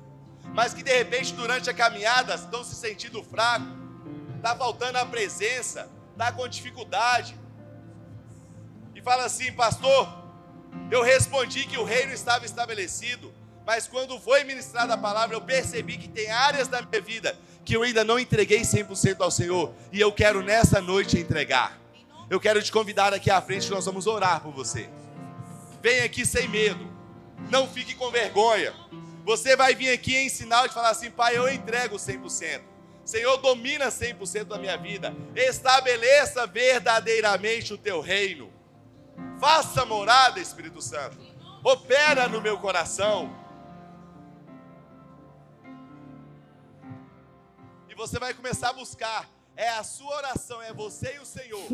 mas 0.53 0.75
que 0.75 0.83
de 0.83 0.95
repente 0.95 1.33
durante 1.33 1.71
a 1.71 1.75
caminhada 1.75 2.35
estão 2.35 2.63
se 2.63 2.75
sentindo 2.75 3.23
fracos, 3.23 3.69
está 4.37 4.55
faltando 4.55 4.99
a 4.99 5.07
presença, 5.07 5.89
está 6.13 6.31
com 6.33 6.47
dificuldade. 6.47 7.39
E 8.95 9.01
fala 9.01 9.25
assim, 9.25 9.53
pastor, 9.53 10.09
eu 10.91 11.03
respondi 11.03 11.67
que 11.67 11.79
o 11.79 11.85
reino 11.85 12.13
estava 12.13 12.45
estabelecido, 12.45 13.33
mas 13.67 13.87
quando 13.87 14.19
foi 14.21 14.45
ministrada 14.45 14.95
a 14.95 14.99
palavra, 14.99 15.35
eu 15.35 15.41
percebi 15.41 15.97
que 15.97 16.09
tem 16.09 16.31
áreas 16.31 16.69
da 16.69 16.83
minha 16.83 17.01
vida 17.01 17.37
que 17.65 17.75
eu 17.75 17.83
ainda 17.83 18.05
não 18.05 18.19
entreguei 18.19 18.61
100% 18.61 19.17
ao 19.21 19.31
Senhor, 19.31 19.75
e 19.91 19.99
eu 19.99 20.13
quero 20.13 20.43
nessa 20.43 20.83
noite 20.83 21.19
entregar. 21.19 21.84
Eu 22.31 22.41
quero 22.41 22.63
te 22.63 22.73
convidar 22.73 23.13
aqui 23.13 23.31
à 23.31 23.41
frente, 23.41 23.71
nós 23.71 23.85
vamos 23.85 24.07
orar 24.07 24.41
por 24.41 24.53
você. 24.53 24.89
Vem 25.83 26.01
aqui 26.01 26.25
sem 26.25 26.49
medo, 26.49 26.87
não 27.51 27.69
fique 27.69 27.95
com 27.95 28.11
vergonha. 28.11 28.73
Você 29.25 29.57
vai 29.57 29.75
vir 29.75 29.91
aqui 29.91 30.17
em 30.17 30.29
sinal 30.29 30.67
de 30.67 30.75
falar 30.75 30.91
assim: 30.91 31.11
Pai, 31.11 31.37
eu 31.37 31.49
entrego 31.49 31.97
100%. 31.97 32.63
Senhor, 33.05 33.37
domina 33.37 33.89
100% 33.89 34.45
da 34.45 34.59
minha 34.59 34.79
vida. 34.79 35.15
Estabeleça 35.37 36.47
verdadeiramente 36.47 37.75
o 37.75 37.79
teu 37.79 38.01
reino. 38.01 38.51
Faça 39.39 39.85
morada, 39.85 40.41
Espírito 40.41 40.81
Santo. 40.81 41.19
Opera 41.63 42.29
no 42.29 42.41
meu 42.41 42.59
coração. 42.59 43.35
E 47.89 47.95
você 47.95 48.19
vai 48.19 48.33
começar 48.33 48.71
a 48.71 48.73
buscar. 48.73 49.34
É 49.57 49.69
a 49.69 49.85
sua 49.85 50.17
oração, 50.17 50.61
é 50.61 50.73
você 50.73 51.15
e 51.17 51.19
o 51.21 51.25
Senhor. 51.25 51.67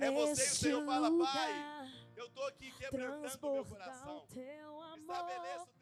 É 0.00 0.10
você 0.10 0.42
e 0.42 0.46
o 0.46 0.54
Senhor. 0.54 0.84
Fala, 0.84 1.10
Pai, 1.10 1.90
eu 2.16 2.26
estou 2.26 2.46
aqui 2.46 2.70
quebrantando 2.72 3.46
o 3.48 3.52
meu 3.52 3.64
coração. 3.64 4.24
Estabeleça 4.96 5.62
o 5.62 5.78